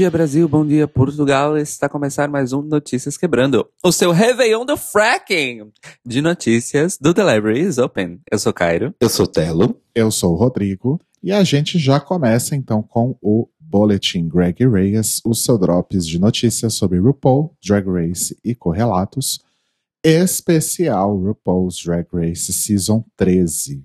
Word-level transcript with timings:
Bom 0.00 0.02
dia, 0.02 0.10
Brasil. 0.10 0.48
Bom 0.48 0.66
dia, 0.66 0.88
Portugal. 0.88 1.58
Está 1.58 1.86
começando 1.86 2.30
mais 2.30 2.54
um 2.54 2.62
Notícias 2.62 3.18
Quebrando. 3.18 3.68
O 3.84 3.92
seu 3.92 4.12
Réveillon 4.12 4.64
do 4.64 4.74
Fracking 4.74 5.70
de 6.06 6.22
notícias 6.22 6.96
do 6.98 7.12
The 7.12 7.34
Library 7.34 7.60
is 7.60 7.76
Open. 7.76 8.18
Eu 8.32 8.38
sou 8.38 8.50
Cairo. 8.50 8.94
Eu 8.98 9.10
sou 9.10 9.26
Telo. 9.26 9.78
Eu 9.94 10.10
sou 10.10 10.32
o 10.32 10.36
Rodrigo. 10.36 10.98
E 11.22 11.30
a 11.30 11.44
gente 11.44 11.78
já 11.78 12.00
começa 12.00 12.56
então 12.56 12.82
com 12.82 13.14
o 13.20 13.46
Boletim 13.60 14.26
Greg 14.26 14.66
Reyes, 14.66 15.20
o 15.22 15.34
seu 15.34 15.58
drops 15.58 16.06
de 16.06 16.18
notícias 16.18 16.72
sobre 16.72 16.98
RuPaul, 16.98 17.54
Drag 17.62 17.86
Race 17.86 18.34
e 18.42 18.54
correlatos. 18.54 19.38
Especial 20.02 21.14
RuPaul's 21.14 21.76
Drag 21.84 22.06
Race 22.10 22.50
Season 22.54 23.04
13. 23.18 23.84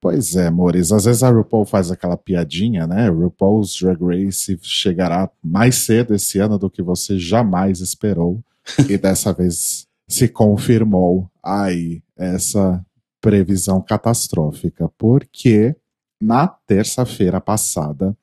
Pois 0.00 0.34
é, 0.34 0.46
amores, 0.46 0.92
às 0.92 1.04
vezes 1.04 1.22
a 1.22 1.30
RuPaul 1.30 1.66
faz 1.66 1.90
aquela 1.90 2.16
piadinha, 2.16 2.86
né? 2.86 3.10
RuPaul's 3.10 3.76
Drag 3.78 4.02
Race 4.02 4.58
chegará 4.62 5.30
mais 5.42 5.76
cedo 5.76 6.14
esse 6.14 6.38
ano 6.38 6.58
do 6.58 6.70
que 6.70 6.82
você 6.82 7.18
jamais 7.18 7.80
esperou. 7.80 8.42
e 8.88 8.96
dessa 8.96 9.32
vez 9.34 9.86
se 10.08 10.26
confirmou 10.26 11.30
aí 11.42 12.02
essa 12.16 12.84
previsão 13.20 13.82
catastrófica, 13.82 14.90
porque 14.96 15.76
na 16.20 16.48
terça-feira 16.48 17.38
passada 17.38 18.16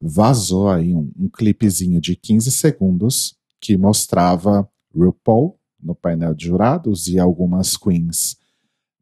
vazou 0.00 0.70
aí 0.70 0.94
um, 0.94 1.10
um 1.18 1.28
clipezinho 1.28 2.00
de 2.00 2.14
15 2.14 2.52
segundos 2.52 3.36
que 3.60 3.76
mostrava 3.76 4.68
RuPaul 4.94 5.58
no 5.82 5.94
painel 5.94 6.34
de 6.34 6.46
jurados 6.46 7.08
e 7.08 7.18
algumas 7.18 7.76
queens 7.76 8.36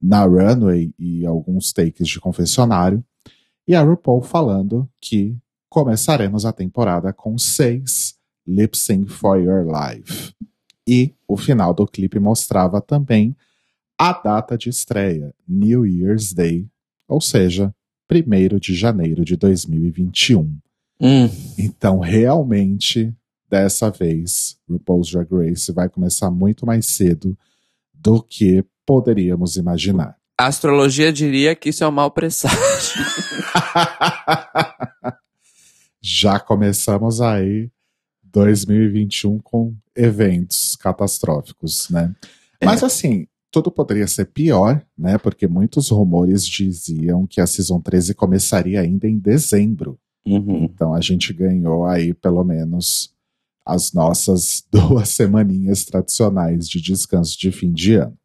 na 0.05 0.27
runway 0.27 0.93
e 0.99 1.25
alguns 1.25 1.73
takes 1.73 2.07
de 2.07 2.21
confessionário, 2.21 3.03
e 3.67 3.75
a 3.75 3.81
RuPaul 3.81 4.21
falando 4.21 4.87
que 5.01 5.35
começaremos 5.71 6.45
a 6.45 6.53
temporada 6.53 7.11
com 7.11 7.39
seis 7.39 8.15
Lip 8.47 8.77
Sync 8.77 9.11
for 9.11 9.41
Your 9.41 9.65
Life. 9.67 10.35
E 10.87 11.15
o 11.27 11.39
final 11.39 11.73
do 11.73 11.87
clipe 11.87 12.19
mostrava 12.19 12.83
também 12.83 13.35
a 13.99 14.13
data 14.13 14.59
de 14.59 14.69
estreia, 14.69 15.35
New 15.49 15.87
Year's 15.87 16.35
Day, 16.35 16.69
ou 17.09 17.23
seja, 17.23 17.75
1 18.13 18.59
de 18.59 18.75
janeiro 18.75 19.25
de 19.25 19.37
2021. 19.39 20.55
Hum. 21.01 21.31
Então, 21.57 21.99
realmente, 22.01 23.15
dessa 23.49 23.91
vez, 23.91 24.59
RuPaul's 24.69 25.11
Drag 25.11 25.29
Race 25.33 25.73
vai 25.73 25.89
começar 25.89 26.31
muito 26.31 26.67
mais 26.67 26.85
cedo 26.85 27.35
do 28.05 28.23
que 28.23 28.63
poderíamos 28.85 29.57
imaginar. 29.57 30.17
A 30.39 30.47
astrologia 30.47 31.11
diria 31.11 31.55
que 31.55 31.71
isso 31.71 31.83
é 31.83 31.89
um 31.89 31.93
mau 31.93 32.11
presságio. 32.11 33.03
Já 36.03 36.39
começamos 36.39 37.23
aí 37.23 37.70
2021 38.25 39.39
com 39.39 39.75
eventos 39.97 40.77
catastróficos, 40.77 41.89
né? 41.89 42.14
É. 42.61 42.67
Mas 42.67 42.83
assim, 42.83 43.27
tudo 43.51 43.70
poderia 43.70 44.07
ser 44.07 44.27
pior, 44.27 44.85
né? 44.98 45.17
Porque 45.17 45.47
muitos 45.47 45.89
rumores 45.89 46.47
diziam 46.47 47.27
que 47.27 47.41
a 47.41 47.47
Season 47.47 47.81
13 47.81 48.13
começaria 48.13 48.83
ainda 48.83 49.09
em 49.09 49.19
dezembro. 49.19 49.98
Uhum. 50.27 50.64
Então 50.64 50.93
a 50.93 51.01
gente 51.01 51.33
ganhou 51.33 51.87
aí 51.87 52.13
pelo 52.13 52.45
menos 52.45 53.14
as 53.64 53.92
nossas 53.92 54.64
duas 54.70 55.11
semaninhas 55.11 55.85
tradicionais 55.85 56.69
de 56.69 56.80
descanso 56.80 57.39
de 57.39 57.51
fim 57.51 57.73
de 57.73 57.95
ano. 57.95 58.17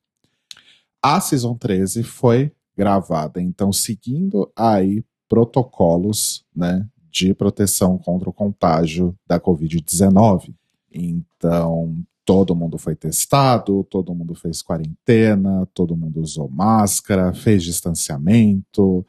A 1.02 1.22
Season 1.22 1.56
13 1.56 2.04
foi 2.04 2.52
gravada, 2.76 3.42
então, 3.42 3.72
seguindo 3.72 4.52
aí 4.56 5.04
protocolos, 5.28 6.44
né, 6.56 6.88
de 7.12 7.34
proteção 7.34 7.98
contra 7.98 8.30
o 8.30 8.34
contágio 8.34 9.16
da 9.28 9.40
Covid-19. 9.40 10.54
Então, 10.92 11.96
todo 12.26 12.56
mundo 12.56 12.78
foi 12.78 12.96
testado, 12.96 13.84
todo 13.86 14.14
mundo 14.14 14.36
fez 14.36 14.62
quarentena, 14.62 15.68
todo 15.74 15.98
mundo 15.98 16.22
usou 16.22 16.50
máscara, 16.50 17.34
fez 17.34 17.64
distanciamento 17.64 19.06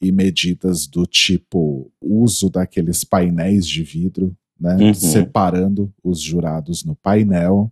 e 0.00 0.10
medidas 0.10 0.86
do 0.86 1.06
tipo 1.06 1.92
uso 2.00 2.50
daqueles 2.50 3.04
painéis 3.04 3.66
de 3.66 3.82
vidro, 3.82 4.36
né, 4.58 4.76
Uhum. 4.76 4.94
separando 4.94 5.92
os 6.02 6.20
jurados 6.20 6.84
no 6.84 6.94
painel. 6.96 7.70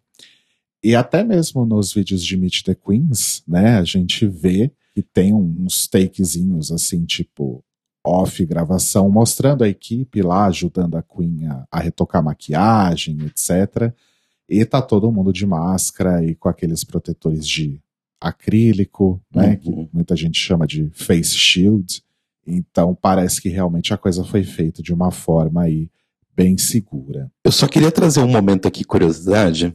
E 0.83 0.95
até 0.97 1.23
mesmo 1.23 1.65
nos 1.65 1.93
vídeos 1.93 2.25
de 2.25 2.37
Meet 2.37 2.63
the 2.65 2.75
Queens, 2.75 3.43
né, 3.47 3.77
a 3.79 3.85
gente 3.85 4.27
vê 4.27 4.71
que 4.95 5.03
tem 5.03 5.33
uns 5.33 5.87
takezinhos 5.87 6.71
assim, 6.73 7.05
tipo 7.05 7.65
off 8.05 8.45
gravação, 8.45 9.09
mostrando 9.09 9.63
a 9.63 9.69
equipe 9.69 10.21
lá 10.23 10.47
ajudando 10.47 10.97
a 10.97 11.03
Queen 11.03 11.47
a, 11.47 11.65
a 11.71 11.79
retocar 11.81 12.23
maquiagem, 12.23 13.17
etc. 13.27 13.93
E 14.49 14.65
tá 14.65 14.83
todo 14.83 15.11
mundo 15.13 15.33
de 15.33 15.47
máscara 15.47 16.23
e 16.25 16.35
com 16.35 16.49
aqueles 16.49 16.83
protetores 16.83 17.47
de 17.47 17.81
acrílico, 18.21 19.21
né, 19.35 19.51
Uhum. 19.51 19.57
que 19.57 19.89
muita 19.93 20.17
gente 20.17 20.39
chama 20.39 20.67
de 20.67 20.91
face 20.93 21.37
shield. 21.37 22.03
Então 22.47 22.93
parece 22.95 23.41
que 23.41 23.49
realmente 23.49 23.95
a 23.95 23.99
coisa 23.99 24.25
foi 24.25 24.43
feita 24.43 24.83
de 24.83 24.93
uma 24.93 25.11
forma 25.13 25.63
aí 25.63 25.89
bem 26.37 26.57
segura. 26.59 27.31
Eu 27.45 27.53
só 27.53 27.67
queria 27.67 27.91
trazer 27.91 28.21
um 28.21 28.29
momento 28.29 28.67
aqui, 28.67 28.85
curiosidade. 28.85 29.75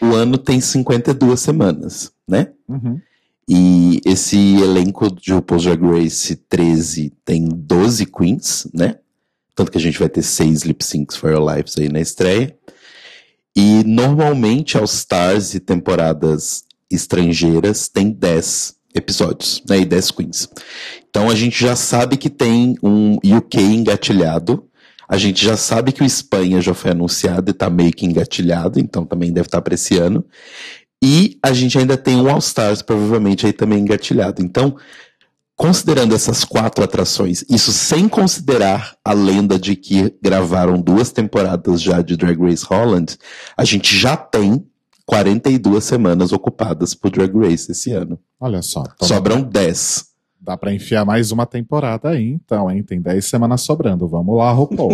O 0.00 0.14
ano 0.14 0.36
tem 0.36 0.60
52 0.60 1.40
semanas, 1.40 2.12
né? 2.28 2.48
E 3.48 4.00
esse 4.04 4.36
elenco 4.56 5.08
de 5.14 5.32
RuPaul's 5.32 5.64
Drag 5.64 5.80
Race 5.82 6.34
13 6.34 7.12
tem 7.24 7.48
12 7.48 8.06
queens, 8.06 8.66
né? 8.74 8.96
Tanto 9.54 9.70
que 9.70 9.78
a 9.78 9.80
gente 9.80 9.98
vai 9.98 10.08
ter 10.08 10.22
seis 10.22 10.62
lip 10.62 10.84
syncs 10.84 11.16
for 11.16 11.30
your 11.30 11.54
lives 11.54 11.78
aí 11.78 11.88
na 11.88 12.00
estreia. 12.00 12.56
E 13.56 13.82
normalmente 13.84 14.76
All 14.76 14.84
Stars 14.84 15.54
e 15.54 15.60
temporadas 15.60 16.64
estrangeiras 16.90 17.88
tem 17.88 18.10
10 18.10 18.76
episódios, 18.94 19.62
né? 19.68 19.78
E 19.78 19.84
10 19.84 20.10
queens. 20.10 20.48
Então 21.08 21.30
a 21.30 21.34
gente 21.34 21.58
já 21.58 21.74
sabe 21.74 22.16
que 22.16 22.28
tem 22.28 22.76
um 22.82 23.14
UK 23.16 23.60
engatilhado. 23.60 24.68
A 25.08 25.16
gente 25.16 25.44
já 25.44 25.56
sabe 25.56 25.92
que 25.92 26.02
o 26.02 26.06
Espanha 26.06 26.60
já 26.60 26.74
foi 26.74 26.90
anunciado 26.90 27.50
e 27.50 27.54
tá 27.54 27.70
meio 27.70 27.92
que 27.92 28.06
engatilhado, 28.06 28.80
então 28.80 29.04
também 29.04 29.32
deve 29.32 29.46
estar 29.46 29.62
para 29.62 29.74
esse 29.74 29.96
ano. 29.96 30.24
E 31.02 31.38
a 31.42 31.52
gente 31.52 31.78
ainda 31.78 31.96
tem 31.96 32.16
um 32.16 32.28
All 32.28 32.38
Stars, 32.38 32.82
provavelmente 32.82 33.46
aí 33.46 33.52
também 33.52 33.80
engatilhado. 33.80 34.42
Então, 34.42 34.76
considerando 35.54 36.14
essas 36.14 36.44
quatro 36.44 36.82
atrações, 36.82 37.44
isso 37.48 37.72
sem 37.72 38.08
considerar 38.08 38.96
a 39.04 39.12
lenda 39.12 39.58
de 39.58 39.76
que 39.76 40.14
gravaram 40.22 40.80
duas 40.80 41.10
temporadas 41.10 41.80
já 41.80 42.02
de 42.02 42.16
Drag 42.16 42.38
Race 42.40 42.64
Holland, 42.64 43.16
a 43.56 43.64
gente 43.64 43.96
já 43.96 44.16
tem 44.16 44.66
42 45.06 45.84
semanas 45.84 46.32
ocupadas 46.32 46.94
por 46.94 47.10
Drag 47.10 47.32
Race 47.38 47.70
esse 47.70 47.92
ano. 47.92 48.18
Olha 48.40 48.60
só. 48.60 48.82
então 48.94 49.06
Sobram 49.06 49.42
10. 49.42 50.15
Dá 50.46 50.56
pra 50.56 50.72
enfiar 50.72 51.04
mais 51.04 51.32
uma 51.32 51.44
temporada 51.44 52.10
aí, 52.10 52.28
então, 52.28 52.70
hein? 52.70 52.80
Tem 52.80 53.00
10 53.00 53.24
semanas 53.24 53.62
sobrando. 53.62 54.06
Vamos 54.06 54.38
lá, 54.38 54.52
RuPaul. 54.52 54.92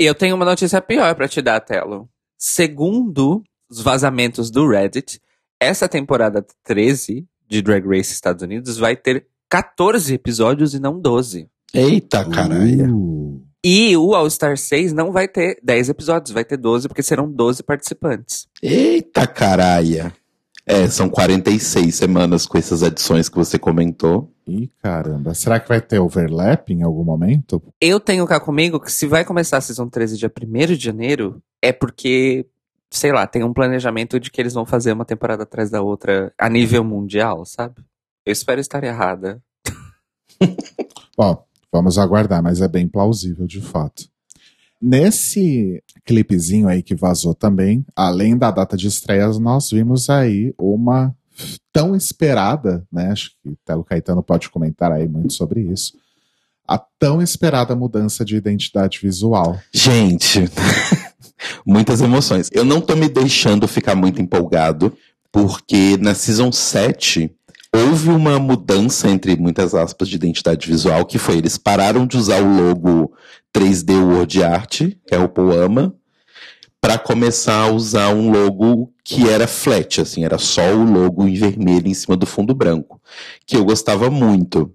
E 0.00 0.02
eu 0.04 0.16
tenho 0.16 0.34
uma 0.34 0.44
notícia 0.44 0.80
pior 0.82 1.14
pra 1.14 1.28
te 1.28 1.40
dar, 1.40 1.60
Telo. 1.60 2.08
Segundo 2.36 3.44
os 3.70 3.80
vazamentos 3.80 4.50
do 4.50 4.68
Reddit, 4.68 5.20
essa 5.60 5.88
temporada 5.88 6.44
13 6.64 7.24
de 7.48 7.62
Drag 7.62 7.86
Race 7.86 8.12
Estados 8.12 8.42
Unidos 8.42 8.76
vai 8.76 8.96
ter 8.96 9.28
14 9.48 10.12
episódios 10.12 10.74
e 10.74 10.80
não 10.80 10.98
12. 10.98 11.48
Eita, 11.72 12.28
caralho. 12.28 12.96
Uh, 12.96 13.46
E 13.62 13.96
o 13.96 14.12
All 14.12 14.28
Star 14.28 14.58
6 14.58 14.92
não 14.92 15.12
vai 15.12 15.28
ter 15.28 15.60
10 15.62 15.90
episódios, 15.90 16.32
vai 16.32 16.44
ter 16.44 16.56
12, 16.56 16.88
porque 16.88 17.02
serão 17.02 17.30
12 17.30 17.62
participantes. 17.62 18.48
Eita, 18.60 19.24
caralho. 19.24 20.12
É, 20.66 20.88
são 20.88 21.08
46 21.08 21.94
semanas 21.94 22.44
com 22.44 22.58
essas 22.58 22.82
adições 22.82 23.28
que 23.28 23.36
você 23.36 23.56
comentou. 23.56 24.33
Ih, 24.46 24.70
caramba. 24.82 25.34
Será 25.34 25.58
que 25.58 25.68
vai 25.68 25.80
ter 25.80 25.98
overlap 25.98 26.70
em 26.70 26.82
algum 26.82 27.04
momento? 27.04 27.62
Eu 27.80 27.98
tenho 27.98 28.26
cá 28.26 28.38
comigo 28.38 28.78
que 28.78 28.92
se 28.92 29.06
vai 29.06 29.24
começar 29.24 29.56
a 29.56 29.60
Season 29.60 29.88
13 29.88 30.18
dia 30.18 30.30
1 30.30 30.66
de 30.74 30.84
janeiro, 30.84 31.42
é 31.62 31.72
porque, 31.72 32.46
sei 32.90 33.12
lá, 33.12 33.26
tem 33.26 33.42
um 33.42 33.54
planejamento 33.54 34.20
de 34.20 34.30
que 34.30 34.40
eles 34.40 34.52
vão 34.52 34.66
fazer 34.66 34.92
uma 34.92 35.04
temporada 35.04 35.44
atrás 35.44 35.70
da 35.70 35.80
outra 35.80 36.32
a 36.38 36.48
nível 36.48 36.84
mundial, 36.84 37.44
sabe? 37.46 37.76
Eu 38.26 38.32
espero 38.32 38.60
estar 38.60 38.84
errada. 38.84 39.42
Bom, 41.16 41.44
vamos 41.72 41.98
aguardar, 41.98 42.42
mas 42.42 42.60
é 42.60 42.68
bem 42.68 42.86
plausível 42.86 43.46
de 43.46 43.62
fato. 43.62 44.08
Nesse 44.80 45.82
clipezinho 46.04 46.68
aí 46.68 46.82
que 46.82 46.94
vazou 46.94 47.34
também, 47.34 47.86
além 47.96 48.36
da 48.36 48.50
data 48.50 48.76
de 48.76 48.88
estreias, 48.88 49.38
nós 49.38 49.70
vimos 49.70 50.10
aí 50.10 50.54
uma 50.58 51.16
tão 51.72 51.94
esperada, 51.94 52.86
né? 52.92 53.10
Acho 53.10 53.30
que 53.42 53.56
Telo 53.64 53.84
Caetano 53.84 54.22
pode 54.22 54.48
comentar 54.48 54.92
aí 54.92 55.08
muito 55.08 55.32
sobre 55.32 55.60
isso. 55.60 55.92
A 56.66 56.78
tão 56.78 57.20
esperada 57.20 57.76
mudança 57.76 58.24
de 58.24 58.36
identidade 58.36 58.98
visual. 59.02 59.58
Gente, 59.72 60.48
muitas 61.66 62.00
emoções. 62.00 62.48
Eu 62.52 62.64
não 62.64 62.80
tô 62.80 62.96
me 62.96 63.08
deixando 63.08 63.68
ficar 63.68 63.94
muito 63.94 64.22
empolgado, 64.22 64.96
porque 65.30 65.98
na 65.98 66.14
Season 66.14 66.50
7 66.50 67.30
houve 67.74 68.08
uma 68.08 68.38
mudança 68.38 69.10
entre 69.10 69.36
muitas 69.36 69.74
aspas 69.74 70.08
de 70.08 70.14
identidade 70.14 70.66
visual, 70.66 71.04
que 71.04 71.18
foi 71.18 71.38
eles 71.38 71.58
pararam 71.58 72.06
de 72.06 72.16
usar 72.16 72.40
o 72.40 72.56
logo 72.56 73.12
3D 73.52 73.92
Word 74.00 74.42
Art, 74.42 74.78
que 75.06 75.14
é 75.14 75.18
o 75.18 75.28
Poama, 75.28 75.94
para 76.84 76.98
começar 76.98 77.62
a 77.62 77.72
usar 77.72 78.14
um 78.14 78.30
logo 78.30 78.92
que 79.02 79.26
era 79.26 79.46
flat, 79.46 80.02
assim, 80.02 80.22
era 80.22 80.36
só 80.36 80.74
o 80.74 80.84
logo 80.84 81.26
em 81.26 81.32
vermelho 81.32 81.88
em 81.88 81.94
cima 81.94 82.14
do 82.14 82.26
fundo 82.26 82.54
branco, 82.54 83.00
que 83.46 83.56
eu 83.56 83.64
gostava 83.64 84.10
muito. 84.10 84.70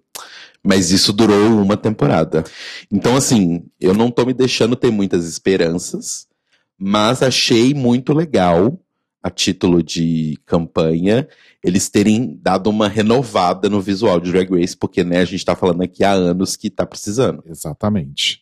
Mas 0.64 0.90
isso 0.90 1.14
durou 1.14 1.62
uma 1.62 1.78
temporada. 1.78 2.44
Então, 2.92 3.16
assim, 3.16 3.64
eu 3.80 3.94
não 3.94 4.10
tô 4.10 4.26
me 4.26 4.34
deixando 4.34 4.76
ter 4.76 4.90
muitas 4.90 5.28
esperanças, 5.28 6.28
mas 6.76 7.22
achei 7.22 7.76
muito 7.76 8.12
legal, 8.12 8.82
a 9.22 9.30
título 9.30 9.84
de 9.84 10.36
campanha, 10.48 11.28
eles 11.64 11.90
terem 11.90 12.40
dado 12.42 12.72
uma 12.72 12.88
renovada 12.88 13.70
no 13.70 13.80
visual 13.80 14.20
de 14.20 14.32
Drag 14.32 14.50
Race, 14.50 14.76
porque 14.76 15.04
né, 15.04 15.20
a 15.20 15.26
gente 15.26 15.46
tá 15.46 15.56
falando 15.56 15.84
aqui 15.84 16.04
há 16.04 16.14
anos 16.14 16.56
que 16.56 16.72
tá 16.72 16.88
precisando. 16.88 17.44
Exatamente. 17.46 18.42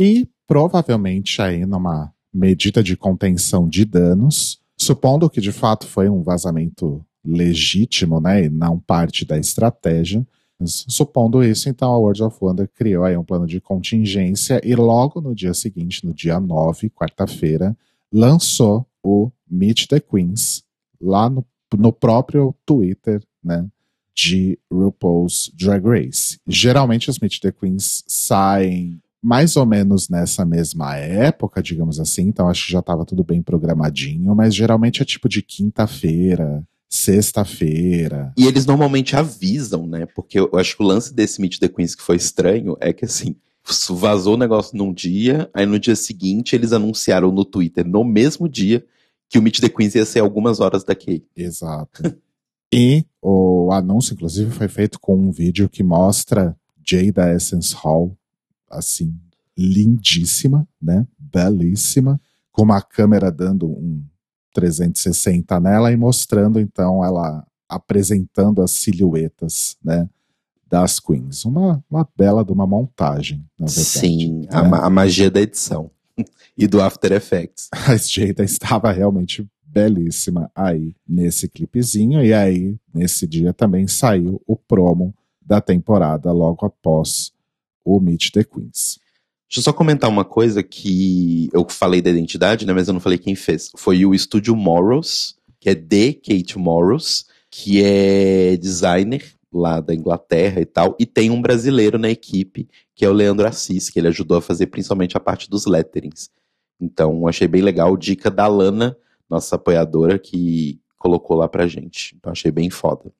E 0.00 0.26
provavelmente 0.46 1.42
aí 1.42 1.66
numa 1.66 2.11
medida 2.32 2.82
de 2.82 2.96
contenção 2.96 3.68
de 3.68 3.84
danos, 3.84 4.60
supondo 4.76 5.28
que 5.28 5.40
de 5.40 5.52
fato 5.52 5.86
foi 5.86 6.08
um 6.08 6.22
vazamento 6.22 7.04
legítimo, 7.24 8.20
né, 8.20 8.44
e 8.44 8.48
não 8.48 8.78
parte 8.78 9.24
da 9.24 9.38
estratégia, 9.38 10.26
Supondo 10.66 11.42
isso, 11.42 11.68
então 11.68 11.92
a 11.92 11.98
World 11.98 12.22
of 12.22 12.36
Wonder 12.40 12.68
criou 12.74 13.04
aí 13.04 13.16
um 13.16 13.24
plano 13.24 13.46
de 13.46 13.60
contingência 13.60 14.60
e 14.64 14.74
logo 14.74 15.20
no 15.20 15.34
dia 15.34 15.54
seguinte, 15.54 16.04
no 16.04 16.14
dia 16.14 16.38
9, 16.38 16.90
quarta-feira, 16.90 17.76
lançou 18.12 18.86
o 19.02 19.30
Meet 19.50 19.86
the 19.86 20.00
Queens 20.00 20.64
lá 21.00 21.28
no, 21.28 21.44
no 21.76 21.92
próprio 21.92 22.54
Twitter, 22.64 23.22
né? 23.42 23.66
De 24.14 24.58
RuPaul's 24.70 25.50
Drag 25.54 25.84
Race. 25.84 26.38
Geralmente 26.46 27.08
os 27.08 27.18
Meet 27.18 27.40
the 27.40 27.50
Queens 27.50 28.04
saem 28.06 29.00
mais 29.22 29.56
ou 29.56 29.64
menos 29.64 30.08
nessa 30.08 30.44
mesma 30.44 30.96
época, 30.96 31.62
digamos 31.62 32.00
assim, 32.00 32.22
então 32.22 32.48
acho 32.48 32.66
que 32.66 32.72
já 32.72 32.80
estava 32.80 33.04
tudo 33.04 33.22
bem 33.22 33.40
programadinho, 33.40 34.34
mas 34.34 34.52
geralmente 34.52 35.00
é 35.00 35.04
tipo 35.04 35.28
de 35.28 35.40
quinta-feira, 35.40 36.66
sexta-feira. 36.88 38.32
E 38.36 38.46
eles 38.46 38.66
normalmente 38.66 39.14
avisam, 39.14 39.86
né? 39.86 40.06
Porque 40.06 40.40
eu 40.40 40.50
acho 40.54 40.76
que 40.76 40.82
o 40.82 40.86
lance 40.86 41.14
desse 41.14 41.40
Meet 41.40 41.58
the 41.58 41.68
Queens 41.68 41.94
que 41.94 42.02
foi 42.02 42.16
estranho 42.16 42.76
é 42.80 42.92
que 42.92 43.04
assim, 43.04 43.36
vazou 43.90 44.34
o 44.34 44.38
negócio 44.38 44.76
num 44.76 44.92
dia, 44.92 45.48
aí 45.54 45.64
no 45.66 45.78
dia 45.78 45.94
seguinte 45.94 46.56
eles 46.56 46.72
anunciaram 46.72 47.30
no 47.30 47.44
Twitter, 47.44 47.86
no 47.86 48.02
mesmo 48.02 48.48
dia, 48.48 48.84
que 49.28 49.38
o 49.38 49.42
Meet 49.42 49.60
the 49.60 49.68
Queens 49.68 49.94
ia 49.94 50.04
ser 50.04 50.18
algumas 50.18 50.58
horas 50.58 50.82
daqui. 50.82 51.24
Exato. 51.36 52.02
e 52.74 53.04
o 53.22 53.70
anúncio, 53.72 54.14
inclusive, 54.14 54.50
foi 54.50 54.68
feito 54.68 54.98
com 55.00 55.16
um 55.16 55.30
vídeo 55.30 55.68
que 55.68 55.84
mostra 55.84 56.56
Jay 56.84 57.12
da 57.12 57.32
Essence 57.32 57.74
Hall, 57.74 58.16
assim, 58.72 59.14
lindíssima, 59.56 60.66
né? 60.80 61.06
Belíssima, 61.18 62.20
com 62.50 62.62
uma 62.62 62.80
câmera 62.80 63.30
dando 63.30 63.66
um 63.66 64.04
360 64.54 65.58
nela 65.60 65.92
e 65.92 65.96
mostrando 65.96 66.60
então 66.60 67.04
ela 67.04 67.46
apresentando 67.68 68.62
as 68.62 68.72
silhuetas, 68.72 69.76
né, 69.82 70.08
das 70.68 71.00
queens. 71.00 71.44
Uma, 71.44 71.82
uma 71.90 72.06
bela 72.16 72.44
de 72.44 72.52
uma 72.52 72.66
montagem, 72.66 73.44
na 73.58 73.66
verdade. 73.66 73.86
Sim, 73.86 74.40
né? 74.40 74.48
a, 74.50 74.86
a, 74.86 74.90
magia 74.90 75.30
da 75.30 75.40
edição 75.40 75.90
e 76.56 76.66
do 76.66 76.80
After 76.80 77.12
Effects. 77.12 77.68
A 77.72 77.96
Jada 77.96 78.44
estava 78.44 78.92
realmente 78.92 79.46
belíssima 79.64 80.50
aí 80.54 80.94
nesse 81.08 81.48
clipezinho 81.48 82.22
e 82.22 82.34
aí 82.34 82.76
nesse 82.92 83.26
dia 83.26 83.54
também 83.54 83.88
saiu 83.88 84.40
o 84.46 84.54
promo 84.54 85.14
da 85.40 85.62
temporada 85.62 86.30
logo 86.30 86.66
após 86.66 87.32
o 87.84 88.00
Meet 88.00 88.30
the 88.30 88.44
Queens. 88.44 88.98
Deixa 89.48 89.60
eu 89.60 89.62
só 89.62 89.72
comentar 89.72 90.08
uma 90.08 90.24
coisa 90.24 90.62
que 90.62 91.50
eu 91.52 91.66
falei 91.68 92.00
da 92.00 92.10
identidade, 92.10 92.64
né? 92.64 92.72
Mas 92.72 92.88
eu 92.88 92.94
não 92.94 93.00
falei 93.00 93.18
quem 93.18 93.34
fez. 93.34 93.70
Foi 93.76 94.04
o 94.06 94.14
estúdio 94.14 94.56
Morrows, 94.56 95.36
que 95.60 95.68
é 95.68 95.74
de 95.74 96.14
Kate 96.14 96.58
Morrows, 96.58 97.26
que 97.50 97.82
é 97.84 98.56
designer 98.56 99.22
lá 99.52 99.80
da 99.80 99.94
Inglaterra 99.94 100.60
e 100.60 100.64
tal, 100.64 100.96
e 100.98 101.04
tem 101.04 101.30
um 101.30 101.42
brasileiro 101.42 101.98
na 101.98 102.08
equipe, 102.08 102.66
que 102.94 103.04
é 103.04 103.08
o 103.08 103.12
Leandro 103.12 103.46
Assis, 103.46 103.90
que 103.90 103.98
ele 103.98 104.08
ajudou 104.08 104.38
a 104.38 104.42
fazer 104.42 104.66
principalmente 104.66 105.16
a 105.16 105.20
parte 105.20 105.50
dos 105.50 105.66
letterings. 105.66 106.30
Então, 106.80 107.28
achei 107.28 107.46
bem 107.46 107.60
legal. 107.60 107.96
Dica 107.96 108.30
da 108.30 108.46
Lana, 108.46 108.96
nossa 109.28 109.56
apoiadora, 109.56 110.18
que 110.18 110.80
colocou 110.98 111.36
lá 111.36 111.48
pra 111.48 111.66
gente. 111.66 112.16
Então, 112.16 112.32
achei 112.32 112.50
bem 112.50 112.70
foda. 112.70 113.12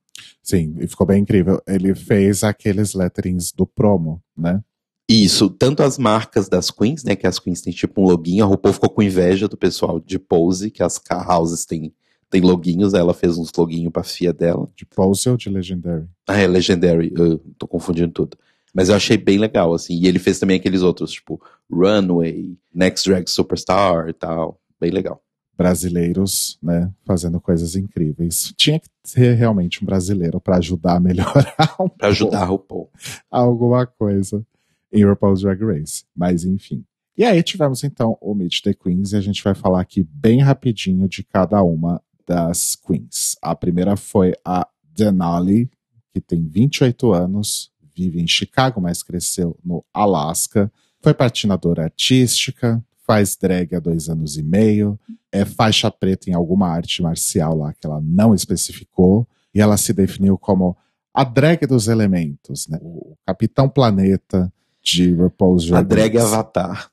Sim, 0.43 0.75
e 0.81 0.87
ficou 0.87 1.07
bem 1.07 1.23
incrível. 1.23 1.61
Ele 1.67 1.95
fez 1.95 2.43
aqueles 2.43 2.95
letterings 2.95 3.53
do 3.53 3.67
promo, 3.67 4.23
né? 4.37 4.63
Isso, 5.09 5.51
tanto 5.51 5.83
as 5.83 5.99
marcas 5.99 6.49
das 6.49 6.71
queens, 6.71 7.05
né, 7.05 7.15
que 7.15 7.27
as 7.27 7.39
queens 7.39 7.61
têm 7.61 7.73
tipo 7.73 8.01
um 8.01 8.05
loginho, 8.05 8.45
a 8.45 8.47
RuPaul 8.47 8.73
ficou 8.73 8.89
com 8.89 9.03
inveja 9.03 9.47
do 9.47 9.57
pessoal 9.57 10.01
de 10.01 10.19
Pose, 10.19 10.71
que 10.71 10.83
as 10.83 10.97
car 10.97 11.29
houses 11.29 11.67
têm, 11.67 11.93
têm 12.31 12.41
loginhos, 12.41 12.95
ela 12.95 13.13
fez 13.13 13.37
uns 13.37 13.51
loginhos 13.57 13.93
pra 13.93 14.03
fia 14.03 14.33
dela. 14.33 14.71
De 14.75 14.87
Pose 14.87 15.29
ou 15.29 15.37
de 15.37 15.51
Legendary? 15.51 16.07
Ah, 16.27 16.39
é 16.39 16.47
Legendary, 16.47 17.13
eu 17.15 17.39
tô 17.59 17.67
confundindo 17.67 18.13
tudo. 18.13 18.39
Mas 18.73 18.89
eu 18.89 18.95
achei 18.95 19.19
bem 19.19 19.39
legal, 19.39 19.75
assim, 19.75 19.99
e 19.99 20.07
ele 20.07 20.19
fez 20.19 20.39
também 20.39 20.57
aqueles 20.57 20.81
outros, 20.81 21.13
tipo 21.13 21.39
Runway, 21.71 22.57
Next 22.75 23.07
Drag 23.07 23.29
Superstar 23.29 24.09
e 24.09 24.15
tal, 24.15 24.59
bem 24.81 24.91
legal. 24.91 25.23
Brasileiros, 25.63 26.59
né, 26.61 26.93
fazendo 27.05 27.41
coisas 27.41 27.77
incríveis. 27.77 28.53
Tinha 28.57 28.81
que 28.81 28.89
ser 29.05 29.35
realmente 29.35 29.83
um 29.83 29.87
brasileiro 29.87 30.41
para 30.41 30.57
ajudar 30.57 30.97
a 30.97 31.01
melhorar 31.01 31.77
um 31.79 31.89
Pra 31.89 32.09
ajudar 32.09 32.43
a 32.43 32.45
RuPaul. 32.45 32.91
Alguma 33.31 33.87
coisa 33.87 34.45
em 34.93 35.05
RuPaul's 35.05 35.43
Drag 35.43 35.63
Race. 35.65 36.05
Mas 36.17 36.45
enfim. 36.45 36.85
E 37.17 37.25
aí 37.25 37.41
tivemos 37.45 37.85
então 37.85 38.19
o 38.21 38.35
Meet 38.35 38.61
the 38.63 38.75
Queens 38.75 39.13
e 39.13 39.17
a 39.17 39.21
gente 39.21 39.43
vai 39.43 39.55
falar 39.55 39.81
aqui 39.81 40.03
bem 40.03 40.41
rapidinho 40.41 41.09
de 41.09 41.23
cada 41.23 41.63
uma 41.63 42.03
das 42.27 42.75
queens. 42.75 43.37
A 43.41 43.55
primeira 43.55 43.97
foi 43.97 44.33
a 44.45 44.67
Denali, 44.97 45.71
que 46.13 46.21
tem 46.21 46.45
28 46.45 47.13
anos, 47.13 47.71
vive 47.95 48.21
em 48.21 48.27
Chicago, 48.27 48.81
mas 48.81 49.03
cresceu 49.03 49.57
no 49.65 49.85
Alasca. 49.95 50.73
Foi 51.01 51.15
patinadora 51.15 51.85
artística, 51.85 52.83
faz 53.07 53.37
drag 53.37 53.75
há 53.75 53.81
dois 53.81 54.09
anos 54.09 54.37
e 54.37 54.43
meio, 54.43 54.99
é 55.31 55.45
faixa 55.45 55.91
preta 55.91 56.31
em 56.31 56.35
alguma 56.35 56.69
arte 56.69 57.03
marcial 57.03 57.57
lá 57.57 57.73
que 57.73 57.87
ela 57.87 58.01
não 58.01 58.35
especificou, 58.35 59.27
e 59.55 59.61
ela 59.61 59.77
se 59.77 59.93
definiu 59.93 60.39
como 60.39 60.77
a 61.15 61.25
drag 61.25 61.67
dos 61.67 61.89
elementos, 61.89 62.67
né? 62.69 62.79
O 62.81 63.15
Capitão 63.27 63.69
Planeta, 63.69 64.53
de 64.83 65.13
RuPaul's 65.15 65.67
Drag 65.67 65.79
A 65.79 65.83
drag 65.83 66.19
Avatar. 66.19 66.91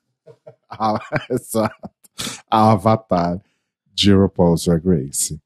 Ah, 0.72 1.00
exato. 1.28 1.90
A 2.48 2.70
Avatar 2.70 3.40
de 3.92 4.14
RuPaul's 4.14 4.66
Drag 4.66 4.86
Race. 4.86 5.36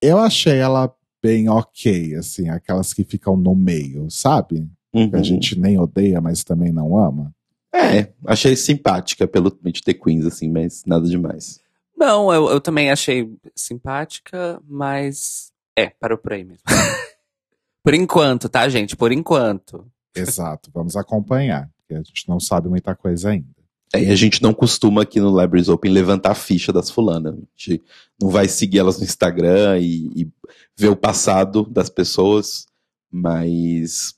Eu 0.00 0.18
achei 0.18 0.56
ela 0.56 0.90
bem 1.22 1.50
ok, 1.50 2.14
assim, 2.14 2.48
aquelas 2.48 2.94
que 2.94 3.04
ficam 3.04 3.36
no 3.36 3.54
meio, 3.54 4.10
sabe? 4.10 4.66
Uhum. 4.94 5.10
Que 5.10 5.16
a 5.16 5.22
gente 5.22 5.58
nem 5.58 5.78
odeia, 5.78 6.18
mas 6.18 6.42
também 6.42 6.72
não 6.72 6.96
ama. 6.96 7.34
É, 7.74 8.12
achei 8.26 8.54
simpática 8.54 9.26
pelo 9.26 9.56
Meet 9.62 9.80
the 9.82 9.92
Queens, 9.92 10.24
assim, 10.24 10.50
mas 10.50 10.82
nada 10.86 11.08
demais. 11.08 11.60
Não, 11.96 12.32
eu, 12.32 12.48
eu 12.48 12.60
também 12.60 12.90
achei 12.90 13.28
simpática, 13.54 14.60
mas 14.66 15.52
é, 15.76 15.88
parou 15.88 16.16
por 16.16 16.32
aí 16.32 16.44
mesmo. 16.44 16.62
por 17.82 17.94
enquanto, 17.94 18.48
tá, 18.48 18.68
gente? 18.68 18.96
Por 18.96 19.10
enquanto. 19.10 19.86
Exato, 20.14 20.70
vamos 20.72 20.96
acompanhar 20.96 21.68
porque 21.84 21.94
a 21.94 21.98
gente 21.98 22.28
não 22.28 22.40
sabe 22.40 22.68
muita 22.68 22.94
coisa 22.94 23.30
ainda. 23.30 23.46
É, 23.94 24.02
e 24.02 24.10
a 24.10 24.16
gente 24.16 24.42
não 24.42 24.52
costuma 24.52 25.02
aqui 25.02 25.20
no 25.20 25.40
Libraries 25.40 25.68
Open 25.68 25.92
levantar 25.92 26.32
a 26.32 26.34
ficha 26.34 26.72
das 26.72 26.90
fulanas. 26.90 27.34
A 27.34 27.38
gente 27.56 27.84
não 28.20 28.30
vai 28.30 28.48
seguir 28.48 28.78
elas 28.78 28.98
no 28.98 29.04
Instagram 29.04 29.78
e, 29.78 30.22
e 30.22 30.32
ver 30.76 30.88
o 30.88 30.96
passado 30.96 31.64
das 31.64 31.88
pessoas, 31.88 32.66
mas 33.10 34.14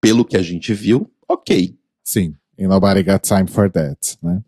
pelo 0.00 0.24
que 0.24 0.36
a 0.36 0.42
gente 0.42 0.72
viu, 0.72 1.10
ok. 1.28 1.78
Sim, 2.02 2.34
e 2.60 2.66
nobody 2.66 3.02
got 3.02 3.22
time 3.22 3.48
for 3.48 3.70
that, 3.70 4.18
né? 4.22 4.42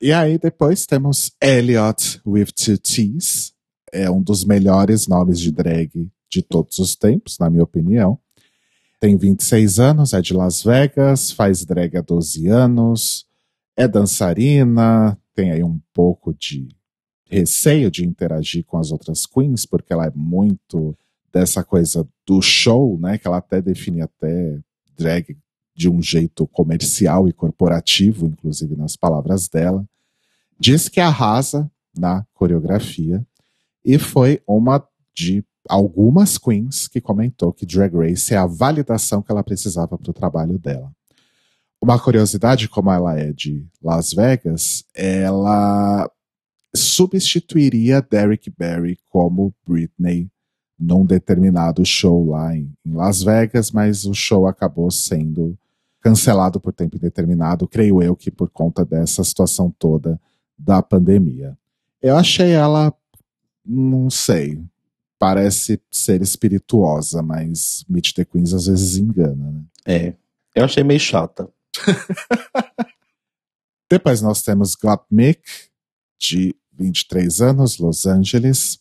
E 0.00 0.12
aí 0.12 0.38
depois 0.38 0.86
temos 0.86 1.32
Elliot 1.42 2.20
with 2.24 2.52
two 2.52 2.78
T's, 2.78 3.52
é 3.92 4.08
um 4.08 4.22
dos 4.22 4.44
melhores 4.44 5.08
nomes 5.08 5.40
de 5.40 5.50
drag 5.50 6.08
de 6.30 6.40
todos 6.40 6.78
os 6.78 6.94
tempos, 6.94 7.36
na 7.36 7.50
minha 7.50 7.64
opinião. 7.64 8.16
Tem 9.00 9.16
26 9.16 9.80
anos, 9.80 10.12
é 10.12 10.20
de 10.20 10.34
Las 10.34 10.62
Vegas, 10.62 11.32
faz 11.32 11.64
drag 11.64 11.96
há 11.96 12.00
12 12.00 12.46
anos, 12.46 13.26
é 13.76 13.88
dançarina, 13.88 15.18
tem 15.34 15.50
aí 15.50 15.64
um 15.64 15.80
pouco 15.92 16.32
de 16.32 16.68
receio 17.28 17.90
de 17.90 18.06
interagir 18.06 18.64
com 18.64 18.78
as 18.78 18.92
outras 18.92 19.26
queens, 19.26 19.66
porque 19.66 19.92
ela 19.92 20.06
é 20.06 20.12
muito 20.14 20.96
dessa 21.32 21.64
coisa 21.64 22.08
do 22.24 22.40
show, 22.40 22.98
né? 23.00 23.18
Que 23.18 23.26
ela 23.26 23.38
até 23.38 23.60
define 23.60 24.00
até 24.00 24.60
drag 24.96 25.36
de 25.78 25.88
um 25.88 26.02
jeito 26.02 26.44
comercial 26.48 27.28
e 27.28 27.32
corporativo, 27.32 28.26
inclusive 28.26 28.74
nas 28.74 28.96
palavras 28.96 29.46
dela. 29.46 29.88
Diz 30.58 30.88
que 30.88 30.98
arrasa 30.98 31.70
na 31.96 32.26
coreografia 32.34 33.24
e 33.84 33.96
foi 33.96 34.42
uma 34.44 34.84
de 35.14 35.44
algumas 35.68 36.36
queens 36.36 36.88
que 36.88 37.00
comentou 37.00 37.52
que 37.52 37.64
Drag 37.64 37.94
Race 37.94 38.34
é 38.34 38.36
a 38.36 38.44
validação 38.44 39.22
que 39.22 39.30
ela 39.30 39.44
precisava 39.44 39.96
para 39.96 40.10
o 40.10 40.14
trabalho 40.14 40.58
dela. 40.58 40.90
Uma 41.80 41.96
curiosidade, 41.96 42.68
como 42.68 42.90
ela 42.90 43.16
é 43.16 43.32
de 43.32 43.64
Las 43.80 44.12
Vegas, 44.12 44.84
ela 44.92 46.10
substituiria 46.74 48.02
Derek 48.02 48.50
Barry 48.50 48.98
como 49.08 49.54
Britney 49.64 50.28
num 50.76 51.06
determinado 51.06 51.86
show 51.86 52.28
lá 52.28 52.56
em, 52.56 52.72
Las 52.84 53.22
Vegas, 53.22 53.70
mas 53.70 54.04
o 54.04 54.12
show 54.12 54.48
acabou 54.48 54.90
sendo 54.90 55.56
cancelado 56.08 56.58
por 56.58 56.72
tempo 56.72 56.96
indeterminado, 56.96 57.68
creio 57.68 58.02
eu 58.02 58.16
que 58.16 58.30
por 58.30 58.48
conta 58.48 58.82
dessa 58.82 59.22
situação 59.22 59.70
toda 59.78 60.18
da 60.56 60.82
pandemia. 60.82 61.56
Eu 62.00 62.16
achei 62.16 62.52
ela, 62.52 62.94
não 63.64 64.08
sei, 64.08 64.58
parece 65.18 65.78
ser 65.90 66.22
espirituosa, 66.22 67.22
mas 67.22 67.84
Meet 67.88 68.14
the 68.14 68.24
Queens 68.24 68.54
às 68.54 68.66
vezes 68.66 68.96
engana, 68.96 69.50
né? 69.50 69.62
É, 69.84 70.14
eu 70.54 70.64
achei 70.64 70.82
meio 70.82 70.98
chata. 70.98 71.48
Depois 73.90 74.22
nós 74.22 74.42
temos 74.42 74.74
Gottmik, 74.74 75.42
de 76.18 76.54
23 76.72 77.40
anos, 77.42 77.78
Los 77.78 78.06
Angeles, 78.06 78.80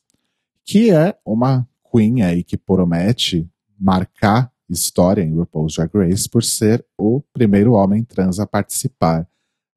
que 0.63 0.91
é 0.91 1.17
uma 1.25 1.67
queen 1.91 2.23
aí 2.23 2.43
que 2.43 2.57
promete 2.57 3.49
marcar 3.77 4.51
história 4.69 5.21
em 5.21 5.33
RuPaul's 5.33 5.75
Drag 5.75 5.91
Race 5.93 6.29
por 6.29 6.43
ser 6.43 6.85
o 6.97 7.21
primeiro 7.33 7.73
homem 7.73 8.03
trans 8.03 8.39
a 8.39 8.47
participar 8.47 9.27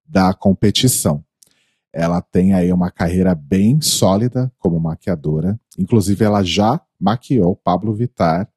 da 0.06 0.34
competição. 0.34 1.24
Ela 1.92 2.20
tem 2.20 2.52
aí 2.52 2.72
uma 2.72 2.90
carreira 2.90 3.34
bem 3.34 3.80
sólida 3.80 4.52
como 4.58 4.78
maquiadora. 4.78 5.58
Inclusive, 5.78 6.24
ela 6.24 6.42
já 6.42 6.80
maquiou 6.98 7.56
Pablo 7.56 7.92
Vittar. 7.92 8.48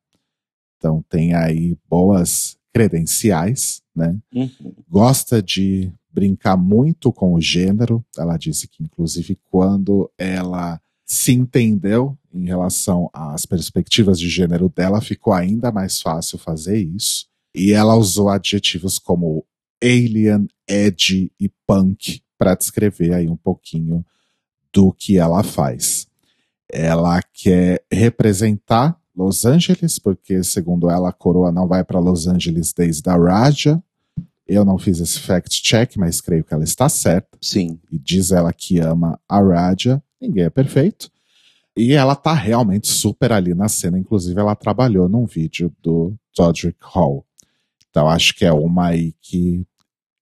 Então, 0.77 1.03
tem 1.09 1.33
aí 1.33 1.77
boas 1.89 2.57
credenciais, 2.71 3.81
né? 3.95 4.17
Uhum. 4.33 4.73
Gosta 4.89 5.41
de 5.41 5.91
brincar 6.11 6.57
muito 6.57 7.11
com 7.11 7.33
o 7.33 7.41
gênero. 7.41 8.05
Ela 8.17 8.37
disse 8.37 8.67
que, 8.67 8.83
inclusive, 8.83 9.37
quando 9.49 10.11
ela 10.17 10.79
se 11.05 11.33
entendeu 11.33 12.17
em 12.33 12.45
relação 12.45 13.09
às 13.13 13.45
perspectivas 13.45 14.19
de 14.19 14.27
gênero 14.27 14.67
dela, 14.69 15.01
ficou 15.01 15.33
ainda 15.33 15.71
mais 15.71 16.01
fácil 16.01 16.37
fazer 16.37 16.77
isso. 16.77 17.27
E 17.55 17.71
ela 17.71 17.95
usou 17.95 18.29
adjetivos 18.29 18.97
como 18.97 19.45
alien, 19.81 20.47
edgy 20.67 21.31
e 21.39 21.49
punk 21.67 22.21
para 22.37 22.55
descrever 22.55 23.13
aí 23.13 23.27
um 23.27 23.35
pouquinho 23.35 24.03
do 24.71 24.91
que 24.91 25.17
ela 25.17 25.43
faz. 25.43 26.07
Ela 26.71 27.21
quer 27.21 27.83
representar 27.91 28.97
Los 29.15 29.45
Angeles, 29.45 29.99
porque 29.99 30.43
segundo 30.43 30.89
ela 30.89 31.09
a 31.09 31.13
coroa 31.13 31.51
não 31.51 31.67
vai 31.67 31.83
para 31.83 31.99
Los 31.99 32.27
Angeles 32.27 32.73
desde 32.73 33.07
a 33.09 33.15
Raja. 33.15 33.81
Eu 34.47 34.65
não 34.65 34.77
fiz 34.79 34.99
esse 34.99 35.19
fact 35.19 35.61
check, 35.61 35.95
mas 35.97 36.19
creio 36.19 36.43
que 36.43 36.53
ela 36.53 36.63
está 36.63 36.89
certa. 36.89 37.37
Sim. 37.39 37.79
E 37.91 37.99
diz 37.99 38.31
ela 38.31 38.51
que 38.51 38.79
ama 38.79 39.19
a 39.29 39.39
Raja. 39.39 40.01
Ninguém 40.19 40.45
é 40.45 40.49
perfeito. 40.49 41.12
E 41.75 41.93
ela 41.93 42.15
tá 42.15 42.33
realmente 42.33 42.87
super 42.87 43.31
ali 43.31 43.53
na 43.53 43.67
cena. 43.67 43.97
Inclusive, 43.97 44.39
ela 44.39 44.55
trabalhou 44.55 45.09
num 45.09 45.25
vídeo 45.25 45.73
do 45.81 46.13
Todrick 46.33 46.77
Hall. 46.81 47.25
Então, 47.89 48.07
acho 48.07 48.35
que 48.35 48.45
é 48.45 48.51
uma 48.51 48.87
aí 48.87 49.13
que 49.21 49.65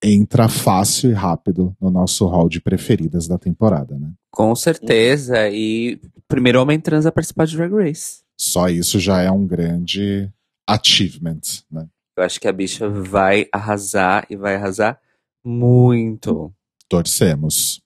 entra 0.04 0.50
fácil 0.50 1.12
e 1.12 1.14
rápido 1.14 1.76
no 1.80 1.92
nosso 1.92 2.26
hall 2.26 2.50
de 2.50 2.60
preferidas 2.60 3.28
da 3.28 3.38
temporada, 3.38 3.98
né? 4.00 4.12
Com 4.32 4.56
certeza. 4.56 5.50
E 5.50 6.00
primeiro 6.28 6.62
homem 6.62 6.80
trans 6.80 7.06
a 7.06 7.12
participar 7.12 7.46
de 7.46 7.56
Drag 7.56 7.74
Race. 7.74 8.22
Só 8.38 8.68
isso 8.70 9.00
já 9.00 9.22
é 9.22 9.30
um 9.30 9.46
grande 9.46 10.30
achievement, 10.68 11.42
né? 11.70 11.88
Eu 12.18 12.24
acho 12.24 12.40
que 12.40 12.48
a 12.48 12.54
bicha 12.54 12.90
vai 12.90 13.48
arrasar 13.52 14.26
e 14.30 14.36
vai 14.36 14.56
arrasar 14.56 15.00
muito. 15.44 16.54
Torcemos. 16.90 17.82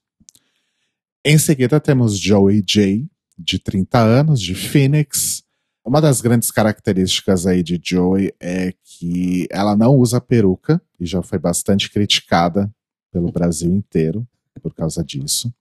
Em 1.24 1.38
seguida 1.38 1.80
temos 1.80 2.18
Joey 2.18 2.62
J, 2.62 3.06
de 3.38 3.58
30 3.58 3.98
anos, 3.98 4.40
de 4.40 4.54
Phoenix. 4.54 5.42
Uma 5.84 6.00
das 6.00 6.20
grandes 6.20 6.50
características 6.50 7.46
aí 7.46 7.62
de 7.62 7.80
Joey 7.82 8.32
é 8.40 8.72
que 8.82 9.46
ela 9.50 9.76
não 9.76 9.94
usa 9.94 10.20
peruca 10.20 10.80
e 10.98 11.06
já 11.06 11.22
foi 11.22 11.38
bastante 11.38 11.90
criticada 11.90 12.70
pelo 13.12 13.30
Brasil 13.30 13.72
inteiro 13.72 14.26
por 14.60 14.74
causa 14.74 15.04
disso. 15.04 15.52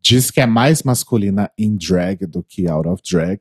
Diz 0.00 0.30
que 0.30 0.40
é 0.40 0.46
mais 0.46 0.82
masculina 0.82 1.50
em 1.56 1.76
drag 1.76 2.26
do 2.26 2.42
que 2.42 2.68
out 2.68 2.88
of 2.88 3.02
drag. 3.08 3.40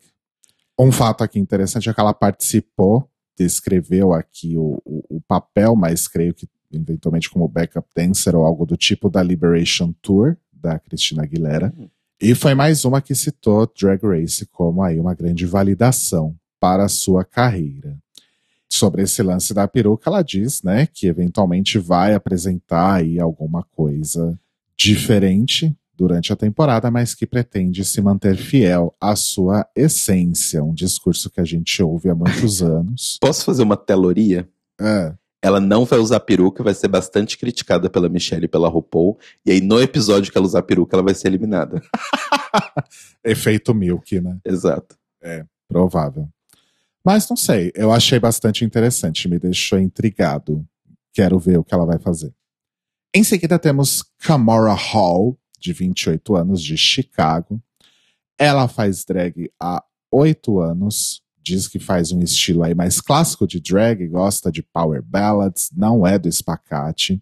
Um 0.78 0.92
fato 0.92 1.24
aqui 1.24 1.40
interessante 1.40 1.90
é 1.90 1.94
que 1.94 2.00
ela 2.00 2.14
participou, 2.14 3.10
descreveu 3.38 4.14
aqui 4.14 4.58
o, 4.58 4.82
o, 4.86 5.18
o 5.18 5.22
papel, 5.22 5.76
mas 5.76 6.08
creio 6.08 6.34
que 6.34 6.48
eventualmente 6.72 7.30
como 7.30 7.48
backup 7.48 7.88
dancer 7.96 8.36
ou 8.36 8.46
algo 8.46 8.66
do 8.66 8.76
tipo 8.76 9.10
da 9.10 9.24
Liberation 9.24 9.94
Tour 10.02 10.38
da 10.52 10.78
Cristina 10.80 11.24
Aguilera. 11.24 11.74
Uhum. 11.78 11.90
E 12.20 12.34
foi 12.34 12.56
mais 12.56 12.84
uma 12.84 13.00
que 13.00 13.14
citou 13.14 13.72
Drag 13.80 14.02
Race 14.04 14.44
como 14.48 14.82
aí 14.82 15.00
uma 15.00 15.14
grande 15.14 15.46
validação 15.46 16.36
para 16.60 16.86
a 16.86 16.90
sua 16.90 17.24
carreira. 17.24 17.96
Sobre 18.68 19.04
esse 19.04 19.22
lance 19.22 19.54
da 19.54 19.68
peruca, 19.68 20.10
ela 20.10 20.24
diz, 20.24 20.64
né, 20.64 20.88
que 20.88 21.06
eventualmente 21.06 21.78
vai 21.78 22.16
apresentar 22.16 22.96
aí 22.96 23.20
alguma 23.20 23.64
coisa 23.64 24.38
diferente 24.76 25.76
durante 25.96 26.34
a 26.34 26.36
temporada, 26.36 26.90
mas 26.90 27.14
que 27.14 27.26
pretende 27.26 27.86
se 27.86 28.02
manter 28.02 28.36
fiel 28.36 28.94
à 29.00 29.16
sua 29.16 29.68
essência, 29.76 30.64
um 30.64 30.74
discurso 30.74 31.30
que 31.30 31.40
a 31.40 31.46
gente 31.46 31.82
ouve 31.84 32.10
há 32.10 32.16
muitos 32.16 32.62
anos. 32.64 33.18
Posso 33.22 33.46
fazer 33.46 33.62
uma 33.62 33.78
teloria? 33.78 34.50
É 34.80 35.14
ela 35.42 35.60
não 35.60 35.86
vai 35.86 36.00
usar 36.00 36.20
peruca, 36.20 36.64
vai 36.64 36.74
ser 36.74 36.88
bastante 36.88 37.38
criticada 37.38 37.90
pela 37.90 38.10
Michelle 38.10 38.46
e 38.46 38.48
pela 38.48 38.68
RuPaul. 38.68 39.18
E 39.46 39.52
aí, 39.52 39.62
no 39.62 39.82
episódio 39.82 40.32
que 40.32 40.38
ela 40.38 40.48
usar 40.48 40.64
peruca, 40.64 40.96
ela 40.96 41.04
vai 41.04 41.14
ser 41.14 41.28
eliminada. 41.28 41.82
Efeito 43.24 43.74
Milk, 43.74 44.20
né? 44.20 44.38
Exato. 44.44 44.98
É, 45.22 45.46
provável. 45.68 46.28
Mas 47.06 47.30
não 47.30 47.38
sei, 47.38 47.72
eu 47.74 47.92
achei 47.92 48.20
bastante 48.20 48.66
interessante, 48.66 49.30
me 49.30 49.40
deixou 49.40 49.80
intrigado. 49.80 50.68
Quero 51.14 51.40
ver 51.40 51.58
o 51.58 51.64
que 51.64 51.74
ela 51.74 51.86
vai 51.86 52.00
fazer. 52.00 52.34
Em 53.16 53.24
seguida 53.24 53.58
temos 53.58 54.04
Kamara 54.20 54.74
Hall, 54.74 55.40
de 55.60 55.72
28 55.72 56.36
anos, 56.36 56.62
de 56.62 56.78
Chicago. 56.78 57.62
Ela 58.38 58.68
faz 58.68 59.06
drag 59.06 59.50
há 59.60 59.84
oito 60.12 60.60
anos, 60.60 61.24
diz 61.48 61.68
que 61.68 61.80
faz 61.80 62.12
um 62.12 62.22
estilo 62.22 62.64
aí 62.64 62.76
mais 62.76 63.00
clássico 63.00 63.48
de 63.48 63.60
drag, 63.60 64.08
gosta 64.08 64.52
de 64.52 64.62
power 64.62 65.02
ballads, 65.02 65.70
não 65.76 66.06
é 66.06 66.20
do 66.20 66.28
espacate. 66.28 67.22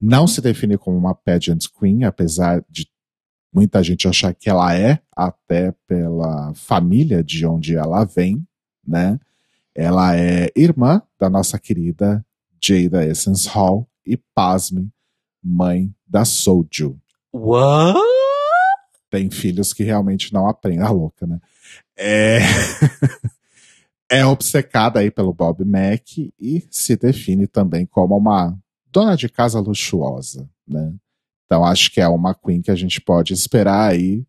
Não 0.00 0.26
se 0.26 0.40
define 0.40 0.76
como 0.76 0.96
uma 0.96 1.14
pageant 1.14 1.66
queen, 1.78 2.04
apesar 2.04 2.64
de 2.68 2.88
muita 3.52 3.82
gente 3.82 4.06
achar 4.06 4.34
que 4.34 4.50
ela 4.50 4.76
é, 4.76 5.00
até 5.16 5.72
pela 5.86 6.52
família 6.54 7.24
de 7.24 7.46
onde 7.46 7.76
ela 7.76 8.04
vem, 8.04 8.46
né? 8.86 9.18
Ela 9.74 10.16
é 10.16 10.50
irmã 10.54 11.00
da 11.18 11.30
nossa 11.30 11.58
querida 11.58 12.24
Jada 12.62 13.06
Essence 13.06 13.48
Hall 13.48 13.88
e, 14.04 14.16
pasme, 14.34 14.90
mãe 15.42 15.94
da 16.06 16.24
Soju. 16.24 16.98
What? 17.32 17.98
Tem 19.10 19.30
filhos 19.30 19.72
que 19.72 19.82
realmente 19.82 20.32
não 20.32 20.48
aprendem. 20.48 20.82
A 20.82 20.90
louca, 20.90 21.26
né? 21.26 21.40
É... 21.96 22.40
é 24.10 24.24
obcecada 24.24 25.00
aí 25.00 25.10
pelo 25.10 25.32
Bob 25.32 25.64
Mac 25.64 26.18
e 26.18 26.66
se 26.70 26.96
define 26.96 27.46
também 27.46 27.84
como 27.86 28.16
uma 28.16 28.56
dona 28.90 29.16
de 29.16 29.28
casa 29.28 29.60
luxuosa, 29.60 30.48
né? 30.66 30.94
Então 31.44 31.64
acho 31.64 31.92
que 31.92 32.00
é 32.00 32.08
uma 32.08 32.34
queen 32.34 32.60
que 32.60 32.70
a 32.70 32.74
gente 32.74 33.00
pode 33.00 33.32
esperar 33.32 33.90
aí 33.90 34.24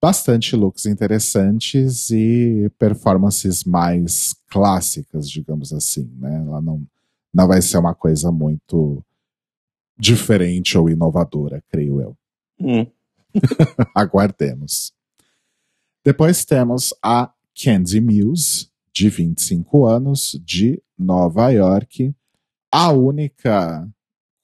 bastante 0.00 0.56
looks 0.56 0.86
interessantes 0.86 2.10
e 2.10 2.70
performances 2.78 3.64
mais 3.64 4.34
clássicas, 4.48 5.28
digamos 5.28 5.72
assim, 5.72 6.10
né? 6.18 6.42
Ela 6.46 6.60
não 6.60 6.82
não 7.32 7.46
vai 7.46 7.62
ser 7.62 7.78
uma 7.78 7.94
coisa 7.94 8.32
muito 8.32 9.04
diferente 9.96 10.76
ou 10.76 10.90
inovadora, 10.90 11.62
creio 11.68 12.00
eu. 12.00 12.16
Hum. 12.58 12.86
Aguardemos. 13.94 14.92
Depois 16.04 16.44
temos 16.44 16.92
a 17.02 17.30
Candy 17.54 18.00
Muse, 18.00 18.69
de 18.92 19.08
25 19.08 19.86
anos, 19.86 20.40
de 20.44 20.82
Nova 20.98 21.50
York. 21.50 22.14
A 22.72 22.92
única 22.92 23.88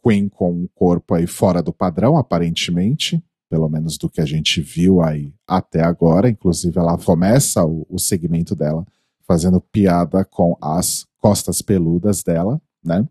Queen 0.03 0.29
com 0.29 0.53
um 0.53 0.69
corpo 0.75 1.15
aí 1.15 1.27
fora 1.27 1.63
do 1.63 1.73
padrão, 1.73 2.17
aparentemente, 2.17 3.23
pelo 3.51 3.69
menos 3.69 3.99
do 3.99 4.09
que 4.09 4.21
a 4.21 4.25
gente 4.25 4.61
viu 4.61 5.03
aí 5.03 5.35
até 5.47 5.83
agora. 5.83 6.29
Inclusive, 6.29 6.79
ela 6.79 6.97
começa 6.97 7.65
o, 7.65 7.87
o 7.89 7.99
segmento 7.99 8.55
dela 8.55 8.87
fazendo 9.27 9.61
piada 9.61 10.25
com 10.25 10.57
as 10.61 11.07
costas 11.19 11.61
peludas 11.61 12.23
dela, 12.23 12.61
né? 12.85 13.07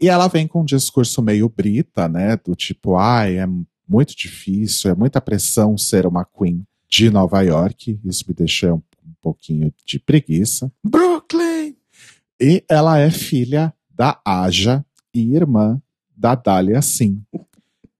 E 0.00 0.08
ela 0.08 0.28
vem 0.28 0.48
com 0.48 0.62
um 0.62 0.64
discurso 0.64 1.20
meio 1.20 1.48
brita, 1.48 2.08
né? 2.08 2.36
Do 2.38 2.54
tipo, 2.54 2.96
ai, 2.96 3.38
é 3.38 3.46
muito 3.86 4.16
difícil, 4.16 4.90
é 4.90 4.94
muita 4.94 5.20
pressão 5.20 5.76
ser 5.76 6.06
uma 6.06 6.24
Queen 6.24 6.64
de 6.88 7.10
Nova 7.10 7.42
York. 7.42 8.00
Isso 8.02 8.24
me 8.26 8.34
deixou 8.34 8.76
um 8.76 8.82
pouquinho 9.20 9.72
de 9.84 9.98
preguiça. 9.98 10.72
Brooklyn! 10.84 11.76
E 12.40 12.64
ela 12.68 12.98
é 12.98 13.10
filha 13.10 13.74
da 13.90 14.20
Aja 14.24 14.84
e 15.14 15.34
irmã 15.34 15.80
da 16.16 16.34
Dália 16.34 16.80
Sim. 16.80 17.22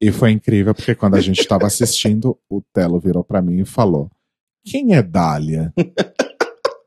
E 0.01 0.11
foi 0.11 0.31
incrível 0.31 0.75
porque 0.75 0.95
quando 0.95 1.17
a 1.17 1.21
gente 1.21 1.41
estava 1.41 1.67
assistindo, 1.67 2.39
o 2.49 2.63
Telo 2.73 2.99
virou 2.99 3.23
para 3.23 3.43
mim 3.43 3.61
e 3.61 3.65
falou: 3.67 4.11
Quem 4.65 4.95
é 4.95 5.03
Dália? 5.03 5.75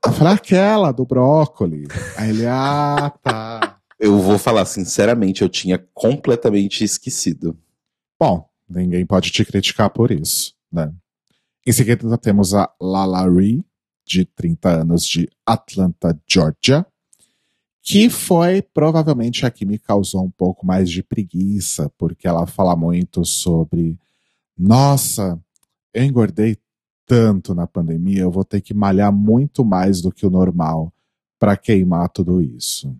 Eu 0.05 0.11
falei, 0.11 0.33
aquela 0.33 0.91
do 0.91 1.05
brócoli. 1.05 1.87
Aí 2.17 2.31
ele, 2.31 2.45
ah, 2.45 3.13
tá. 3.21 3.79
Eu 3.99 4.19
vou 4.19 4.37
falar 4.37 4.65
sinceramente, 4.65 5.43
eu 5.43 5.49
tinha 5.49 5.77
completamente 5.93 6.83
esquecido. 6.83 7.57
Bom, 8.19 8.49
ninguém 8.67 9.05
pode 9.05 9.31
te 9.31 9.45
criticar 9.45 9.89
por 9.91 10.11
isso, 10.11 10.53
né? 10.71 10.91
Em 11.65 11.71
seguida 11.71 12.17
temos 12.17 12.53
a 12.53 12.69
Lala 12.81 13.29
Ree, 13.29 13.63
de 14.05 14.25
30 14.25 14.81
anos, 14.81 15.05
de 15.05 15.29
Atlanta, 15.45 16.19
Georgia, 16.27 16.85
que 17.81 18.09
foi 18.09 18.61
provavelmente 18.61 19.45
a 19.45 19.51
que 19.51 19.65
me 19.65 19.77
causou 19.77 20.23
um 20.23 20.31
pouco 20.31 20.65
mais 20.65 20.89
de 20.89 21.03
preguiça, 21.03 21.91
porque 21.97 22.27
ela 22.27 22.47
fala 22.47 22.75
muito 22.75 23.25
sobre, 23.25 23.97
nossa, 24.57 25.39
eu 25.93 26.03
engordei 26.03 26.57
tanto 27.05 27.53
na 27.53 27.67
pandemia, 27.67 28.21
eu 28.21 28.31
vou 28.31 28.45
ter 28.45 28.61
que 28.61 28.73
malhar 28.73 29.11
muito 29.11 29.65
mais 29.65 30.01
do 30.01 30.11
que 30.11 30.25
o 30.25 30.29
normal 30.29 30.93
para 31.37 31.57
queimar 31.57 32.07
tudo 32.09 32.41
isso. 32.41 32.95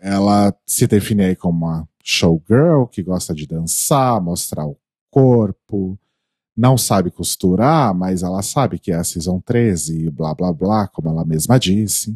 Ela 0.00 0.54
se 0.64 0.86
define 0.86 1.24
aí 1.24 1.36
como 1.36 1.66
uma 1.66 1.88
showgirl 2.02 2.86
que 2.86 3.02
gosta 3.02 3.34
de 3.34 3.46
dançar, 3.46 4.20
mostrar 4.20 4.64
o 4.64 4.76
corpo, 5.10 5.98
não 6.60 6.76
sabe 6.76 7.10
costurar, 7.10 7.94
mas 7.94 8.22
ela 8.22 8.42
sabe 8.42 8.78
que 8.78 8.92
é 8.92 8.96
a 8.96 9.02
Season 9.02 9.40
13 9.40 10.04
e 10.04 10.10
blá 10.10 10.34
blá 10.34 10.52
blá, 10.52 10.86
como 10.88 11.08
ela 11.08 11.24
mesma 11.24 11.58
disse. 11.58 12.14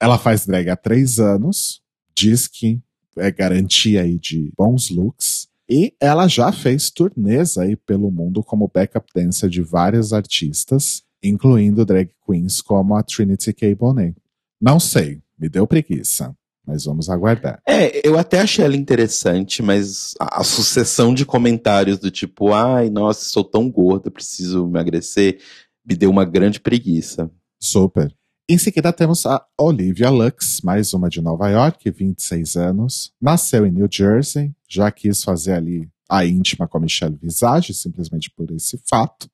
Ela 0.00 0.18
faz 0.18 0.44
drag 0.44 0.68
há 0.68 0.74
três 0.74 1.20
anos, 1.20 1.80
diz 2.12 2.48
que 2.48 2.82
é 3.16 3.30
garantia 3.30 4.02
aí 4.02 4.18
de 4.18 4.52
bons 4.58 4.90
looks. 4.90 5.46
E 5.70 5.94
ela 6.00 6.26
já 6.26 6.50
fez 6.50 6.90
turnês 6.90 7.56
aí 7.56 7.76
pelo 7.76 8.10
mundo 8.10 8.42
como 8.42 8.68
backup 8.68 9.06
dancer 9.14 9.48
de 9.48 9.62
vários 9.62 10.12
artistas, 10.12 11.04
incluindo 11.22 11.86
drag 11.86 12.10
queens 12.26 12.60
como 12.60 12.96
a 12.96 13.02
Trinity 13.04 13.52
K. 13.52 13.76
Bonet. 13.76 14.16
Não 14.60 14.80
sei, 14.80 15.22
me 15.38 15.48
deu 15.48 15.68
preguiça, 15.68 16.36
mas 16.66 16.84
vamos 16.84 17.08
aguardar. 17.10 17.60
É, 17.66 18.06
eu 18.06 18.18
até 18.18 18.40
achei 18.40 18.64
ela 18.64 18.76
interessante, 18.76 19.62
mas 19.62 20.14
a, 20.20 20.40
a 20.40 20.44
sucessão 20.44 21.14
de 21.14 21.26
comentários 21.26 21.98
do 21.98 22.10
tipo, 22.10 22.52
ai, 22.52 22.90
nossa, 22.90 23.28
sou 23.28 23.44
tão 23.44 23.70
gorda, 23.70 24.10
preciso 24.10 24.66
emagrecer, 24.66 25.40
me 25.84 25.94
deu 25.94 26.10
uma 26.10 26.24
grande 26.24 26.60
preguiça. 26.60 27.30
Super. 27.60 28.14
Em 28.48 28.58
seguida 28.58 28.92
temos 28.92 29.24
a 29.24 29.42
Olivia 29.58 30.10
Lux, 30.10 30.60
mais 30.62 30.92
uma 30.92 31.08
de 31.08 31.20
Nova 31.22 31.48
York, 31.48 31.90
26 31.90 32.56
anos. 32.56 33.12
Nasceu 33.20 33.64
em 33.64 33.70
New 33.70 33.88
Jersey, 33.90 34.52
já 34.68 34.90
quis 34.90 35.24
fazer 35.24 35.52
ali 35.52 35.88
a 36.08 36.26
íntima 36.26 36.68
com 36.68 36.76
a 36.76 36.80
Michelle 36.80 37.16
Visage, 37.16 37.72
simplesmente 37.72 38.30
por 38.30 38.50
esse 38.50 38.78
fato. 38.86 39.30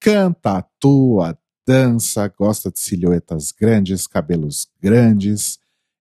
Canta, 0.00 0.56
atua, 0.56 1.38
dança, 1.66 2.26
gosta 2.28 2.70
de 2.70 2.80
silhuetas 2.80 3.52
grandes, 3.52 4.06
cabelos 4.06 4.66
grandes. 4.80 5.59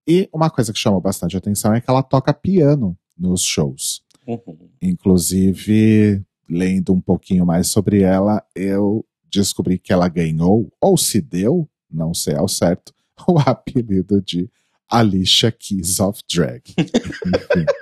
E 0.09 0.27
uma 0.33 0.49
coisa 0.49 0.73
que 0.73 0.79
chamou 0.79 0.99
bastante 0.99 1.37
atenção 1.37 1.71
é 1.73 1.79
que 1.79 1.89
ela 1.89 2.01
toca 2.01 2.33
piano 2.33 2.97
nos 3.15 3.43
shows. 3.43 4.01
Uhum. 4.25 4.69
Inclusive, 4.81 6.23
lendo 6.49 6.93
um 6.93 6.99
pouquinho 7.01 7.45
mais 7.45 7.67
sobre 7.67 8.01
ela, 8.01 8.43
eu 8.55 9.05
descobri 9.31 9.77
que 9.77 9.93
ela 9.93 10.07
ganhou, 10.07 10.71
ou 10.81 10.97
se 10.97 11.21
deu, 11.21 11.69
não 11.91 12.13
sei 12.13 12.35
ao 12.35 12.47
certo, 12.47 12.91
o 13.27 13.37
apelido 13.37 14.19
de 14.21 14.49
Alicia 14.89 15.51
Keys 15.51 15.99
of 15.99 16.21
Drag. 16.33 16.63
Enfim. 16.77 17.65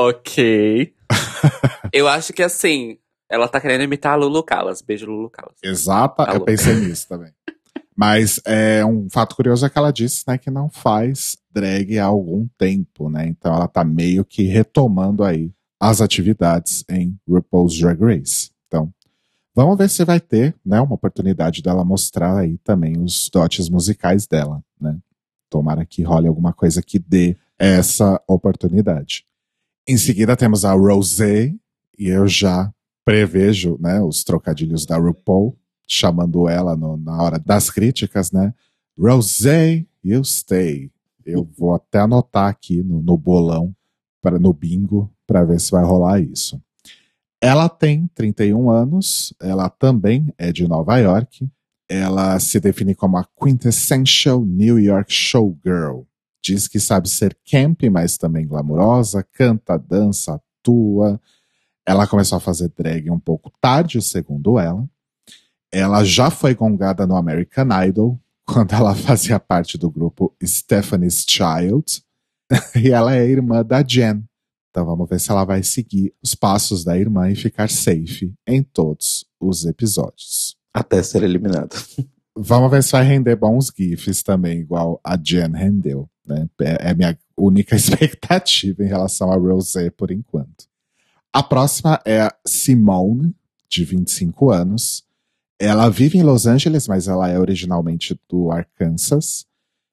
Ok. 0.00 0.94
eu 1.92 2.06
acho 2.06 2.32
que 2.32 2.40
assim, 2.44 2.98
ela 3.28 3.48
tá 3.48 3.60
querendo 3.60 3.82
imitar 3.82 4.12
a 4.12 4.14
Lulu 4.14 4.44
Callas. 4.44 4.80
Beijo, 4.80 5.06
Lulu 5.06 5.28
Callas. 5.28 5.56
Exata, 5.60 6.24
Tá 6.24 6.30
eu 6.34 6.36
louca. 6.38 6.52
pensei 6.52 6.74
nisso 6.76 7.08
também. 7.08 7.32
Mas 7.98 8.40
é 8.44 8.86
um 8.86 9.10
fato 9.10 9.34
curioso 9.34 9.66
é 9.66 9.68
que 9.68 9.76
ela 9.76 9.92
disse, 9.92 10.22
né, 10.28 10.38
que 10.38 10.52
não 10.52 10.70
faz 10.70 11.36
drag 11.50 11.98
há 11.98 12.04
algum 12.04 12.46
tempo, 12.56 13.10
né? 13.10 13.26
Então 13.26 13.52
ela 13.52 13.66
tá 13.66 13.82
meio 13.82 14.24
que 14.24 14.44
retomando 14.44 15.24
aí 15.24 15.50
as 15.80 16.00
atividades 16.00 16.84
em 16.88 17.18
RuPaul's 17.28 17.76
Drag 17.76 18.00
Race. 18.00 18.52
Então, 18.68 18.94
vamos 19.52 19.76
ver 19.76 19.90
se 19.90 20.04
vai 20.04 20.20
ter, 20.20 20.54
né, 20.64 20.80
uma 20.80 20.94
oportunidade 20.94 21.60
dela 21.60 21.84
mostrar 21.84 22.38
aí 22.38 22.56
também 22.58 22.96
os 22.96 23.28
dotes 23.32 23.68
musicais 23.68 24.28
dela, 24.28 24.62
né? 24.80 24.96
Tomara 25.50 25.84
que 25.84 26.04
role 26.04 26.28
alguma 26.28 26.52
coisa 26.52 26.80
que 26.80 27.00
dê 27.00 27.36
essa 27.58 28.22
oportunidade. 28.28 29.24
Em 29.88 29.96
seguida 29.96 30.36
temos 30.36 30.64
a 30.64 30.72
Rosé, 30.72 31.52
e 31.98 32.06
eu 32.06 32.28
já 32.28 32.72
prevejo, 33.04 33.76
né, 33.80 34.00
os 34.00 34.22
trocadilhos 34.22 34.86
da 34.86 34.96
RuPaul, 34.96 35.58
chamando 35.88 36.48
ela 36.48 36.76
no- 36.76 36.98
na 36.98 37.20
hora 37.22 37.38
das 37.38 37.70
críticas, 37.70 38.30
né? 38.30 38.52
Rosé, 38.98 39.86
you 40.04 40.22
stay. 40.24 40.90
Eu 41.24 41.48
vou 41.56 41.74
até 41.74 42.00
anotar 42.00 42.48
aqui 42.48 42.82
no, 42.82 43.02
no 43.02 43.16
bolão, 43.16 43.74
para 44.20 44.38
no 44.38 44.52
bingo, 44.52 45.10
para 45.26 45.44
ver 45.44 45.60
se 45.60 45.70
vai 45.70 45.84
rolar 45.84 46.20
isso. 46.20 46.60
Ela 47.40 47.68
tem 47.68 48.06
31 48.14 48.70
anos, 48.70 49.32
ela 49.40 49.68
também 49.70 50.32
é 50.36 50.52
de 50.52 50.66
Nova 50.66 50.98
York. 50.98 51.48
Ela 51.88 52.38
se 52.40 52.60
define 52.60 52.94
como 52.94 53.16
a 53.16 53.24
quintessential 53.40 54.44
New 54.44 54.78
York 54.78 55.12
showgirl. 55.12 56.02
Diz 56.42 56.68
que 56.68 56.78
sabe 56.80 57.08
ser 57.08 57.36
camp, 57.50 57.82
mas 57.90 58.18
também 58.18 58.46
glamurosa, 58.46 59.22
canta, 59.32 59.78
dança, 59.78 60.40
atua. 60.60 61.20
Ela 61.86 62.06
começou 62.06 62.36
a 62.36 62.40
fazer 62.40 62.70
drag 62.76 63.10
um 63.10 63.18
pouco 63.18 63.50
tarde, 63.60 64.02
segundo 64.02 64.58
ela. 64.58 64.86
Ela 65.72 66.04
já 66.04 66.30
foi 66.30 66.54
gongada 66.54 67.06
no 67.06 67.16
American 67.16 67.68
Idol, 67.86 68.20
quando 68.46 68.74
ela 68.74 68.94
fazia 68.94 69.38
parte 69.38 69.76
do 69.76 69.90
grupo 69.90 70.34
Stephanie's 70.42 71.24
Child. 71.28 72.02
e 72.74 72.90
ela 72.90 73.14
é 73.14 73.26
irmã 73.26 73.62
da 73.62 73.82
Jen. 73.82 74.24
Então 74.70 74.84
vamos 74.84 75.08
ver 75.08 75.20
se 75.20 75.30
ela 75.30 75.44
vai 75.44 75.62
seguir 75.62 76.14
os 76.22 76.34
passos 76.34 76.84
da 76.84 76.96
irmã 76.96 77.30
e 77.30 77.36
ficar 77.36 77.68
safe 77.68 78.32
em 78.46 78.62
todos 78.62 79.26
os 79.40 79.64
episódios. 79.64 80.56
Até 80.72 81.02
ser 81.02 81.22
eliminado. 81.22 81.76
Vamos 82.40 82.70
ver 82.70 82.84
se 82.84 82.92
vai 82.92 83.02
render 83.02 83.34
bons 83.34 83.72
GIFs 83.76 84.22
também, 84.22 84.60
igual 84.60 85.00
a 85.02 85.16
Jen 85.16 85.50
rendeu. 85.52 86.08
Né? 86.24 86.48
É 86.60 86.90
é 86.90 86.94
minha 86.94 87.18
única 87.36 87.74
expectativa 87.74 88.84
em 88.84 88.86
relação 88.86 89.32
a 89.32 89.36
Rosé 89.36 89.90
por 89.90 90.12
enquanto. 90.12 90.68
A 91.32 91.42
próxima 91.42 92.00
é 92.04 92.20
a 92.20 92.34
Simone, 92.46 93.34
de 93.68 93.84
25 93.84 94.50
anos. 94.50 95.04
Ela 95.58 95.88
vive 95.88 96.18
em 96.18 96.22
Los 96.22 96.46
Angeles, 96.46 96.86
mas 96.86 97.08
ela 97.08 97.28
é 97.28 97.38
originalmente 97.38 98.18
do 98.28 98.50
Arkansas. 98.50 99.44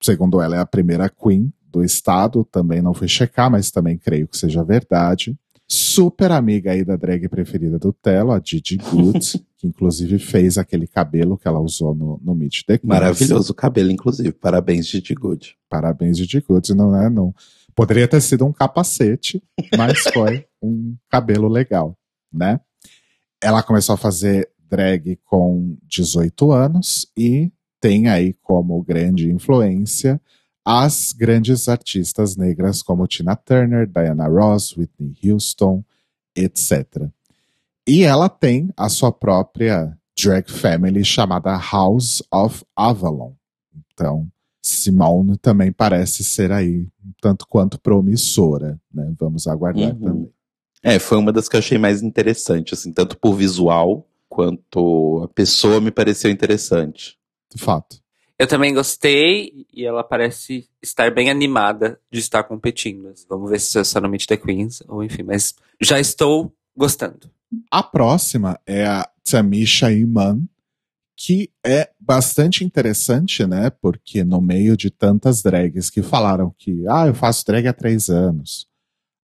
Segundo 0.02 0.40
ela, 0.40 0.58
é 0.58 0.60
a 0.60 0.66
primeira 0.66 1.10
queen 1.10 1.52
do 1.72 1.84
estado. 1.84 2.44
Também 2.46 2.82
não 2.82 2.94
fui 2.94 3.08
checar, 3.08 3.50
mas 3.50 3.72
também 3.72 3.98
creio 3.98 4.28
que 4.28 4.38
seja 4.38 4.64
verdade. 4.64 5.36
Super 5.68 6.32
amiga 6.32 6.72
aí 6.72 6.86
da 6.86 6.96
drag 6.96 7.28
preferida 7.28 7.80
do 7.80 7.92
Telo, 7.92 8.32
a 8.32 8.42
Gigi 8.44 8.78
Good, 8.78 9.44
que 9.58 9.66
inclusive 9.66 10.20
fez 10.20 10.60
aquele 10.60 10.86
cabelo 10.86 11.38
que 11.38 11.48
ela 11.48 11.60
usou 11.60 11.96
no, 11.96 12.22
no 12.24 12.36
Meet 12.36 12.64
the 12.68 12.78
Queens. 12.78 12.88
Maravilhoso 12.88 13.52
o 13.52 13.56
cabelo, 13.56 13.90
inclusive. 13.90 14.32
Parabéns, 14.32 14.88
Gigi 14.88 15.16
Good. 15.16 15.58
Parabéns, 15.68 16.20
Gigi 16.20 16.40
Good, 16.40 16.76
não 16.76 16.96
é? 16.96 17.10
Não. 17.10 17.34
Poderia 17.74 18.08
ter 18.08 18.22
sido 18.22 18.46
um 18.46 18.54
capacete, 18.54 19.42
mas 19.76 20.04
foi 20.14 20.46
um 20.62 20.96
cabelo 21.10 21.48
legal, 21.48 21.98
né? 22.32 22.60
Ela 23.42 23.64
começou 23.64 23.96
a 23.96 23.98
fazer 23.98 24.48
drag 24.76 25.18
com 25.26 25.78
18 25.88 26.52
anos 26.52 27.08
e 27.18 27.52
tem 27.80 28.08
aí 28.10 28.34
como 28.42 28.82
grande 28.84 29.32
influência 29.32 30.20
as 30.64 31.14
grandes 31.14 31.68
artistas 31.70 32.36
negras 32.36 32.82
como 32.82 33.06
Tina 33.08 33.36
Turner, 33.36 33.88
Diana 33.88 34.28
Ross, 34.28 34.76
Whitney 34.76 35.14
Houston, 35.24 35.84
etc. 36.36 37.08
E 37.88 38.04
ela 38.04 38.28
tem 38.28 38.70
a 38.76 38.90
sua 38.90 39.12
própria 39.12 39.96
drag 40.20 40.50
family 40.52 41.06
chamada 41.06 41.56
House 41.56 42.24
of 42.34 42.64
Avalon. 42.76 43.34
Então, 43.94 44.28
Simone 44.60 45.38
também 45.38 45.72
parece 45.72 46.24
ser 46.24 46.52
aí 46.52 46.88
um 47.06 47.12
tanto 47.22 47.46
quanto 47.48 47.80
promissora, 47.80 48.80
né? 48.92 49.14
Vamos 49.20 49.46
aguardar 49.48 49.94
Uhum. 49.94 50.00
também. 50.00 50.30
É, 50.82 50.98
foi 50.98 51.18
uma 51.20 51.32
das 51.32 51.48
que 51.48 51.56
eu 51.56 51.60
achei 51.60 51.78
mais 51.78 52.02
interessante, 52.02 52.74
assim, 52.74 52.92
tanto 52.92 53.18
por 53.20 53.36
visual 53.36 54.08
quanto 54.36 55.22
a 55.24 55.30
pessoa 55.30 55.80
me 55.80 55.92
pareceu 55.92 56.30
interessante. 56.30 57.18
De 57.50 57.64
fato. 57.64 58.04
Eu 58.38 58.46
também 58.46 58.74
gostei 58.74 59.66
e 59.74 59.86
ela 59.86 60.04
parece 60.04 60.68
estar 60.82 61.10
bem 61.10 61.30
animada 61.30 61.98
de 62.12 62.20
estar 62.20 62.44
competindo. 62.44 63.14
Vamos 63.30 63.50
ver 63.50 63.62
se 63.62 63.80
é 63.80 63.84
só 63.86 64.02
no 64.02 64.10
Meet 64.10 64.26
the 64.26 64.36
Queens 64.36 64.84
ou 64.90 65.02
enfim, 65.02 65.24
mas 65.24 65.56
já 65.82 66.02
estou 66.02 66.54
gostando. 66.76 67.32
A 67.72 67.82
próxima 67.82 68.60
é 68.66 68.86
a 68.86 69.10
Tamisha 69.24 69.90
Iman, 69.90 70.42
que 71.16 71.50
é 71.66 71.90
bastante 71.98 72.66
interessante, 72.66 73.46
né? 73.48 73.70
Porque 73.70 74.22
no 74.26 74.42
meio 74.42 74.76
de 74.76 74.92
tantas 74.92 75.42
drags 75.42 75.90
que 75.90 76.02
falaram 76.02 76.54
que, 76.58 76.84
ah, 76.90 77.08
eu 77.08 77.14
faço 77.14 77.46
drag 77.46 77.66
há 77.68 77.74
três 77.74 78.10
anos. 78.10 78.68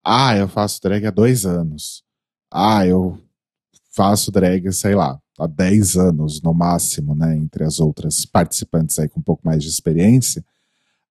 Ah, 0.05 0.37
eu 0.37 0.47
faço 0.47 0.79
drag 0.83 1.07
há 1.07 1.11
dois 1.11 1.47
anos. 1.47 2.03
Ah, 2.51 2.85
eu 2.85 3.19
faço 3.89 4.31
drag, 4.31 4.71
sei 4.71 4.95
lá, 4.95 5.19
há 5.37 5.47
dez 5.47 5.95
anos 5.95 6.41
no 6.41 6.53
máximo, 6.53 7.15
né? 7.15 7.35
Entre 7.35 7.63
as 7.63 7.79
outras 7.79 8.25
participantes 8.25 8.99
aí 8.99 9.07
com 9.07 9.19
um 9.19 9.23
pouco 9.23 9.45
mais 9.45 9.63
de 9.63 9.69
experiência. 9.69 10.43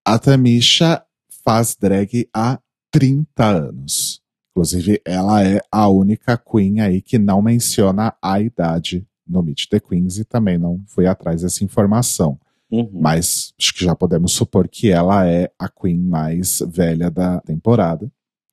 A 0.05 0.19
Tamisha 0.19 1.03
faz 1.45 1.77
drag 1.79 2.29
há 2.35 2.59
30 2.91 3.45
anos. 3.45 4.21
Inclusive, 4.51 5.01
ela 5.05 5.45
é 5.45 5.61
a 5.71 5.89
única 5.89 6.37
queen 6.37 6.81
aí 6.81 7.01
que 7.01 7.19
não 7.19 7.41
menciona 7.41 8.15
a 8.21 8.41
idade 8.41 9.07
no 9.27 9.43
Meet 9.43 9.67
the 9.69 9.79
Queens 9.79 10.19
e 10.19 10.25
também 10.25 10.59
não 10.59 10.83
fui 10.87 11.07
atrás 11.07 11.43
dessa 11.43 11.63
informação. 11.63 12.39
Uhum. 12.71 12.91
Mas 12.93 13.53
acho 13.59 13.75
que 13.75 13.85
já 13.85 13.95
podemos 13.95 14.33
supor 14.33 14.69
que 14.69 14.91
ela 14.91 15.27
é 15.27 15.51
a 15.59 15.69
queen 15.69 15.99
mais 15.99 16.61
velha 16.67 17.11
da 17.11 17.41
temporada. 17.41 18.11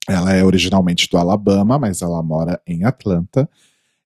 Ela 0.08 0.34
é 0.34 0.44
originalmente 0.44 1.10
do 1.10 1.18
Alabama, 1.18 1.80
mas 1.80 2.02
ela 2.02 2.22
mora 2.22 2.62
em 2.68 2.84
Atlanta. 2.84 3.50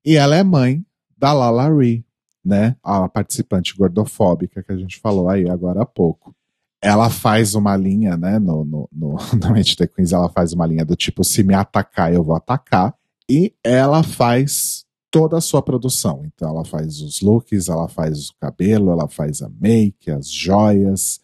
E 0.06 0.16
ela 0.16 0.36
é 0.36 0.44
mãe 0.44 0.84
da 1.18 1.34
Lala 1.34 1.70
Ree, 1.74 2.06
né? 2.44 2.76
A 2.84 3.08
participante 3.10 3.76
gordofóbica 3.76 4.64
que 4.64 4.72
a 4.72 4.78
gente 4.78 5.00
falou 5.00 5.30
aí 5.30 5.50
agora 5.50 5.82
há 5.82 5.86
pouco. 5.86 6.36
Ela 6.82 7.10
faz 7.10 7.56
uma 7.56 7.76
linha, 7.76 8.16
né? 8.16 8.40
No, 8.40 8.64
no, 8.64 8.90
no, 8.92 9.18
no 9.42 9.54
Meet 9.54 9.76
the 9.76 9.88
Queens, 9.88 10.14
ela 10.14 10.30
faz 10.30 10.54
uma 10.54 10.66
linha 10.66 10.86
do 10.86 10.96
tipo: 10.96 11.24
se 11.24 11.44
me 11.44 11.54
atacar, 11.54 12.14
eu 12.14 12.24
vou 12.24 12.36
atacar. 12.36 12.96
E 13.30 13.54
ela 13.64 14.02
faz 14.02 14.86
toda 15.12 15.38
a 15.38 15.42
sua 15.42 15.62
produção. 15.62 16.24
Então 16.26 16.50
ela 16.50 16.64
faz 16.64 17.02
os 17.02 17.22
looks, 17.22 17.68
ela 17.68 17.88
faz 17.88 18.30
o 18.30 18.34
cabelo, 18.40 18.92
ela 18.92 19.08
faz 19.08 19.42
a 19.42 19.50
make, 19.50 20.10
as 20.10 20.32
joias, 20.32 21.20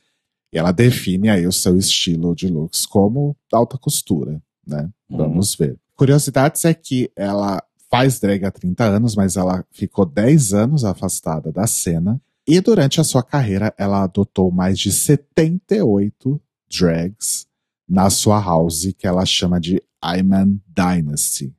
e 0.53 0.57
ela 0.57 0.71
define 0.71 1.29
aí 1.29 1.47
o 1.47 1.51
seu 1.51 1.77
estilo 1.77 2.35
de 2.35 2.47
looks 2.47 2.85
como 2.85 3.35
alta 3.51 3.77
costura, 3.77 4.41
né? 4.65 4.89
Uhum. 5.09 5.17
Vamos 5.17 5.55
ver. 5.55 5.77
Curiosidades 5.95 6.65
é 6.65 6.73
que 6.73 7.11
ela 7.15 7.63
faz 7.97 8.19
drag 8.19 8.45
há 8.45 8.51
30 8.51 8.83
anos, 8.83 9.15
mas 9.15 9.37
ela 9.37 9.65
ficou 9.71 10.05
10 10.05 10.53
anos 10.53 10.83
afastada 10.83 11.51
da 11.51 11.65
cena. 11.65 12.21
E 12.47 12.59
durante 12.59 13.01
a 13.01 13.03
sua 13.03 13.23
carreira, 13.23 13.73
ela 13.77 14.03
adotou 14.03 14.51
mais 14.51 14.77
de 14.77 14.91
78 14.91 16.41
drags 16.69 17.47
na 17.87 18.09
sua 18.09 18.39
house, 18.39 18.93
que 18.97 19.07
ela 19.07 19.25
chama 19.25 19.59
de 19.59 19.81
Ayman 20.01 20.59
Dynasty. 20.67 21.53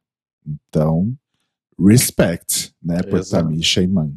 Então, 0.46 1.12
respect, 1.78 2.72
né, 2.82 3.02
por 3.02 3.24
Tamisha 3.24 3.82
Iman. 3.82 4.12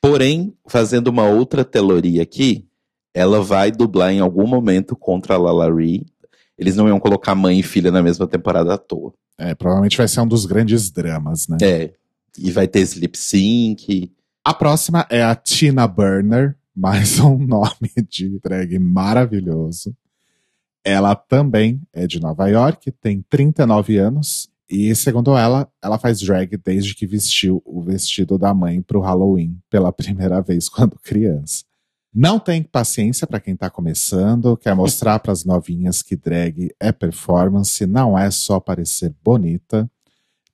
Porém, 0.00 0.54
fazendo 0.66 1.08
uma 1.08 1.26
outra 1.26 1.64
teoria 1.64 2.22
aqui, 2.22 2.66
ela 3.14 3.42
vai 3.42 3.70
dublar 3.70 4.12
em 4.12 4.20
algum 4.20 4.46
momento 4.46 4.96
contra 4.96 5.34
a 5.34 5.38
Lalari. 5.38 6.06
Eles 6.60 6.76
não 6.76 6.86
iam 6.86 7.00
colocar 7.00 7.34
mãe 7.34 7.58
e 7.58 7.62
filha 7.62 7.90
na 7.90 8.02
mesma 8.02 8.26
temporada 8.26 8.74
à 8.74 8.78
toa. 8.78 9.14
É, 9.38 9.54
provavelmente 9.54 9.96
vai 9.96 10.06
ser 10.06 10.20
um 10.20 10.28
dos 10.28 10.44
grandes 10.44 10.90
dramas, 10.90 11.48
né? 11.48 11.56
É. 11.62 11.94
E 12.38 12.50
vai 12.50 12.68
ter 12.68 12.86
lip 12.96 13.16
sync. 13.16 14.12
A 14.44 14.52
próxima 14.52 15.06
é 15.08 15.22
a 15.22 15.34
Tina 15.34 15.88
Burner, 15.88 16.54
mais 16.76 17.18
um 17.18 17.38
nome 17.38 17.90
de 18.06 18.38
drag 18.40 18.78
maravilhoso. 18.78 19.96
Ela 20.84 21.14
também 21.14 21.80
é 21.94 22.06
de 22.06 22.20
Nova 22.20 22.46
York, 22.48 22.92
tem 22.92 23.24
39 23.28 23.96
anos 23.96 24.50
e 24.70 24.94
segundo 24.94 25.36
ela, 25.36 25.68
ela 25.82 25.98
faz 25.98 26.20
drag 26.20 26.56
desde 26.58 26.94
que 26.94 27.06
vestiu 27.06 27.60
o 27.64 27.82
vestido 27.82 28.38
da 28.38 28.54
mãe 28.54 28.80
para 28.80 28.98
o 28.98 29.00
Halloween 29.00 29.58
pela 29.68 29.92
primeira 29.92 30.40
vez 30.40 30.68
quando 30.68 30.98
criança. 31.02 31.64
Não 32.12 32.40
tem 32.40 32.62
paciência 32.62 33.26
para 33.26 33.38
quem 33.38 33.54
está 33.54 33.70
começando, 33.70 34.56
quer 34.56 34.74
mostrar 34.74 35.20
para 35.20 35.32
as 35.32 35.44
novinhas 35.44 36.02
que 36.02 36.16
drag 36.16 36.74
é 36.80 36.90
performance, 36.90 37.86
não 37.86 38.18
é 38.18 38.30
só 38.30 38.58
parecer 38.58 39.14
bonita. 39.22 39.88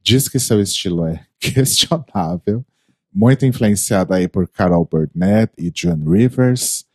Diz 0.02 0.28
que 0.28 0.38
seu 0.38 0.60
estilo 0.60 1.06
é 1.06 1.24
questionável, 1.40 2.64
muito 3.12 3.46
influenciada 3.46 4.16
aí 4.16 4.28
por 4.28 4.46
Carol 4.48 4.84
Burnett 4.84 5.52
e 5.56 5.72
Joan 5.74 6.04
Rivers 6.04 6.86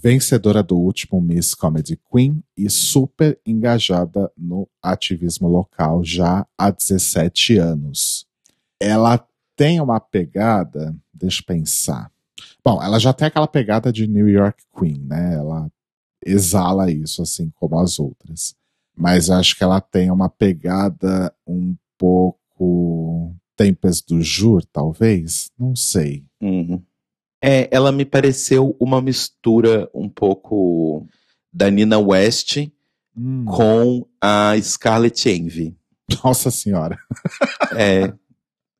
vencedora 0.00 0.62
do 0.62 0.76
último 0.76 1.20
Miss 1.20 1.54
Comedy 1.54 1.98
Queen 2.10 2.42
e 2.56 2.70
super 2.70 3.38
engajada 3.44 4.30
no 4.36 4.68
ativismo 4.80 5.48
local 5.48 6.04
já 6.04 6.46
há 6.56 6.70
17 6.70 7.58
anos. 7.58 8.26
Ela 8.78 9.26
tem 9.56 9.80
uma 9.80 9.98
pegada, 9.98 10.94
deixa 11.12 11.40
eu 11.40 11.46
pensar. 11.46 12.12
Bom, 12.64 12.82
ela 12.82 12.98
já 12.98 13.12
tem 13.12 13.28
aquela 13.28 13.46
pegada 13.46 13.92
de 13.92 14.06
New 14.06 14.28
York 14.28 14.62
Queen, 14.76 15.00
né? 15.04 15.34
Ela 15.34 15.70
exala 16.24 16.90
isso, 16.90 17.22
assim 17.22 17.50
como 17.54 17.78
as 17.78 17.98
outras. 17.98 18.54
Mas 18.96 19.30
acho 19.30 19.56
que 19.56 19.62
ela 19.62 19.80
tem 19.80 20.10
uma 20.10 20.28
pegada 20.28 21.32
um 21.46 21.76
pouco 21.96 23.34
Tempest 23.56 24.06
do 24.08 24.20
Jur, 24.22 24.64
talvez? 24.72 25.50
Não 25.58 25.74
sei. 25.74 26.24
Uhum. 26.40 26.82
É, 27.42 27.68
ela 27.70 27.92
me 27.92 28.04
pareceu 28.04 28.76
uma 28.80 29.00
mistura 29.00 29.88
um 29.94 30.08
pouco 30.08 31.06
da 31.52 31.70
Nina 31.70 31.98
West 31.98 32.58
hum. 33.16 33.44
com 33.44 34.06
a 34.20 34.54
Scarlett 34.60 35.28
Envy. 35.28 35.76
Nossa 36.24 36.50
senhora. 36.50 36.98
é. 37.76 38.12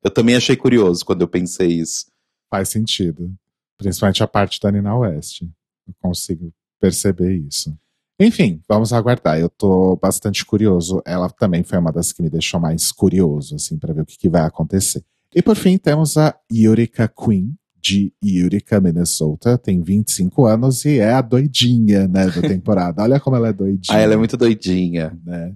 Eu 0.01 0.09
também 0.09 0.35
achei 0.35 0.55
curioso 0.55 1.05
quando 1.05 1.21
eu 1.21 1.27
pensei 1.27 1.67
isso. 1.67 2.05
Faz 2.49 2.69
sentido. 2.69 3.33
Principalmente 3.79 4.21
a 4.21 4.27
parte 4.27 4.59
da 4.59 4.71
Nina 4.71 4.95
West. 4.95 5.41
Eu 5.41 5.93
consigo 5.99 6.53
perceber 6.79 7.35
isso. 7.35 7.75
Enfim, 8.19 8.61
vamos 8.67 8.91
aguardar. 8.91 9.39
Eu 9.39 9.49
tô 9.49 9.95
bastante 9.95 10.45
curioso. 10.45 11.01
Ela 11.05 11.29
também 11.29 11.63
foi 11.63 11.79
uma 11.79 11.91
das 11.91 12.11
que 12.11 12.21
me 12.21 12.29
deixou 12.29 12.59
mais 12.59 12.91
curioso, 12.91 13.55
assim, 13.55 13.79
para 13.79 13.93
ver 13.93 14.01
o 14.01 14.05
que, 14.05 14.17
que 14.17 14.29
vai 14.29 14.41
acontecer. 14.41 15.03
E 15.33 15.41
por 15.41 15.55
fim, 15.55 15.77
temos 15.77 16.17
a 16.17 16.35
Yurika 16.51 17.07
Queen, 17.07 17.55
de 17.81 18.13
Utica, 18.21 18.81
Minnesota, 18.81 19.57
tem 19.57 19.81
25 19.81 20.45
anos 20.45 20.83
e 20.85 20.99
é 20.99 21.13
a 21.13 21.21
doidinha, 21.21 22.07
né, 22.07 22.25
da 22.29 22.41
temporada. 22.41 23.01
Olha 23.01 23.19
como 23.19 23.37
ela 23.37 23.49
é 23.49 23.53
doidinha. 23.53 23.97
Ah, 23.97 24.01
ela 24.01 24.13
é 24.13 24.17
muito 24.17 24.35
doidinha. 24.35 25.17
Né? 25.25 25.53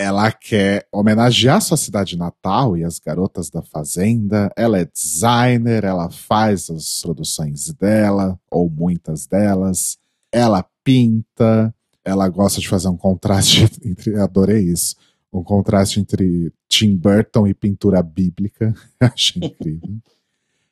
Ela 0.00 0.32
quer 0.32 0.86
homenagear 0.90 1.60
sua 1.60 1.76
cidade 1.76 2.16
natal 2.16 2.74
e 2.74 2.82
as 2.82 2.98
garotas 2.98 3.50
da 3.50 3.60
fazenda. 3.60 4.50
Ela 4.56 4.78
é 4.78 4.86
designer, 4.86 5.84
ela 5.84 6.10
faz 6.10 6.70
as 6.70 7.02
produções 7.02 7.70
dela, 7.74 8.40
ou 8.50 8.70
muitas 8.70 9.26
delas. 9.26 9.98
Ela 10.32 10.64
pinta, 10.82 11.74
ela 12.02 12.26
gosta 12.30 12.62
de 12.62 12.68
fazer 12.68 12.88
um 12.88 12.96
contraste 12.96 13.70
entre, 13.84 14.18
adorei 14.18 14.72
isso, 14.72 14.96
um 15.30 15.42
contraste 15.42 16.00
entre 16.00 16.50
Tim 16.66 16.96
Burton 16.96 17.46
e 17.46 17.52
pintura 17.52 18.02
bíblica. 18.02 18.74
Achei 18.98 19.42
incrível. 19.44 19.98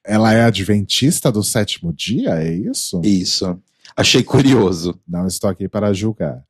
Ela 0.03 0.33
é 0.33 0.45
adventista 0.45 1.31
do 1.31 1.45
sétimo 1.45 1.93
dia, 1.93 2.31
é 2.43 2.55
isso? 2.55 3.03
Isso. 3.05 3.61
Achei 3.95 4.23
curioso. 4.23 4.99
Não 5.07 5.27
estou 5.27 5.51
aqui 5.51 5.69
para 5.69 5.93
julgar. 5.93 6.43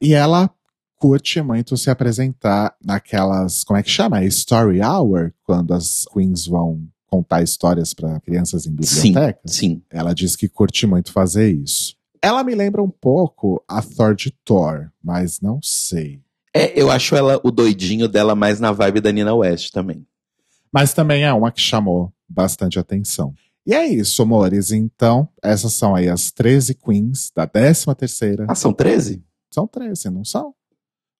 E 0.00 0.14
ela 0.14 0.50
curte 0.96 1.40
muito 1.42 1.76
se 1.76 1.90
apresentar 1.90 2.74
naquelas, 2.84 3.64
como 3.64 3.78
é 3.78 3.82
que 3.82 3.90
chama? 3.90 4.24
Story 4.24 4.80
Hour, 4.82 5.32
quando 5.44 5.72
as 5.72 6.04
queens 6.12 6.46
vão 6.46 6.82
contar 7.06 7.42
histórias 7.42 7.94
para 7.94 8.20
crianças 8.20 8.66
em 8.66 8.70
biblioteca. 8.70 9.40
Sim, 9.46 9.76
sim. 9.76 9.82
Ela 9.90 10.14
diz 10.14 10.36
que 10.36 10.48
curte 10.48 10.86
muito 10.86 11.12
fazer 11.12 11.52
isso. 11.52 11.94
Ela 12.20 12.42
me 12.42 12.54
lembra 12.54 12.82
um 12.82 12.90
pouco 12.90 13.62
a 13.68 13.80
Thor 13.80 14.14
de 14.14 14.30
Thor, 14.44 14.90
mas 15.02 15.40
não 15.40 15.60
sei. 15.62 16.20
É, 16.52 16.80
eu 16.80 16.90
acho 16.90 17.14
ela 17.14 17.40
o 17.44 17.50
doidinho 17.50 18.08
dela 18.08 18.34
mais 18.34 18.58
na 18.58 18.72
vibe 18.72 19.00
da 19.00 19.12
Nina 19.12 19.34
West 19.34 19.70
também. 19.70 20.06
Mas 20.72 20.92
também 20.92 21.24
é 21.24 21.32
uma 21.32 21.52
que 21.52 21.60
chamou 21.60 22.12
bastante 22.28 22.78
atenção. 22.78 23.34
E 23.66 23.74
é 23.74 23.86
isso, 23.86 24.22
amores. 24.22 24.70
Então, 24.70 25.28
essas 25.42 25.74
são 25.74 25.94
aí 25.94 26.08
as 26.08 26.30
13 26.30 26.74
queens 26.74 27.30
da 27.34 27.46
13 27.46 27.86
terceira. 27.96 28.46
Ah, 28.48 28.54
são 28.54 28.72
13? 28.72 29.22
São 29.50 29.66
13, 29.66 30.10
não 30.10 30.24
são? 30.24 30.54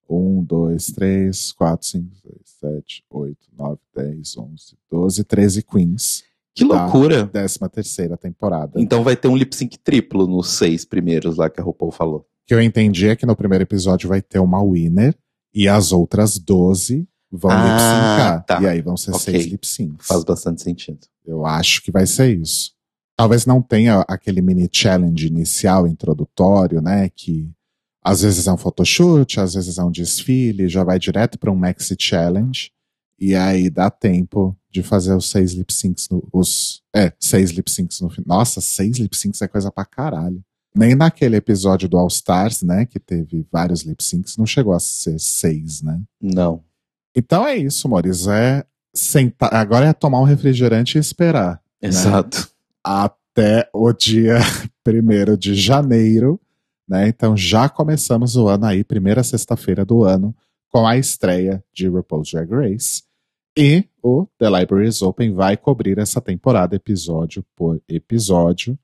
1, 0.09 0.43
2, 0.43 0.85
3, 0.87 1.51
4, 1.51 1.87
5, 1.87 2.15
6, 2.15 2.33
7, 2.59 3.03
8, 3.09 3.37
9, 3.57 3.79
10, 3.95 4.37
11, 4.37 4.77
12, 4.89 5.23
13 5.23 5.63
queens. 5.63 6.23
Que 6.57 6.63
loucura! 6.63 7.27
13 7.27 7.59
terceira 7.71 8.17
temporada. 8.17 8.81
Então 8.81 9.03
vai 9.03 9.15
ter 9.15 9.27
um 9.27 9.35
lip 9.35 9.55
sync 9.55 9.77
triplo 9.77 10.25
nos 10.25 10.49
seis 10.49 10.83
primeiros 10.83 11.37
lá 11.37 11.49
que 11.49 11.61
a 11.61 11.63
RuPaul 11.63 11.91
falou. 11.91 12.21
O 12.21 12.47
que 12.47 12.53
eu 12.53 12.61
entendi 12.61 13.07
é 13.07 13.15
que 13.15 13.27
no 13.27 13.35
primeiro 13.35 13.63
episódio 13.63 14.09
vai 14.09 14.23
ter 14.23 14.39
uma 14.39 14.63
winner 14.63 15.15
e 15.53 15.67
as 15.67 15.91
outras 15.91 16.39
12 16.39 17.07
vão 17.31 17.51
ah, 17.51 17.63
lip 17.63 17.79
syncar. 17.79 18.45
Tá. 18.45 18.61
E 18.61 18.67
aí 18.67 18.81
vão 18.81 18.97
ser 18.97 19.11
okay. 19.11 19.33
seis 19.33 19.45
lip 19.45 19.67
syncs. 19.67 20.07
Faz 20.07 20.23
bastante 20.23 20.63
sentido. 20.63 20.99
Eu 21.23 21.45
acho 21.45 21.83
que 21.83 21.91
vai 21.91 22.07
ser 22.07 22.35
isso. 22.35 22.71
Talvez 23.15 23.45
não 23.45 23.61
tenha 23.61 24.03
aquele 24.07 24.41
mini 24.41 24.69
challenge 24.71 25.27
inicial, 25.27 25.85
introdutório, 25.85 26.81
né? 26.81 27.09
Que 27.09 27.51
às 28.07 28.21
vezes 28.21 28.47
é 28.47 28.53
um 28.53 28.57
photoshoot, 28.57 29.37
às 29.37 29.53
vezes 29.53 29.77
é 29.77 29.83
um 29.83 29.91
desfile, 29.91 30.69
já 30.69 30.81
vai 30.81 30.97
direto 30.97 31.37
para 31.37 31.51
um 31.51 31.55
maxi 31.55 31.93
challenge. 31.99 32.71
E 33.19 33.35
aí 33.35 33.69
dá 33.69 33.89
tempo 33.89 34.55
de 34.71 34.81
fazer 34.81 35.13
os 35.13 35.29
seis 35.29 35.51
lip 35.51 35.73
syncs 35.73 36.07
no, 36.09 36.25
os 36.31 36.81
é, 36.95 37.11
seis 37.19 37.51
lip 37.51 37.69
syncs 37.69 37.99
no 37.99 38.09
final. 38.09 38.37
Nossa, 38.37 38.61
seis 38.61 38.97
lip 38.97 39.17
syncs 39.17 39.41
é 39.41 39.47
coisa 39.49 39.69
pra 39.69 39.83
caralho. 39.83 40.41
Nem 40.73 40.95
naquele 40.95 41.35
episódio 41.35 41.89
do 41.89 41.97
All 41.97 42.07
Stars, 42.07 42.61
né, 42.61 42.85
que 42.85 42.97
teve 42.97 43.45
vários 43.51 43.81
lip 43.81 44.01
syncs, 44.01 44.37
não 44.37 44.45
chegou 44.45 44.73
a 44.73 44.79
ser 44.79 45.19
seis, 45.19 45.81
né? 45.81 46.01
Não. 46.21 46.63
Então 47.13 47.45
é 47.45 47.57
isso, 47.57 47.89
Maurício. 47.89 48.31
É 48.31 48.63
sentar. 48.95 49.53
Agora 49.53 49.85
é 49.85 49.91
tomar 49.91 50.21
um 50.21 50.25
refrigerante 50.25 50.97
e 50.97 51.01
esperar. 51.01 51.61
né? 51.81 51.89
Exato. 51.89 52.49
Até 52.81 53.69
o 53.73 53.91
dia 53.91 54.37
1 54.87 55.35
de 55.35 55.55
janeiro, 55.55 56.39
né? 56.87 57.07
Então 57.07 57.35
já 57.35 57.67
começamos 57.67 58.35
o 58.35 58.47
ano 58.47 58.65
aí, 58.65 58.83
primeira 58.83 59.23
sexta-feira 59.23 59.83
do 59.83 60.03
ano, 60.03 60.35
com 60.69 60.85
a 60.85 60.97
estreia 60.97 61.63
de 61.73 61.87
RuPaul's 61.87 62.31
Drag 62.31 62.49
Race. 62.51 63.03
E 63.57 63.85
o 64.03 64.27
The 64.37 64.49
Libraries 64.49 65.01
Open 65.01 65.33
vai 65.33 65.57
cobrir 65.57 65.97
essa 65.97 66.21
temporada 66.21 66.75
episódio 66.75 67.43
por 67.55 67.81
episódio. 67.87 68.77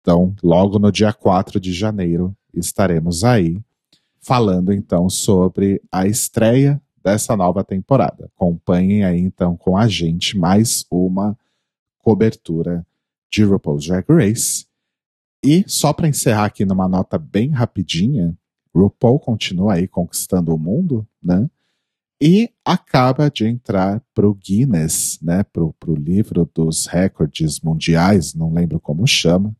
Então, 0.00 0.34
logo 0.42 0.78
no 0.78 0.90
dia 0.90 1.12
4 1.12 1.60
de 1.60 1.72
janeiro, 1.72 2.34
estaremos 2.52 3.22
aí 3.22 3.60
falando 4.20 4.72
então 4.72 5.10
sobre 5.10 5.82
a 5.92 6.06
estreia 6.06 6.80
dessa 7.02 7.36
nova 7.36 7.62
temporada. 7.62 8.30
Acompanhem 8.34 9.04
aí 9.04 9.20
então 9.20 9.56
com 9.56 9.76
a 9.76 9.86
gente 9.86 10.38
mais 10.38 10.86
uma 10.90 11.38
cobertura 11.98 12.86
de 13.30 13.44
RuPaul's 13.44 13.86
Drag 13.86 14.06
Race. 14.08 14.66
E 15.44 15.62
só 15.68 15.92
para 15.92 16.08
encerrar 16.08 16.46
aqui 16.46 16.64
numa 16.64 16.88
nota 16.88 17.18
bem 17.18 17.50
rapidinha, 17.50 18.34
RuPaul 18.74 19.20
continua 19.20 19.74
aí 19.74 19.86
conquistando 19.86 20.54
o 20.54 20.58
mundo, 20.58 21.06
né? 21.22 21.50
E 22.18 22.48
acaba 22.64 23.30
de 23.30 23.46
entrar 23.46 24.02
pro 24.14 24.34
Guinness, 24.34 25.18
né? 25.20 25.42
Pro, 25.42 25.74
pro 25.78 25.94
livro 25.94 26.50
dos 26.54 26.86
recordes 26.86 27.60
mundiais, 27.60 28.32
não 28.32 28.54
lembro 28.54 28.80
como 28.80 29.06
chama, 29.06 29.54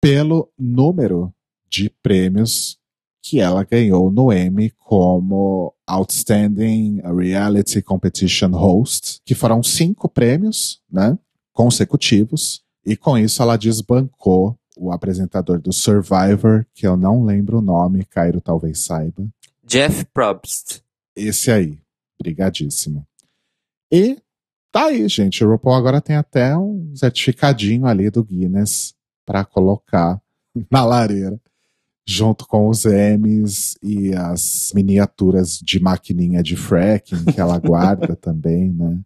pelo 0.00 0.50
número 0.58 1.30
de 1.68 1.90
prêmios 2.02 2.78
que 3.22 3.40
ela 3.40 3.62
ganhou 3.64 4.10
no 4.10 4.32
Emmy 4.32 4.70
como 4.70 5.74
Outstanding 5.86 7.02
Reality 7.02 7.82
Competition 7.82 8.50
Host, 8.52 9.20
que 9.24 9.34
foram 9.34 9.62
cinco 9.62 10.08
prêmios, 10.08 10.80
né, 10.90 11.16
consecutivos, 11.52 12.64
e 12.84 12.96
com 12.96 13.16
isso 13.16 13.40
ela 13.42 13.56
desbancou 13.56 14.58
o 14.76 14.92
apresentador 14.92 15.60
do 15.60 15.72
Survivor, 15.72 16.66
que 16.74 16.86
eu 16.86 16.96
não 16.96 17.24
lembro 17.24 17.58
o 17.58 17.62
nome, 17.62 18.04
Cairo 18.04 18.40
talvez 18.40 18.80
saiba. 18.84 19.26
Jeff 19.64 20.04
Probst. 20.06 20.80
Esse 21.14 21.50
aí, 21.50 21.78
brigadíssimo. 22.20 23.06
E 23.90 24.18
tá 24.70 24.86
aí, 24.86 25.06
gente, 25.08 25.44
o 25.44 25.50
RuPaul 25.50 25.76
agora 25.76 26.00
tem 26.00 26.16
até 26.16 26.56
um 26.56 26.94
certificadinho 26.96 27.86
ali 27.86 28.10
do 28.10 28.24
Guinness 28.24 28.94
para 29.24 29.44
colocar 29.44 30.20
na 30.70 30.84
lareira 30.84 31.40
junto 32.06 32.46
com 32.46 32.68
os 32.68 32.84
M's 32.84 33.76
e 33.82 34.12
as 34.14 34.72
miniaturas 34.74 35.58
de 35.58 35.80
maquininha 35.80 36.42
de 36.42 36.56
fracking 36.56 37.24
que 37.26 37.40
ela 37.40 37.58
guarda 37.60 38.16
também, 38.16 38.72
né? 38.72 38.98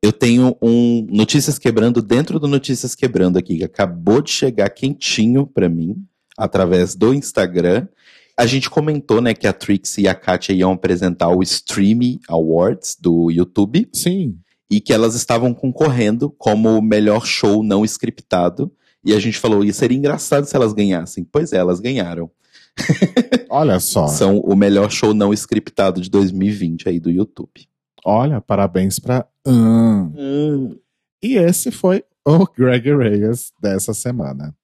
Eu 0.00 0.12
tenho 0.12 0.56
um 0.62 1.06
Notícias 1.10 1.58
Quebrando 1.58 2.00
dentro 2.00 2.38
do 2.38 2.46
Notícias 2.46 2.94
Quebrando 2.94 3.36
aqui, 3.36 3.58
que 3.58 3.64
acabou 3.64 4.22
de 4.22 4.30
chegar 4.30 4.70
quentinho 4.70 5.44
pra 5.44 5.68
mim, 5.68 5.96
através 6.36 6.94
do 6.94 7.12
Instagram. 7.12 7.88
A 8.36 8.46
gente 8.46 8.70
comentou, 8.70 9.20
né, 9.20 9.34
que 9.34 9.48
a 9.48 9.52
Trixie 9.52 10.04
e 10.04 10.08
a 10.08 10.14
Katia 10.14 10.54
iam 10.54 10.70
apresentar 10.70 11.28
o 11.30 11.42
Streamy 11.42 12.20
Awards 12.28 12.96
do 13.00 13.28
YouTube. 13.28 13.88
Sim. 13.92 14.38
E 14.70 14.80
que 14.80 14.92
elas 14.92 15.16
estavam 15.16 15.52
concorrendo 15.52 16.30
como 16.30 16.78
o 16.78 16.82
melhor 16.82 17.26
show 17.26 17.64
não 17.64 17.84
scriptado. 17.84 18.70
E 19.04 19.12
a 19.12 19.18
gente 19.18 19.38
falou, 19.38 19.64
ia 19.64 19.72
seria 19.72 19.98
engraçado 19.98 20.44
se 20.44 20.54
elas 20.54 20.72
ganhassem. 20.72 21.24
Pois 21.24 21.52
é, 21.52 21.56
elas 21.56 21.80
ganharam. 21.80 22.30
Olha 23.50 23.80
só. 23.80 24.06
São 24.06 24.38
o 24.38 24.54
melhor 24.54 24.92
show 24.92 25.12
não 25.12 25.32
scriptado 25.32 26.00
de 26.00 26.08
2020 26.08 26.88
aí 26.88 27.00
do 27.00 27.10
YouTube. 27.10 27.68
Olha, 28.04 28.40
parabéns 28.40 28.98
pra. 28.98 29.26
Hum. 29.46 30.12
Hum. 30.16 30.78
E 31.22 31.36
esse 31.36 31.70
foi 31.70 32.04
o 32.26 32.46
Greg 32.46 32.94
Reyes 32.94 33.52
dessa 33.60 33.92
semana. 33.92 34.54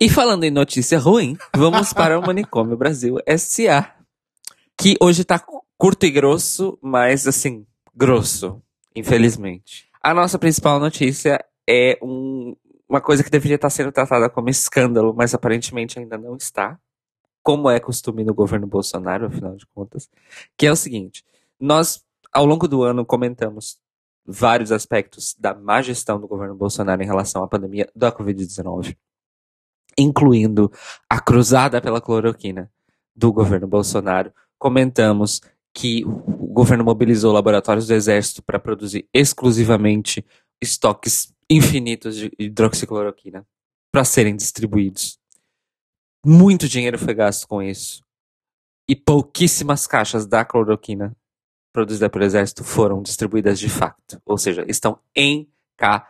E 0.00 0.08
falando 0.08 0.44
em 0.44 0.50
notícia 0.50 0.98
ruim, 0.98 1.36
vamos 1.54 1.92
para 1.92 2.18
o 2.18 2.22
Manicômio 2.26 2.76
Brasil 2.76 3.18
SA. 3.38 3.94
Que 4.76 4.96
hoje 5.00 5.24
tá 5.24 5.40
curto 5.78 6.06
e 6.06 6.10
grosso, 6.10 6.78
mas 6.82 7.26
assim, 7.26 7.66
grosso, 7.94 8.60
infelizmente. 8.96 9.88
A 10.02 10.12
nossa 10.12 10.38
principal 10.38 10.80
notícia 10.80 11.44
é 11.68 11.98
um, 12.02 12.56
uma 12.88 13.00
coisa 13.00 13.22
que 13.22 13.30
deveria 13.30 13.54
estar 13.54 13.70
sendo 13.70 13.92
tratada 13.92 14.28
como 14.28 14.48
escândalo, 14.48 15.14
mas 15.16 15.34
aparentemente 15.34 15.98
ainda 15.98 16.18
não 16.18 16.36
está. 16.36 16.78
Como 17.42 17.68
é 17.70 17.80
costume 17.80 18.24
no 18.24 18.34
governo 18.34 18.66
Bolsonaro, 18.66 19.26
afinal 19.26 19.56
de 19.56 19.66
contas. 19.66 20.08
Que 20.56 20.66
é 20.66 20.72
o 20.72 20.76
seguinte: 20.76 21.24
nós, 21.58 22.04
ao 22.32 22.46
longo 22.46 22.68
do 22.68 22.82
ano, 22.82 23.04
comentamos 23.04 23.78
vários 24.24 24.70
aspectos 24.70 25.34
da 25.38 25.54
má 25.54 25.82
gestão 25.82 26.20
do 26.20 26.28
governo 26.28 26.54
Bolsonaro 26.54 27.02
em 27.02 27.06
relação 27.06 27.42
à 27.42 27.48
pandemia 27.48 27.90
da 27.94 28.12
Covid-19 28.12 28.96
incluindo 29.98 30.70
a 31.08 31.20
cruzada 31.20 31.80
pela 31.80 32.00
cloroquina 32.00 32.70
do 33.14 33.32
governo 33.32 33.66
Bolsonaro. 33.66 34.32
Comentamos 34.58 35.40
que 35.74 36.04
o 36.04 36.46
governo 36.48 36.84
mobilizou 36.84 37.32
laboratórios 37.32 37.86
do 37.86 37.94
Exército 37.94 38.42
para 38.42 38.58
produzir 38.58 39.08
exclusivamente 39.12 40.24
estoques 40.60 41.32
infinitos 41.48 42.16
de 42.16 42.32
hidroxicloroquina 42.38 43.46
para 43.90 44.04
serem 44.04 44.36
distribuídos. 44.36 45.18
Muito 46.24 46.68
dinheiro 46.68 46.98
foi 46.98 47.14
gasto 47.14 47.48
com 47.48 47.60
isso. 47.62 48.02
E 48.88 48.94
pouquíssimas 48.94 49.86
caixas 49.86 50.26
da 50.26 50.44
cloroquina 50.44 51.16
produzida 51.72 52.08
pelo 52.10 52.24
Exército 52.24 52.62
foram 52.62 53.02
distribuídas 53.02 53.58
de 53.58 53.68
fato. 53.68 54.20
Ou 54.24 54.38
seja, 54.38 54.64
estão 54.68 54.98
encalhadas. 55.16 56.06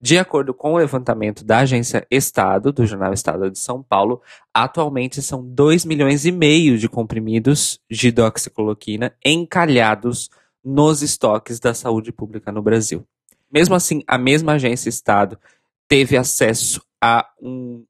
De 0.00 0.18
acordo 0.18 0.52
com 0.54 0.72
o 0.72 0.78
levantamento 0.78 1.44
da 1.44 1.58
agência 1.58 2.06
Estado, 2.10 2.72
do 2.72 2.86
jornal 2.86 3.12
Estado 3.12 3.50
de 3.50 3.58
São 3.58 3.82
Paulo, 3.82 4.20
atualmente 4.52 5.22
são 5.22 5.46
2 5.46 5.84
milhões 5.84 6.24
e 6.24 6.32
meio 6.32 6.76
de 6.76 6.88
comprimidos 6.88 7.78
de 7.88 8.08
hidroxicloroquina 8.08 9.14
encalhados 9.24 10.28
nos 10.64 11.02
estoques 11.02 11.60
da 11.60 11.74
saúde 11.74 12.10
pública 12.10 12.50
no 12.50 12.62
Brasil. 12.62 13.06
Mesmo 13.50 13.74
assim, 13.74 14.02
a 14.06 14.16
mesma 14.16 14.54
agência 14.54 14.88
Estado 14.88 15.38
teve 15.86 16.16
acesso 16.16 16.82
a 17.00 17.28
um 17.40 17.84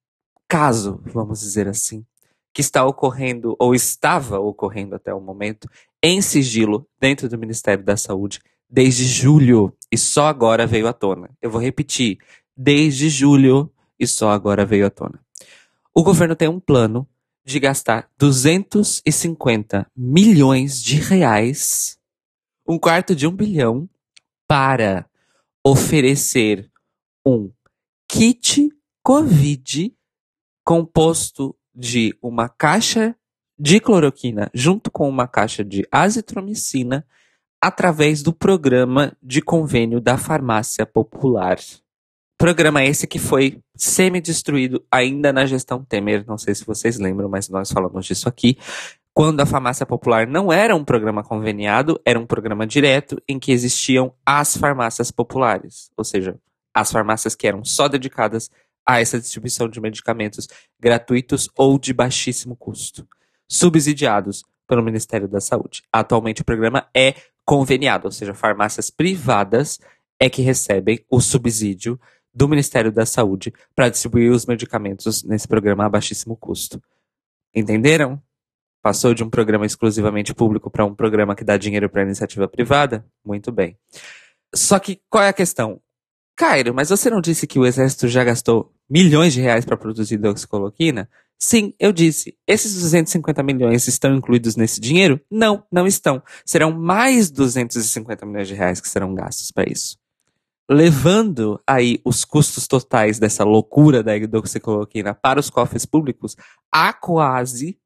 caso, 0.53 1.01
vamos 1.07 1.41
dizer 1.41 1.67
assim, 1.67 2.05
que 2.53 2.61
está 2.61 2.85
ocorrendo, 2.85 3.57
ou 3.59 3.75
estava 3.75 4.39
ocorrendo 4.39 4.95
até 4.95 5.15
o 5.15 5.19
momento, 5.19 5.67
em 6.03 6.21
sigilo 6.21 6.87
dentro 7.01 7.27
do 7.27 7.39
Ministério 7.39 7.83
da 7.83 7.97
Saúde 7.97 8.39
desde 8.69 9.05
julho 9.05 9.75
e 9.91 9.97
só 9.97 10.27
agora 10.27 10.67
veio 10.67 10.87
à 10.87 10.93
tona. 10.93 11.31
Eu 11.41 11.51
vou 11.51 11.59
repetir, 11.59 12.19
desde 12.55 13.09
julho 13.09 13.73
e 13.99 14.07
só 14.07 14.29
agora 14.29 14.67
veio 14.67 14.85
à 14.85 14.91
tona. 14.91 15.19
O 15.95 16.03
governo 16.03 16.37
tem 16.37 16.49
um 16.49 16.61
plano 16.61 17.09
de 17.43 17.59
gastar 17.59 18.11
250 18.19 19.87
milhões 19.97 20.83
de 20.83 20.97
reais, 20.97 21.99
um 22.69 22.79
quarto 22.79 23.17
de 23.17 23.27
um 23.27 23.35
bilhão, 23.35 23.89
para 24.47 25.07
oferecer 25.65 26.71
um 27.27 27.51
kit 28.07 28.69
COVID 29.03 29.97
composto 30.65 31.55
de 31.75 32.17
uma 32.23 32.49
caixa 32.49 33.17
de 33.59 33.81
cloroquina 33.81 34.51
junto 34.53 34.91
com 34.91 35.09
uma 35.09 35.27
caixa 35.27 35.65
de 35.65 35.87
azitromicina 35.91 37.07
através 37.61 38.23
do 38.23 38.33
programa 38.33 39.17
de 39.23 39.41
convênio 39.41 40.01
da 40.01 40.19
farmácia 40.19 40.85
popular. 40.85 41.59
Programa 42.37 42.85
esse 42.85 43.07
que 43.07 43.21
foi 43.21 43.61
semi-destruído 43.77 44.85
ainda 44.91 45.33
na 45.33 45.47
gestão 45.47 45.85
Temer, 45.85 46.25
não 46.27 46.37
sei 46.37 46.57
se 46.57 46.65
vocês 46.65 46.99
lembram, 46.99 47.29
mas 47.29 47.49
nós 47.49 47.71
falamos 47.71 48.05
disso 48.05 48.29
aqui. 48.29 48.59
Quando 49.15 49.41
a 49.41 49.47
farmácia 49.47 49.87
popular 49.87 50.27
não 50.27 50.53
era 50.53 50.75
um 50.75 50.85
programa 50.85 51.23
conveniado, 51.23 52.01
era 52.05 52.19
um 52.19 52.27
programa 52.27 52.67
direto 52.67 53.23
em 53.29 53.39
que 53.39 53.53
existiam 53.53 54.13
as 54.27 54.57
farmácias 54.57 55.13
populares, 55.13 55.89
ou 55.97 56.03
seja, 56.03 56.37
as 56.75 56.91
farmácias 56.91 57.37
que 57.37 57.47
eram 57.47 57.65
só 57.65 57.87
dedicadas 57.87 58.51
a 58.87 59.01
essa 59.01 59.19
distribuição 59.19 59.69
de 59.69 59.81
medicamentos 59.81 60.49
gratuitos 60.79 61.49
ou 61.57 61.79
de 61.79 61.93
baixíssimo 61.93 62.57
custo, 62.57 63.07
subsidiados 63.49 64.45
pelo 64.67 64.83
Ministério 64.83 65.29
da 65.29 65.41
Saúde. 65.41 65.83
Atualmente 65.93 66.43
o 66.43 66.45
programa 66.45 66.89
é 66.95 67.15
conveniado, 67.45 68.07
ou 68.07 68.13
seja, 68.13 68.35
farmácias 68.35 68.91
privadas 68.91 69.79
é 70.19 70.31
que 70.31 70.43
recebem 70.43 71.05
o 71.11 71.21
subsídio 71.21 72.01
do 72.33 72.49
Ministério 72.49 72.91
da 72.91 73.05
Saúde 73.05 73.53
para 73.75 73.89
distribuir 73.89 74.31
os 74.31 74.47
medicamentos 74.47 75.23
nesse 75.25 75.47
programa 75.47 75.85
a 75.85 75.89
baixíssimo 75.89 76.37
custo. 76.37 76.83
Entenderam? 77.55 78.23
Passou 78.81 79.15
de 79.15 79.23
um 79.23 79.31
programa 79.31 79.67
exclusivamente 79.67 80.35
público 80.35 80.71
para 80.71 80.85
um 80.85 80.95
programa 80.95 81.37
que 81.37 81.45
dá 81.45 81.57
dinheiro 81.57 81.89
para 81.89 82.03
iniciativa 82.03 82.49
privada? 82.49 83.05
Muito 83.25 83.53
bem. 83.53 83.77
Só 84.55 84.79
que 84.79 85.01
qual 85.09 85.23
é 85.23 85.29
a 85.29 85.33
questão? 85.33 85.81
Cairo, 86.37 86.75
mas 86.75 86.89
você 86.89 87.11
não 87.11 87.21
disse 87.21 87.47
que 87.47 87.59
o 87.59 87.67
exército 87.67 88.09
já 88.09 88.25
gastou 88.25 88.73
milhões 88.89 89.33
de 89.33 89.41
reais 89.41 89.65
para 89.65 89.77
produzir 89.77 90.15
hidroxicloroquina? 90.15 91.09
Sim, 91.39 91.75
eu 91.79 91.93
disse. 91.93 92.37
Esses 92.47 92.73
250 92.75 93.43
milhões 93.43 93.87
estão 93.89 94.15
incluídos 94.15 94.55
nesse 94.55 94.81
dinheiro? 94.81 95.21
Não, 95.31 95.65
não 95.73 95.87
estão. 95.87 96.23
Serão 96.47 96.71
mais 96.73 97.31
250 97.31 98.25
milhões 98.25 98.49
de 98.49 98.55
reais 98.55 98.81
que 98.81 98.89
serão 98.89 99.15
gastos 99.15 99.51
para 99.51 99.71
isso. 99.71 99.99
Levando 100.71 101.61
aí 101.67 102.01
os 102.05 102.25
custos 102.25 102.67
totais 102.69 103.19
dessa 103.19 103.45
loucura 103.45 104.03
da 104.03 104.17
hidroxicloroquina 104.17 105.15
para 105.15 105.41
os 105.41 105.51
cofres 105.51 105.85
públicos 105.85 106.37
a 106.71 106.93
quase 106.93 107.77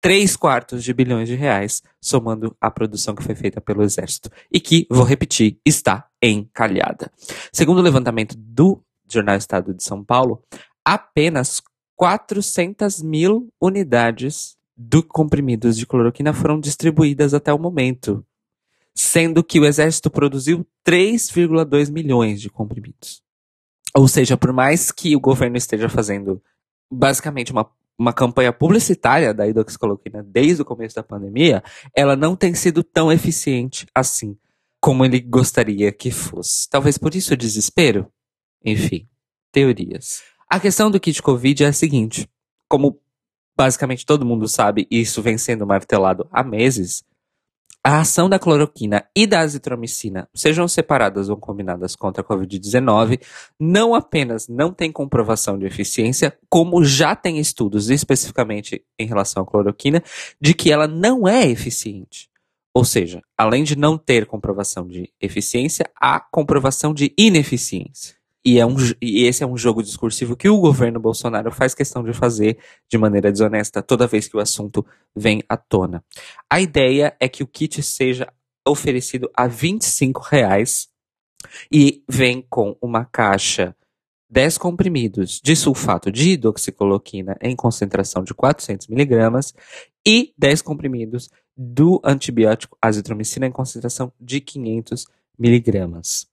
3 0.00 0.36
quartos 0.36 0.82
de 0.82 0.94
bilhões 0.94 1.28
de 1.28 1.34
reais, 1.34 1.82
somando 2.00 2.56
a 2.60 2.70
produção 2.70 3.14
que 3.14 3.22
foi 3.22 3.34
feita 3.34 3.60
pelo 3.60 3.82
Exército. 3.82 4.30
E 4.50 4.58
que, 4.58 4.86
vou 4.90 5.04
repetir, 5.04 5.58
está 5.64 6.08
encalhada. 6.22 7.10
Segundo 7.52 7.78
o 7.78 7.82
levantamento 7.82 8.34
do 8.36 8.82
Jornal 9.08 9.36
Estado 9.36 9.74
de 9.74 9.82
São 9.82 10.04
Paulo, 10.04 10.42
apenas 10.84 11.62
400 11.96 13.02
mil 13.02 13.52
unidades 13.60 14.56
do 14.76 15.02
comprimidos 15.02 15.76
de 15.76 15.86
cloroquina 15.86 16.32
foram 16.32 16.58
distribuídas 16.58 17.34
até 17.34 17.52
o 17.52 17.58
momento, 17.58 18.24
sendo 18.94 19.44
que 19.44 19.60
o 19.60 19.66
Exército 19.66 20.10
produziu 20.10 20.66
3,2 20.86 21.92
milhões 21.92 22.40
de 22.40 22.48
comprimidos. 22.48 23.22
Ou 23.94 24.08
seja, 24.08 24.36
por 24.36 24.52
mais 24.52 24.90
que 24.90 25.14
o 25.14 25.20
governo 25.20 25.58
esteja 25.58 25.88
fazendo 25.88 26.42
basicamente 26.90 27.52
uma 27.52 27.70
uma 28.00 28.14
campanha 28.14 28.50
publicitária 28.50 29.34
da 29.34 29.46
hidroxicloroquina 29.46 30.22
desde 30.22 30.62
o 30.62 30.64
começo 30.64 30.94
da 30.94 31.02
pandemia, 31.02 31.62
ela 31.94 32.16
não 32.16 32.34
tem 32.34 32.54
sido 32.54 32.82
tão 32.82 33.12
eficiente 33.12 33.86
assim 33.94 34.38
como 34.80 35.04
ele 35.04 35.20
gostaria 35.20 35.92
que 35.92 36.10
fosse. 36.10 36.66
Talvez 36.70 36.96
por 36.96 37.14
isso 37.14 37.34
o 37.34 37.36
desespero? 37.36 38.10
Enfim, 38.64 39.06
teorias. 39.52 40.22
A 40.48 40.58
questão 40.58 40.90
do 40.90 40.98
kit 40.98 41.20
Covid 41.20 41.62
é 41.62 41.66
a 41.66 41.72
seguinte: 41.74 42.26
como 42.66 42.98
basicamente 43.54 44.06
todo 44.06 44.24
mundo 44.24 44.48
sabe, 44.48 44.88
e 44.90 45.02
isso 45.02 45.20
vem 45.20 45.36
sendo 45.36 45.66
martelado 45.66 46.26
há 46.32 46.42
meses, 46.42 47.04
a 47.84 48.00
ação 48.00 48.28
da 48.28 48.38
cloroquina 48.38 49.06
e 49.16 49.26
da 49.26 49.40
azitromicina, 49.40 50.28
sejam 50.34 50.68
separadas 50.68 51.28
ou 51.30 51.36
combinadas 51.36 51.96
contra 51.96 52.22
a 52.22 52.24
Covid-19, 52.24 53.20
não 53.58 53.94
apenas 53.94 54.48
não 54.48 54.72
tem 54.72 54.92
comprovação 54.92 55.58
de 55.58 55.66
eficiência, 55.66 56.36
como 56.48 56.84
já 56.84 57.16
tem 57.16 57.38
estudos 57.38 57.88
especificamente 57.88 58.84
em 58.98 59.06
relação 59.06 59.42
à 59.42 59.46
cloroquina, 59.46 60.02
de 60.40 60.52
que 60.52 60.70
ela 60.70 60.86
não 60.86 61.26
é 61.26 61.46
eficiente. 61.46 62.28
Ou 62.74 62.84
seja, 62.84 63.22
além 63.36 63.64
de 63.64 63.76
não 63.76 63.98
ter 63.98 64.26
comprovação 64.26 64.86
de 64.86 65.10
eficiência, 65.20 65.90
há 65.96 66.20
comprovação 66.20 66.94
de 66.94 67.12
ineficiência. 67.18 68.19
E, 68.44 68.58
é 68.58 68.64
um, 68.64 68.74
e 69.02 69.24
esse 69.26 69.42
é 69.42 69.46
um 69.46 69.56
jogo 69.56 69.82
discursivo 69.82 70.36
que 70.36 70.48
o 70.48 70.60
governo 70.60 70.98
Bolsonaro 70.98 71.52
faz 71.52 71.74
questão 71.74 72.02
de 72.02 72.12
fazer 72.12 72.58
de 72.88 72.96
maneira 72.96 73.30
desonesta 73.30 73.82
toda 73.82 74.06
vez 74.06 74.26
que 74.28 74.36
o 74.36 74.40
assunto 74.40 74.84
vem 75.14 75.42
à 75.48 75.56
tona. 75.56 76.02
A 76.48 76.60
ideia 76.60 77.14
é 77.20 77.28
que 77.28 77.42
o 77.42 77.46
kit 77.46 77.82
seja 77.82 78.32
oferecido 78.66 79.30
a 79.34 79.46
25 79.46 80.20
reais 80.22 80.88
e 81.70 82.02
vem 82.08 82.44
com 82.48 82.76
uma 82.80 83.04
caixa 83.04 83.74
10 84.30 84.58
comprimidos 84.58 85.40
de 85.42 85.56
sulfato 85.56 86.10
de 86.10 86.30
hidroxicloroquina 86.30 87.36
em 87.42 87.56
concentração 87.56 88.22
de 88.22 88.32
400 88.32 88.86
miligramas 88.86 89.52
e 90.06 90.32
10 90.38 90.62
comprimidos 90.62 91.28
do 91.56 92.00
antibiótico 92.04 92.78
azitromicina 92.80 93.46
em 93.46 93.50
concentração 93.50 94.12
de 94.20 94.40
500 94.40 95.06
miligramas. 95.38 96.29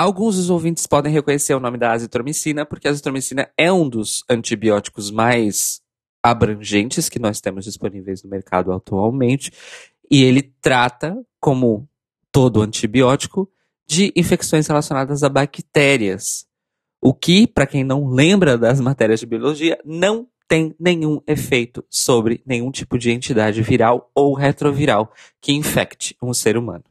Alguns 0.00 0.36
dos 0.36 0.48
ouvintes 0.48 0.86
podem 0.86 1.12
reconhecer 1.12 1.52
o 1.52 1.60
nome 1.60 1.76
da 1.76 1.92
azitromicina, 1.92 2.64
porque 2.64 2.88
a 2.88 2.90
azitromicina 2.90 3.50
é 3.54 3.70
um 3.70 3.86
dos 3.86 4.24
antibióticos 4.30 5.10
mais 5.10 5.82
abrangentes 6.22 7.10
que 7.10 7.18
nós 7.18 7.38
temos 7.38 7.66
disponíveis 7.66 8.22
no 8.22 8.30
mercado 8.30 8.72
atualmente, 8.72 9.52
e 10.10 10.24
ele 10.24 10.54
trata, 10.62 11.22
como 11.38 11.86
todo 12.32 12.62
antibiótico, 12.62 13.46
de 13.86 14.10
infecções 14.16 14.66
relacionadas 14.66 15.22
a 15.22 15.28
bactérias. 15.28 16.46
O 16.98 17.12
que, 17.12 17.46
para 17.46 17.66
quem 17.66 17.84
não 17.84 18.08
lembra 18.08 18.56
das 18.56 18.80
matérias 18.80 19.20
de 19.20 19.26
biologia, 19.26 19.78
não 19.84 20.26
tem 20.48 20.74
nenhum 20.80 21.20
efeito 21.26 21.84
sobre 21.90 22.42
nenhum 22.46 22.70
tipo 22.70 22.98
de 22.98 23.10
entidade 23.10 23.60
viral 23.60 24.10
ou 24.14 24.32
retroviral 24.32 25.12
que 25.42 25.52
infecte 25.52 26.16
um 26.22 26.32
ser 26.32 26.56
humano 26.56 26.84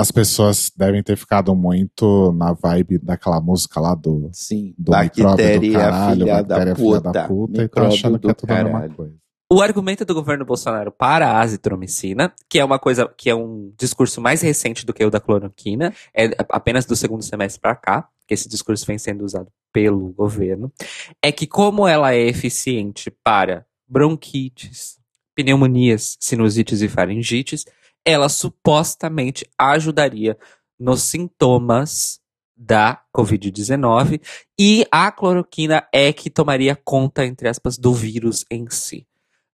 as 0.00 0.10
pessoas 0.10 0.72
devem 0.74 1.02
ter 1.02 1.14
ficado 1.14 1.54
muito 1.54 2.32
na 2.32 2.54
vibe 2.54 2.98
daquela 2.98 3.38
música 3.38 3.78
lá 3.78 3.94
do, 3.94 4.30
Sim, 4.32 4.74
do 4.78 4.92
bactéria 4.92 5.60
do 5.60 5.72
caralho, 5.72 6.20
filha 6.20 6.42
bactéria 6.42 6.64
da 6.64 6.76
filha 6.76 7.00
puta, 7.00 7.12
da 7.12 7.28
puta, 7.28 7.58
e 7.58 7.62
micróbio 7.62 7.90
tá 7.90 7.94
achando 7.94 8.18
que 8.18 8.26
é 8.26 8.28
do 8.30 8.34
tudo 8.34 8.50
a 8.50 8.54
mesma 8.54 8.70
caralho. 8.70 8.94
coisa. 8.94 9.14
O 9.52 9.60
argumento 9.60 10.04
do 10.04 10.14
governo 10.14 10.44
Bolsonaro 10.44 10.90
para 10.90 11.28
a 11.28 11.40
azitromicina, 11.40 12.32
que 12.48 12.58
é 12.58 12.64
uma 12.64 12.78
coisa 12.78 13.12
que 13.14 13.28
é 13.28 13.34
um 13.34 13.72
discurso 13.76 14.20
mais 14.20 14.40
recente 14.40 14.86
do 14.86 14.94
que 14.94 15.04
o 15.04 15.10
da 15.10 15.20
cloroquina, 15.20 15.92
é 16.14 16.30
apenas 16.48 16.86
do 16.86 16.96
segundo 16.96 17.22
semestre 17.22 17.60
para 17.60 17.74
cá, 17.76 18.08
que 18.26 18.32
esse 18.32 18.48
discurso 18.48 18.86
vem 18.86 18.96
sendo 18.96 19.22
usado 19.22 19.48
pelo 19.70 20.12
governo, 20.12 20.72
é 21.20 21.30
que 21.30 21.46
como 21.46 21.86
ela 21.86 22.14
é 22.14 22.20
eficiente 22.20 23.10
para 23.22 23.66
bronquites, 23.86 24.98
pneumonias, 25.34 26.16
sinusites 26.20 26.80
e 26.80 26.88
faringites, 26.88 27.66
ela 28.10 28.28
supostamente 28.28 29.48
ajudaria 29.58 30.36
nos 30.78 31.02
sintomas 31.02 32.20
da 32.56 33.00
Covid-19 33.16 34.20
e 34.58 34.86
a 34.90 35.10
cloroquina 35.10 35.86
é 35.92 36.12
que 36.12 36.28
tomaria 36.28 36.76
conta, 36.76 37.24
entre 37.24 37.48
aspas, 37.48 37.78
do 37.78 37.94
vírus 37.94 38.44
em 38.50 38.68
si. 38.68 39.06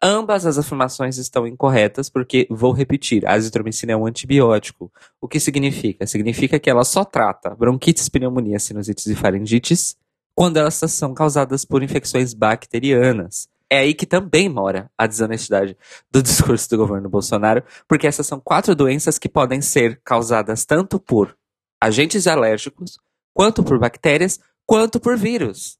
Ambas 0.02 0.46
as 0.46 0.56
afirmações 0.56 1.18
estão 1.18 1.46
incorretas, 1.46 2.08
porque, 2.08 2.46
vou 2.50 2.72
repetir, 2.72 3.26
a 3.26 3.34
azitromicina 3.34 3.92
é 3.92 3.96
um 3.96 4.06
antibiótico. 4.06 4.90
O 5.20 5.28
que 5.28 5.38
significa? 5.38 6.06
Significa 6.06 6.58
que 6.58 6.70
ela 6.70 6.84
só 6.84 7.04
trata 7.04 7.54
bronquites, 7.54 8.08
pneumonias, 8.08 8.62
sinusites 8.62 9.06
e 9.06 9.14
faringites 9.14 9.96
quando 10.34 10.56
elas 10.56 10.74
são 10.74 11.12
causadas 11.12 11.66
por 11.66 11.82
infecções 11.82 12.32
bacterianas. 12.32 13.46
É 13.70 13.78
aí 13.78 13.94
que 13.94 14.04
também 14.04 14.48
mora 14.48 14.90
a 14.98 15.06
desonestidade 15.06 15.76
do 16.10 16.20
discurso 16.22 16.68
do 16.70 16.76
governo 16.76 17.08
Bolsonaro, 17.08 17.62
porque 17.86 18.06
essas 18.06 18.26
são 18.26 18.40
quatro 18.40 18.74
doenças 18.74 19.18
que 19.18 19.28
podem 19.28 19.60
ser 19.60 20.00
causadas 20.04 20.64
tanto 20.64 20.98
por 20.98 21.36
agentes 21.80 22.26
alérgicos, 22.26 22.98
quanto 23.32 23.62
por 23.62 23.78
bactérias, 23.78 24.40
quanto 24.66 24.98
por 24.98 25.16
vírus. 25.16 25.78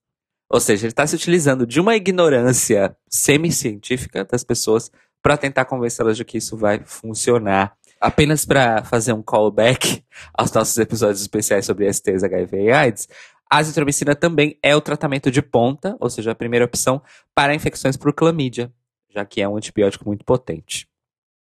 Ou 0.49 0.61
seja, 0.61 0.87
ele 0.87 0.93
está 0.93 1.07
se 1.07 1.15
utilizando 1.15 1.67
de 1.67 1.81
uma 1.81 1.95
ignorância 1.95 2.97
semi-científica 3.09 4.25
das 4.25 4.43
pessoas 4.43 4.91
para 5.23 5.37
tentar 5.37 5.65
convencê-las 5.65 6.17
de 6.17 6.25
que 6.25 6.39
isso 6.39 6.57
vai 6.57 6.83
funcionar. 6.85 7.77
Apenas 8.01 8.45
para 8.45 8.83
fazer 8.83 9.13
um 9.13 9.23
callback 9.23 10.03
aos 10.33 10.53
nossos 10.53 10.77
episódios 10.79 11.21
especiais 11.21 11.67
sobre 11.67 11.93
STs, 11.93 12.25
HIV 12.25 12.65
e 12.65 12.73
AIDS, 12.73 13.09
a 13.51 13.59
azitromicina 13.59 14.15
também 14.15 14.57
é 14.63 14.77
o 14.77 14.81
tratamento 14.81 15.29
de 15.29 15.43
ponta, 15.43 15.97
ou 15.99 16.09
seja, 16.09 16.31
a 16.31 16.37
primeira 16.37 16.65
opção 16.65 17.03
para 17.35 17.55
infecções 17.55 17.97
por 17.97 18.13
clamídia, 18.13 18.73
já 19.13 19.25
que 19.25 19.43
é 19.43 19.49
um 19.49 19.57
antibiótico 19.57 20.05
muito 20.07 20.25
potente. 20.25 20.89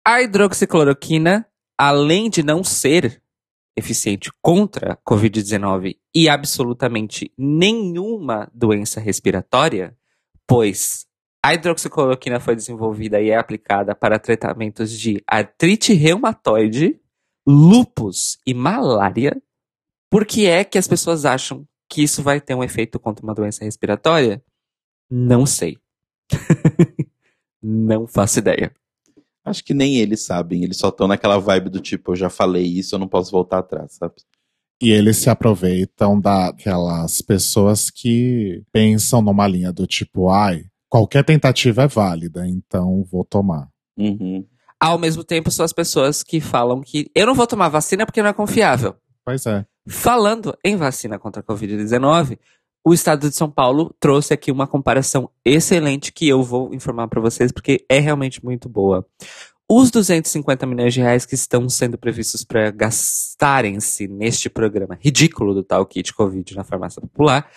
A 0.05 0.21
hidroxicloroquina, 0.21 1.45
além 1.77 2.29
de 2.29 2.41
não 2.41 2.63
ser 2.63 3.21
eficiente 3.75 4.31
contra 4.41 4.93
a 4.93 4.97
Covid-19 4.97 5.97
e 6.15 6.29
absolutamente 6.29 7.31
nenhuma 7.37 8.49
doença 8.53 9.01
respiratória, 9.01 9.95
pois 10.47 11.05
a 11.43 11.53
hidroxicloroquina 11.53 12.39
foi 12.39 12.55
desenvolvida 12.55 13.21
e 13.21 13.31
é 13.31 13.37
aplicada 13.37 13.93
para 13.93 14.17
tratamentos 14.17 14.97
de 14.97 15.21
artrite 15.27 15.93
reumatoide, 15.93 16.99
lúpus 17.45 18.39
e 18.47 18.53
malária, 18.53 19.41
por 20.09 20.25
que 20.25 20.47
é 20.47 20.63
que 20.63 20.77
as 20.77 20.87
pessoas 20.87 21.25
acham 21.25 21.67
que 21.89 22.03
isso 22.03 22.21
vai 22.21 22.41
ter 22.41 22.55
um 22.55 22.63
efeito 22.63 22.99
contra 22.99 23.25
uma 23.25 23.33
doença 23.33 23.63
respiratória? 23.63 24.43
Não 25.09 25.45
sei. 25.45 25.77
não 27.61 28.07
faço 28.07 28.39
ideia. 28.39 28.73
Acho 29.45 29.63
que 29.63 29.73
nem 29.73 29.95
eles 29.97 30.25
sabem, 30.25 30.63
eles 30.63 30.77
só 30.77 30.89
estão 30.89 31.07
naquela 31.07 31.37
vibe 31.39 31.69
do 31.69 31.79
tipo, 31.79 32.11
eu 32.11 32.15
já 32.17 32.29
falei 32.29 32.65
isso, 32.65 32.95
eu 32.95 32.99
não 32.99 33.07
posso 33.07 33.31
voltar 33.31 33.59
atrás, 33.59 33.93
sabe? 33.93 34.15
E 34.81 34.91
eles 34.91 35.17
se 35.17 35.29
aproveitam 35.29 36.19
daquelas 36.19 37.21
pessoas 37.21 37.89
que 37.89 38.61
pensam 38.71 39.21
numa 39.21 39.47
linha 39.47 39.71
do 39.71 39.87
tipo, 39.87 40.29
ai, 40.29 40.65
qualquer 40.89 41.23
tentativa 41.23 41.83
é 41.83 41.87
válida, 41.87 42.45
então 42.45 43.03
vou 43.09 43.23
tomar. 43.23 43.69
Uhum. 43.97 44.45
Ao 44.79 44.99
mesmo 44.99 45.23
tempo, 45.23 45.49
são 45.49 45.65
as 45.65 45.73
pessoas 45.73 46.21
que 46.21 46.39
falam 46.39 46.81
que 46.81 47.09
eu 47.15 47.25
não 47.25 47.33
vou 47.33 47.47
tomar 47.47 47.69
vacina 47.69 48.05
porque 48.05 48.21
não 48.21 48.29
é 48.29 48.33
confiável. 48.33 48.95
Pois 49.25 49.45
é. 49.45 49.65
Falando 49.89 50.57
em 50.63 50.75
vacina 50.75 51.17
contra 51.17 51.41
a 51.41 51.43
Covid-19, 51.43 52.37
o 52.85 52.93
estado 52.93 53.29
de 53.29 53.35
São 53.35 53.49
Paulo 53.49 53.95
trouxe 53.99 54.33
aqui 54.33 54.51
uma 54.51 54.67
comparação 54.67 55.29
excelente 55.43 56.11
que 56.11 56.27
eu 56.27 56.43
vou 56.43 56.73
informar 56.73 57.07
para 57.07 57.21
vocês 57.21 57.51
porque 57.51 57.85
é 57.89 57.99
realmente 57.99 58.43
muito 58.43 58.67
boa. 58.67 59.05
Os 59.69 59.91
250 59.91 60.65
milhões 60.65 60.93
de 60.93 61.01
reais 61.01 61.25
que 61.25 61.35
estão 61.35 61.67
sendo 61.67 61.97
previstos 61.97 62.45
para 62.45 62.71
gastarem-se 62.71 64.07
neste 64.07 64.49
programa 64.49 64.97
ridículo 65.01 65.53
do 65.53 65.63
tal 65.63 65.85
kit 65.85 66.13
Covid 66.13 66.55
na 66.55 66.63
farmácia 66.63 67.01
popular 67.01 67.49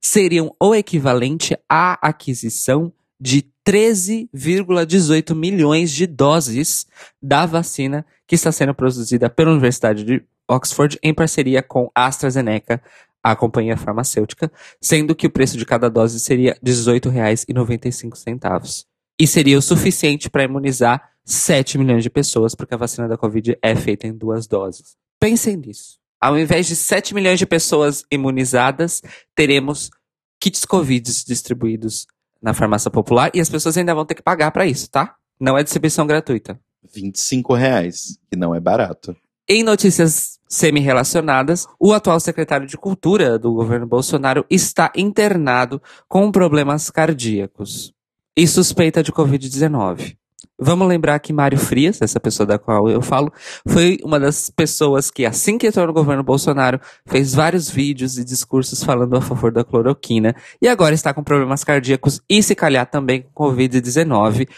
seriam 0.00 0.54
o 0.60 0.74
equivalente 0.74 1.58
à 1.68 1.98
aquisição 2.00 2.92
de 3.20 3.44
13,18 3.66 5.34
milhões 5.34 5.90
de 5.90 6.06
doses 6.06 6.86
da 7.20 7.46
vacina 7.46 8.06
que 8.26 8.36
está 8.36 8.52
sendo 8.52 8.74
produzida 8.74 9.28
pela 9.28 9.50
Universidade 9.50 10.04
de 10.04 10.24
Oxford 10.48 10.98
em 11.02 11.12
parceria 11.12 11.62
com 11.62 11.90
AstraZeneca, 11.94 12.82
a 13.22 13.34
companhia 13.34 13.76
farmacêutica, 13.76 14.50
sendo 14.80 15.14
que 15.14 15.26
o 15.26 15.30
preço 15.30 15.58
de 15.58 15.66
cada 15.66 15.90
dose 15.90 16.20
seria 16.20 16.52
R$ 16.52 16.60
18,95. 16.64 18.86
E 19.18 19.26
seria 19.26 19.58
o 19.58 19.62
suficiente 19.62 20.30
para 20.30 20.44
imunizar 20.44 21.10
7 21.24 21.78
milhões 21.78 22.04
de 22.04 22.10
pessoas, 22.10 22.54
porque 22.54 22.74
a 22.74 22.78
vacina 22.78 23.08
da 23.08 23.16
Covid 23.16 23.58
é 23.60 23.74
feita 23.74 24.06
em 24.06 24.12
duas 24.12 24.46
doses. 24.46 24.94
Pensem 25.18 25.56
nisso. 25.56 25.98
Ao 26.20 26.38
invés 26.38 26.66
de 26.66 26.76
7 26.76 27.14
milhões 27.14 27.38
de 27.38 27.46
pessoas 27.46 28.04
imunizadas, 28.10 29.02
teremos 29.34 29.90
kits 30.40 30.64
Covid 30.64 31.24
distribuídos 31.26 32.06
na 32.40 32.54
farmácia 32.54 32.90
popular 32.90 33.30
e 33.34 33.40
as 33.40 33.48
pessoas 33.48 33.76
ainda 33.76 33.94
vão 33.94 34.06
ter 34.06 34.14
que 34.14 34.22
pagar 34.22 34.52
para 34.52 34.66
isso, 34.66 34.88
tá? 34.88 35.16
Não 35.40 35.58
é 35.58 35.64
distribuição 35.64 36.06
gratuita. 36.06 36.60
25 36.94 37.54
reais, 37.54 38.16
que 38.30 38.36
não 38.36 38.54
é 38.54 38.60
barato. 38.60 39.16
Em 39.48 39.62
notícias 39.62 40.40
semi-relacionadas, 40.48 41.68
o 41.78 41.92
atual 41.92 42.18
secretário 42.18 42.66
de 42.66 42.76
Cultura 42.76 43.38
do 43.38 43.52
governo 43.52 43.86
Bolsonaro 43.86 44.44
está 44.50 44.90
internado 44.96 45.80
com 46.08 46.32
problemas 46.32 46.90
cardíacos 46.90 47.92
e 48.36 48.44
suspeita 48.44 49.04
de 49.04 49.12
Covid-19. 49.12 50.16
Vamos 50.58 50.88
lembrar 50.88 51.20
que 51.20 51.32
Mário 51.32 51.58
Frias, 51.58 52.02
essa 52.02 52.18
pessoa 52.18 52.44
da 52.44 52.58
qual 52.58 52.88
eu 52.88 53.00
falo, 53.00 53.32
foi 53.68 53.98
uma 54.02 54.18
das 54.18 54.50
pessoas 54.50 55.12
que, 55.12 55.24
assim 55.24 55.58
que 55.58 55.68
entrou 55.68 55.86
no 55.86 55.92
governo 55.92 56.24
Bolsonaro, 56.24 56.80
fez 57.06 57.32
vários 57.32 57.70
vídeos 57.70 58.18
e 58.18 58.24
discursos 58.24 58.82
falando 58.82 59.16
a 59.16 59.20
favor 59.20 59.52
da 59.52 59.62
cloroquina 59.62 60.34
e 60.60 60.66
agora 60.66 60.92
está 60.92 61.14
com 61.14 61.22
problemas 61.22 61.62
cardíacos 61.62 62.20
e, 62.28 62.42
se 62.42 62.56
calhar, 62.56 62.84
também 62.90 63.24
com 63.32 63.44
Covid-19. 63.44 64.48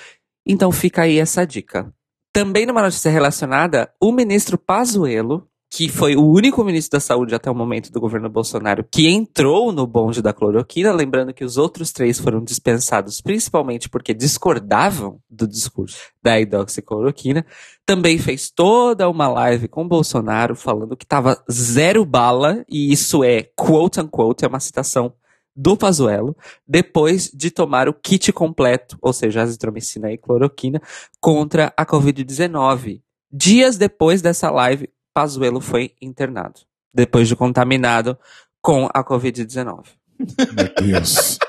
Então 0.46 0.72
fica 0.72 1.02
aí 1.02 1.18
essa 1.18 1.46
dica. 1.46 1.92
Também 2.32 2.66
numa 2.66 2.82
notícia 2.82 3.10
relacionada, 3.10 3.92
o 4.00 4.12
ministro 4.12 4.56
Pazuello 4.56 5.48
que 5.70 5.88
foi 5.88 6.16
o 6.16 6.24
único 6.24 6.64
ministro 6.64 6.98
da 6.98 7.00
Saúde 7.00 7.34
até 7.34 7.50
o 7.50 7.54
momento 7.54 7.92
do 7.92 8.00
governo 8.00 8.28
Bolsonaro 8.28 8.84
que 8.90 9.06
entrou 9.06 9.70
no 9.70 9.86
bonde 9.86 10.22
da 10.22 10.32
cloroquina, 10.32 10.92
lembrando 10.92 11.34
que 11.34 11.44
os 11.44 11.58
outros 11.58 11.92
três 11.92 12.18
foram 12.18 12.42
dispensados 12.42 13.20
principalmente 13.20 13.88
porque 13.88 14.14
discordavam 14.14 15.20
do 15.28 15.46
discurso 15.46 15.98
da 16.22 16.40
hidroxicloroquina, 16.40 17.44
também 17.84 18.18
fez 18.18 18.50
toda 18.50 19.08
uma 19.08 19.28
live 19.28 19.68
com 19.68 19.86
Bolsonaro 19.86 20.56
falando 20.56 20.96
que 20.96 21.04
estava 21.04 21.42
zero 21.50 22.04
bala, 22.04 22.64
e 22.68 22.90
isso 22.90 23.22
é 23.22 23.50
quote 23.54 24.00
unquote, 24.00 24.44
é 24.44 24.48
uma 24.48 24.60
citação 24.60 25.12
do 25.60 25.76
Pazuello, 25.76 26.36
depois 26.66 27.28
de 27.34 27.50
tomar 27.50 27.88
o 27.88 27.92
kit 27.92 28.32
completo, 28.32 28.96
ou 29.02 29.12
seja, 29.12 29.42
azitromicina 29.42 30.12
e 30.12 30.16
cloroquina, 30.16 30.80
contra 31.20 31.74
a 31.76 31.84
Covid-19. 31.84 33.02
Dias 33.28 33.76
depois 33.76 34.22
dessa 34.22 34.52
live, 34.52 34.88
Pazuello 35.12 35.60
foi 35.60 35.96
internado, 36.00 36.60
depois 36.94 37.26
de 37.26 37.34
contaminado 37.34 38.16
com 38.62 38.88
a 38.94 39.02
Covid-19. 39.02 39.86
Meu 40.16 40.86
Deus. 40.86 41.40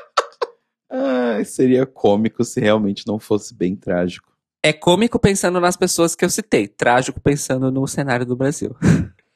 ah, 0.90 1.44
seria 1.46 1.86
cômico 1.86 2.44
se 2.44 2.60
realmente 2.60 3.06
não 3.06 3.20
fosse 3.20 3.54
bem 3.54 3.76
trágico. 3.76 4.34
É 4.64 4.74
cômico 4.74 5.20
pensando 5.20 5.60
nas 5.60 5.78
pessoas 5.78 6.16
que 6.16 6.26
eu 6.26 6.32
citei, 6.32 6.68
trágico 6.68 7.22
pensando 7.22 7.72
no 7.72 7.88
cenário 7.88 8.26
do 8.26 8.36
Brasil. 8.36 8.76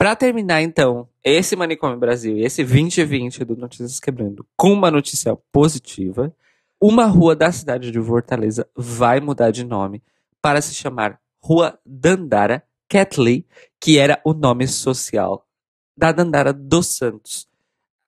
Para 0.00 0.16
terminar, 0.16 0.62
então, 0.62 1.06
esse 1.22 1.54
Manicômio 1.54 1.98
Brasil 1.98 2.34
e 2.34 2.42
esse 2.42 2.64
2020 2.64 3.44
do 3.44 3.54
Notícias 3.54 4.00
Quebrando 4.00 4.46
com 4.56 4.72
uma 4.72 4.90
notícia 4.90 5.36
positiva, 5.52 6.34
uma 6.80 7.04
rua 7.04 7.36
da 7.36 7.52
cidade 7.52 7.90
de 7.90 8.00
Fortaleza 8.00 8.66
vai 8.74 9.20
mudar 9.20 9.50
de 9.50 9.62
nome 9.62 10.02
para 10.40 10.62
se 10.62 10.74
chamar 10.74 11.20
Rua 11.38 11.78
Dandara 11.84 12.64
Kathleen, 12.88 13.44
que 13.78 13.98
era 13.98 14.18
o 14.24 14.32
nome 14.32 14.66
social 14.66 15.46
da 15.94 16.12
Dandara 16.12 16.54
dos 16.54 16.86
Santos, 16.86 17.46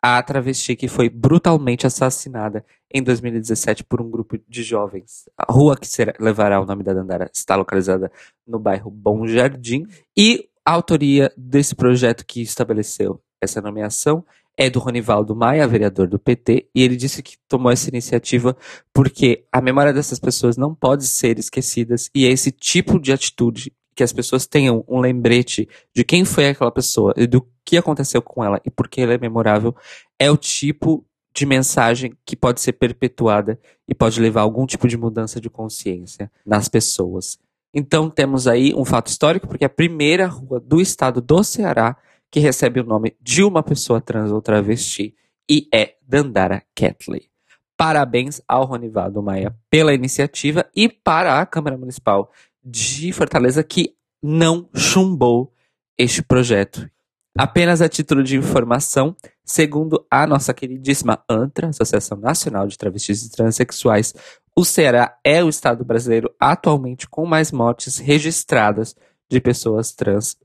a 0.00 0.22
travesti 0.22 0.74
que 0.74 0.88
foi 0.88 1.10
brutalmente 1.10 1.86
assassinada 1.86 2.64
em 2.90 3.02
2017 3.02 3.84
por 3.84 4.00
um 4.00 4.10
grupo 4.10 4.38
de 4.48 4.62
jovens. 4.62 5.28
A 5.36 5.52
rua 5.52 5.76
que 5.76 5.86
será, 5.86 6.14
levará 6.18 6.58
o 6.58 6.64
nome 6.64 6.82
da 6.82 6.94
Dandara 6.94 7.30
está 7.34 7.54
localizada 7.54 8.10
no 8.46 8.58
bairro 8.58 8.90
Bom 8.90 9.26
Jardim 9.26 9.86
e 10.16 10.48
a 10.64 10.72
autoria 10.72 11.32
desse 11.36 11.74
projeto 11.74 12.24
que 12.24 12.40
estabeleceu 12.40 13.20
essa 13.40 13.60
nomeação 13.60 14.24
é 14.56 14.68
do 14.68 14.78
Ronivaldo 14.78 15.34
Maia, 15.34 15.66
vereador 15.66 16.06
do 16.06 16.18
PT, 16.18 16.68
e 16.74 16.82
ele 16.82 16.94
disse 16.94 17.22
que 17.22 17.36
tomou 17.48 17.72
essa 17.72 17.88
iniciativa 17.88 18.56
porque 18.92 19.44
a 19.50 19.60
memória 19.60 19.92
dessas 19.92 20.18
pessoas 20.18 20.56
não 20.56 20.74
pode 20.74 21.06
ser 21.06 21.38
esquecidas 21.38 22.10
e 22.14 22.26
é 22.26 22.30
esse 22.30 22.50
tipo 22.50 23.00
de 23.00 23.12
atitude 23.12 23.72
que 23.94 24.02
as 24.02 24.12
pessoas 24.12 24.46
tenham 24.46 24.84
um 24.88 25.00
lembrete 25.00 25.68
de 25.94 26.04
quem 26.04 26.24
foi 26.24 26.48
aquela 26.48 26.70
pessoa 26.70 27.12
e 27.16 27.26
do 27.26 27.46
que 27.64 27.76
aconteceu 27.76 28.22
com 28.22 28.44
ela 28.44 28.60
e 28.64 28.70
por 28.70 28.88
que 28.88 29.00
ela 29.00 29.14
é 29.14 29.18
memorável, 29.18 29.74
é 30.18 30.30
o 30.30 30.36
tipo 30.36 31.04
de 31.34 31.46
mensagem 31.46 32.12
que 32.24 32.36
pode 32.36 32.60
ser 32.60 32.74
perpetuada 32.74 33.58
e 33.88 33.94
pode 33.94 34.20
levar 34.20 34.40
a 34.40 34.44
algum 34.44 34.66
tipo 34.66 34.86
de 34.86 34.96
mudança 34.96 35.40
de 35.40 35.48
consciência 35.48 36.30
nas 36.44 36.68
pessoas. 36.68 37.38
Então 37.74 38.10
temos 38.10 38.46
aí 38.46 38.74
um 38.74 38.84
fato 38.84 39.08
histórico, 39.08 39.48
porque 39.48 39.64
é 39.64 39.66
a 39.66 39.70
primeira 39.70 40.26
rua 40.26 40.60
do 40.60 40.80
estado 40.80 41.20
do 41.20 41.42
Ceará 41.42 41.96
que 42.30 42.40
recebe 42.40 42.80
o 42.80 42.84
nome 42.84 43.16
de 43.20 43.42
uma 43.42 43.62
pessoa 43.62 44.00
trans 44.00 44.30
ou 44.30 44.40
travesti 44.40 45.14
e 45.48 45.68
é 45.72 45.96
Dandara 46.06 46.62
Catley. 46.74 47.28
Parabéns 47.76 48.40
ao 48.46 48.64
Ronivaldo 48.64 49.22
Maia 49.22 49.54
pela 49.68 49.92
iniciativa 49.92 50.64
e 50.74 50.88
para 50.88 51.40
a 51.40 51.46
Câmara 51.46 51.76
Municipal 51.76 52.30
de 52.64 53.12
Fortaleza 53.12 53.62
que 53.62 53.94
não 54.22 54.68
chumbou 54.74 55.52
este 55.98 56.22
projeto. 56.22 56.88
Apenas 57.36 57.80
a 57.80 57.88
título 57.88 58.22
de 58.22 58.36
informação, 58.36 59.16
segundo 59.44 60.06
a 60.10 60.26
nossa 60.26 60.52
queridíssima 60.52 61.22
ANTRA, 61.28 61.68
Associação 61.68 62.18
Nacional 62.18 62.66
de 62.66 62.76
Travestis 62.76 63.24
e 63.24 63.30
Transsexuais, 63.30 64.14
o 64.54 64.64
Ceará 64.64 65.18
é 65.24 65.42
o 65.42 65.48
estado 65.48 65.84
brasileiro 65.84 66.30
atualmente 66.38 67.08
com 67.08 67.24
mais 67.24 67.50
mortes 67.50 67.98
registradas 67.98 68.94
de 69.30 69.40
pessoas 69.40 69.92
trans 69.92 70.36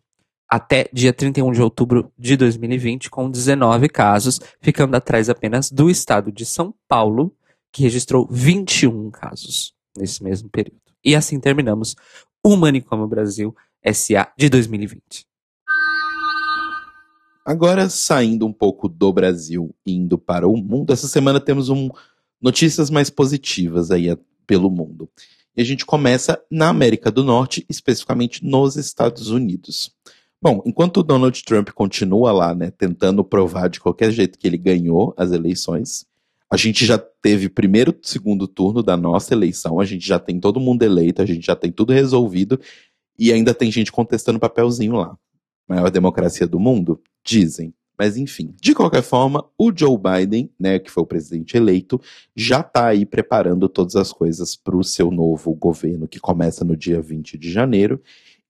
até 0.50 0.90
dia 0.94 1.12
31 1.12 1.52
de 1.52 1.62
outubro 1.62 2.10
de 2.18 2.38
2020, 2.38 3.10
com 3.10 3.30
19 3.30 3.90
casos, 3.90 4.40
ficando 4.62 4.96
atrás 4.96 5.30
apenas 5.30 5.70
do 5.70 5.90
estado 5.90 6.32
de 6.32 6.46
São 6.46 6.74
Paulo, 6.88 7.36
que 7.70 7.84
registrou 7.84 8.26
21 8.32 9.12
casos 9.12 9.74
nesse 9.98 10.24
mesmo 10.24 10.48
período. 10.50 10.80
E 11.04 11.14
assim 11.14 11.38
terminamos 11.38 11.96
o 12.42 12.56
Manicômio 12.56 13.08
Brasil 13.08 13.54
SA 13.94 14.32
de 14.38 14.50
2020. 14.50 15.26
Agora, 17.46 17.90
saindo 17.90 18.46
um 18.46 18.54
pouco 18.54 18.88
do 18.88 19.12
Brasil 19.12 19.76
indo 19.86 20.18
para 20.18 20.48
o 20.48 20.56
mundo, 20.56 20.94
essa 20.94 21.08
semana 21.10 21.40
temos 21.42 21.70
um, 21.70 21.90
notícias 22.42 22.90
mais 22.90 23.10
positivas 23.10 23.92
aí 23.92 24.16
pelo 24.46 24.70
mundo. 24.70 25.10
E 25.56 25.62
a 25.62 25.66
gente 25.66 25.86
começa 25.86 26.40
na 26.52 26.70
América 26.70 27.10
do 27.10 27.24
Norte, 27.24 27.66
especificamente 27.68 28.46
nos 28.46 28.76
Estados 28.76 29.30
Unidos. 29.30 29.92
Bom, 30.40 30.62
enquanto 30.66 30.98
o 30.98 31.04
Donald 31.04 31.44
Trump 31.44 31.70
continua 31.72 32.32
lá, 32.32 32.54
né, 32.54 32.70
tentando 32.70 33.24
provar 33.24 33.68
de 33.70 33.80
qualquer 33.80 34.12
jeito 34.12 34.38
que 34.38 34.48
ele 34.48 34.58
ganhou 34.58 35.14
as 35.18 35.32
eleições, 35.32 36.06
a 36.50 36.56
gente 36.56 36.86
já 36.86 36.98
teve 36.98 37.50
primeiro, 37.50 37.98
segundo 38.04 38.48
turno 38.48 38.84
da 38.84 38.96
nossa 38.96 39.34
eleição, 39.34 39.80
a 39.80 39.86
gente 39.86 40.06
já 40.08 40.20
tem 40.20 40.40
todo 40.40 40.60
mundo 40.60 40.84
eleito, 40.84 41.22
a 41.22 41.26
gente 41.26 41.46
já 41.46 41.56
tem 41.56 41.72
tudo 41.72 41.92
resolvido 41.92 42.60
e 43.18 43.34
ainda 43.34 43.54
tem 43.54 43.72
gente 43.72 43.92
contestando 43.92 44.40
papelzinho 44.40 44.96
lá. 44.96 45.18
Maior 45.68 45.90
democracia 45.90 46.48
do 46.48 46.60
mundo? 46.60 47.02
Dizem. 47.26 47.74
Mas 47.98 48.16
enfim, 48.16 48.54
de 48.62 48.76
qualquer 48.76 49.02
forma, 49.02 49.44
o 49.58 49.72
Joe 49.76 49.98
Biden, 49.98 50.50
né, 50.60 50.78
que 50.78 50.92
foi 50.92 51.04
o 51.04 51.08
presidente 51.08 51.58
eleito, 51.58 52.00
já 52.36 52.60
está 52.60 52.88
aí 52.88 53.06
preparando 53.06 53.68
todas 53.68 53.96
as 53.96 54.14
coisas 54.14 54.56
para 54.56 54.78
o 54.78 54.84
seu 54.84 55.10
novo 55.10 55.54
governo, 55.56 56.08
que 56.08 56.20
começa 56.20 56.64
no 56.64 56.78
dia 56.78 57.02
20 57.02 57.38
de 57.38 57.52
janeiro. 57.52 58.02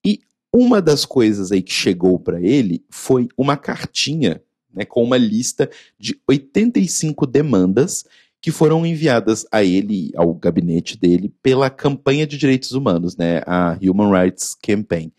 E 0.06 0.20
uma 0.54 0.82
das 0.82 1.06
coisas 1.06 1.52
aí 1.52 1.62
que 1.62 1.74
chegou 1.74 2.20
para 2.20 2.42
ele 2.42 2.84
foi 2.90 3.30
uma 3.38 3.56
cartinha 3.56 4.42
né, 4.74 4.86
com 4.86 5.04
uma 5.04 5.18
lista 5.18 5.70
de 5.98 6.20
85 6.28 7.26
demandas 7.26 8.06
que 8.40 8.52
foram 8.52 8.86
enviadas 8.86 9.46
a 9.52 9.64
ele, 9.64 10.12
ao 10.16 10.34
gabinete 10.34 10.98
dele, 10.98 11.34
pela 11.42 11.70
Campanha 11.70 12.28
de 12.28 12.38
Direitos 12.38 12.72
Humanos, 12.72 13.18
né, 13.18 13.42
a 13.46 13.78
Human 13.82 14.12
Rights 14.12 14.56
Campaign, 14.56 15.12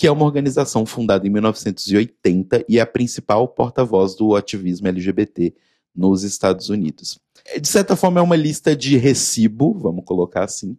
que 0.00 0.06
é 0.06 0.10
uma 0.10 0.24
organização 0.24 0.86
fundada 0.86 1.26
em 1.26 1.30
1980 1.30 2.64
e 2.66 2.78
é 2.78 2.80
a 2.80 2.86
principal 2.86 3.46
porta-voz 3.46 4.14
do 4.16 4.34
ativismo 4.34 4.88
LGBT 4.88 5.52
nos 5.94 6.22
Estados 6.22 6.70
Unidos. 6.70 7.18
De 7.60 7.68
certa 7.68 7.94
forma, 7.94 8.18
é 8.18 8.22
uma 8.22 8.34
lista 8.34 8.74
de 8.74 8.96
recibo, 8.96 9.74
vamos 9.74 10.06
colocar 10.06 10.44
assim, 10.44 10.74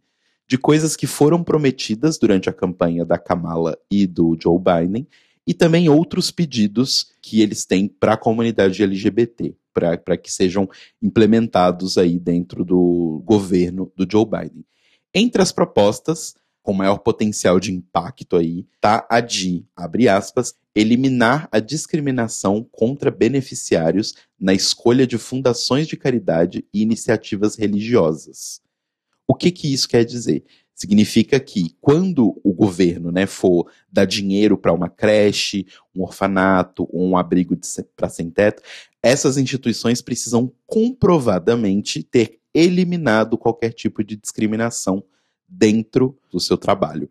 de 0.47 0.57
coisas 0.57 0.95
que 0.95 1.05
foram 1.05 1.43
prometidas 1.43 2.17
durante 2.17 2.49
a 2.49 2.53
campanha 2.53 3.05
da 3.05 3.19
Kamala 3.19 3.77
e 3.91 4.07
do 4.07 4.35
Joe 4.41 4.57
Biden, 4.57 5.07
e 5.45 5.53
também 5.53 5.87
outros 5.87 6.31
pedidos 6.31 7.11
que 7.21 7.41
eles 7.41 7.63
têm 7.63 7.87
para 7.87 8.13
a 8.13 8.17
comunidade 8.17 8.81
LGBT, 8.81 9.53
para 9.71 10.17
que 10.17 10.33
sejam 10.33 10.67
implementados 10.99 11.95
aí 11.99 12.17
dentro 12.17 12.65
do 12.65 13.21
governo 13.23 13.91
do 13.95 14.07
Joe 14.11 14.25
Biden. 14.25 14.65
Entre 15.13 15.43
as 15.43 15.51
propostas, 15.51 16.33
com 16.61 16.73
maior 16.73 16.99
potencial 16.99 17.59
de 17.59 17.71
impacto 17.71 18.37
aí, 18.37 18.65
tá 18.79 19.05
a 19.09 19.19
de, 19.19 19.65
abre 19.75 20.07
aspas, 20.07 20.53
eliminar 20.75 21.49
a 21.51 21.59
discriminação 21.59 22.65
contra 22.71 23.11
beneficiários 23.11 24.13
na 24.39 24.53
escolha 24.53 25.05
de 25.05 25.17
fundações 25.17 25.87
de 25.87 25.97
caridade 25.97 26.65
e 26.73 26.81
iniciativas 26.81 27.55
religiosas. 27.55 28.61
O 29.27 29.35
que 29.35 29.51
que 29.51 29.73
isso 29.73 29.87
quer 29.87 30.05
dizer? 30.05 30.43
Significa 30.73 31.39
que 31.39 31.75
quando 31.79 32.39
o 32.43 32.53
governo 32.53 33.11
né, 33.11 33.25
for 33.25 33.69
dar 33.91 34.05
dinheiro 34.05 34.57
para 34.57 34.73
uma 34.73 34.89
creche, 34.89 35.67
um 35.95 36.01
orfanato 36.01 36.87
um 36.91 37.15
abrigo 37.15 37.55
para 37.95 38.09
sem 38.09 38.29
teto, 38.29 38.63
essas 39.03 39.37
instituições 39.37 40.01
precisam 40.01 40.51
comprovadamente 40.65 42.01
ter 42.03 42.39
eliminado 42.53 43.37
qualquer 43.37 43.73
tipo 43.73 44.03
de 44.03 44.15
discriminação 44.15 45.03
dentro 45.51 46.17
do 46.31 46.39
seu 46.39 46.57
trabalho. 46.57 47.09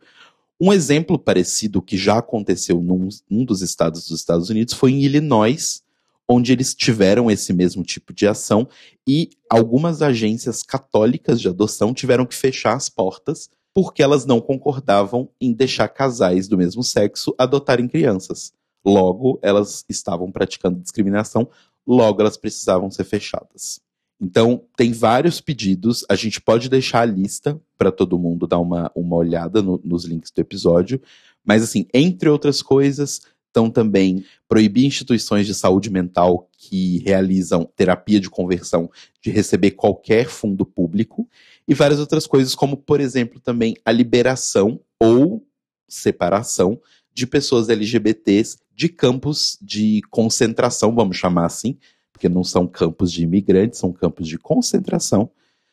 Um 0.61 0.73
exemplo 0.73 1.19
parecido 1.19 1.81
que 1.81 1.97
já 1.97 2.19
aconteceu 2.19 2.81
num, 2.81 3.09
dos 3.45 3.63
estados 3.63 4.09
dos 4.09 4.19
Estados 4.19 4.51
Unidos 4.51 4.75
foi 4.75 4.93
em 4.93 5.03
Illinois, 5.03 5.83
onde 6.29 6.53
eles 6.53 6.75
tiveram 6.75 7.31
esse 7.31 7.53
mesmo 7.53 7.83
tipo 7.83 8.13
de 8.13 8.27
ação 8.27 8.69
e 9.07 9.31
algumas 9.49 10.01
agências 10.01 10.63
católicas 10.63 11.41
de 11.41 11.49
adoção 11.49 11.93
tiveram 11.93 12.27
que 12.27 12.35
fechar 12.35 12.75
as 12.75 12.89
portas 12.89 13.49
porque 13.75 14.03
elas 14.03 14.27
não 14.27 14.41
concordavam 14.41 15.29
em 15.41 15.53
deixar 15.53 15.89
casais 15.89 16.49
do 16.49 16.59
mesmo 16.59 16.83
sexo 16.83 17.35
adotarem 17.39 17.89
crianças. 17.89 18.53
Logo, 18.85 19.39
elas 19.43 19.85
estavam 19.89 20.31
praticando 20.33 20.81
discriminação, 20.81 21.49
logo 21.87 22.21
elas 22.21 22.37
precisavam 22.37 22.91
ser 22.91 23.05
fechadas. 23.05 23.81
Então, 24.21 24.63
tem 24.77 24.93
vários 24.93 25.41
pedidos. 25.41 26.05
A 26.09 26.15
gente 26.15 26.41
pode 26.41 26.69
deixar 26.69 27.01
a 27.01 27.07
lista 27.07 27.59
para 27.79 27.91
todo 27.91 28.19
mundo 28.19 28.47
dar 28.47 28.59
uma, 28.59 28.91
uma 28.95 29.17
olhada 29.17 29.63
no, 29.63 29.81
nos 29.83 30.05
links 30.05 30.31
do 30.31 30.41
episódio. 30.41 31.01
Mas, 31.45 31.63
assim, 31.63 31.87
entre 31.95 32.29
outras 32.29 32.61
coisas, 32.61 33.23
estão 33.47 33.71
também 33.71 34.25
proibir 34.49 34.85
instituições 34.85 35.47
de 35.47 35.55
saúde 35.55 35.91
mental 35.91 36.49
que 36.57 36.99
realizam 36.99 37.69
terapia 37.75 38.21
de 38.21 38.31
conversão 38.31 38.91
de 39.21 39.31
receber 39.31 39.73
qualquer 39.73 40.29
fundo 40.29 40.65
público 40.65 41.29
e 41.67 41.75
várias 41.75 41.99
outras 41.99 42.27
coisas, 42.27 42.55
como, 42.55 42.77
por 42.77 43.01
exemplo, 43.01 43.41
também 43.41 43.75
a 43.85 43.91
liberação 43.91 44.81
ou 45.01 45.45
separação 45.89 46.81
de 47.13 47.27
pessoas 47.27 47.69
LGBTs 47.69 48.59
de 48.75 48.89
campos 48.89 49.59
de 49.61 50.01
concentração, 50.11 50.95
vamos 50.95 51.17
chamar 51.17 51.47
assim, 51.47 51.77
porque 52.21 52.29
não 52.29 52.45
são 52.45 52.67
campos 52.67 53.11
de 53.11 53.23
imigrantes, 53.23 53.79
são 53.79 53.91
campos 53.95 54.29
de 54.29 54.37
concentração, 54.37 55.31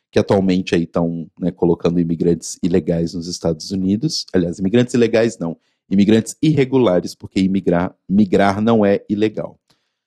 que 0.10 0.18
atualmente 0.18 0.74
aí 0.74 0.84
estão 0.84 1.30
né, 1.38 1.52
colocando 1.52 2.00
imigrantes 2.00 2.58
ilegais 2.64 3.14
nos 3.14 3.28
Estados 3.28 3.72
Unidos. 3.72 4.26
Aliás, 4.32 4.58
imigrantes 4.58 4.94
ilegais 4.94 5.38
não, 5.38 5.58
imigrantes 5.92 6.38
irregulares, 6.42 7.14
porque 7.14 7.42
imigrar, 7.42 7.94
migrar 8.08 8.62
não 8.62 8.86
é 8.86 9.04
ilegal. 9.10 9.60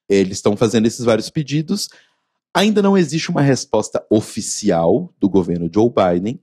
Eles 0.09 0.39
estão 0.39 0.57
fazendo 0.57 0.87
esses 0.87 1.05
vários 1.05 1.29
pedidos. 1.29 1.91
Ainda 2.55 2.81
não 2.81 2.97
existe 2.97 3.31
uma 3.31 3.43
resposta 3.43 4.03
oficial 4.09 5.13
do 5.21 5.29
governo 5.29 5.71
Joe 5.71 5.91
Biden, 5.91 6.41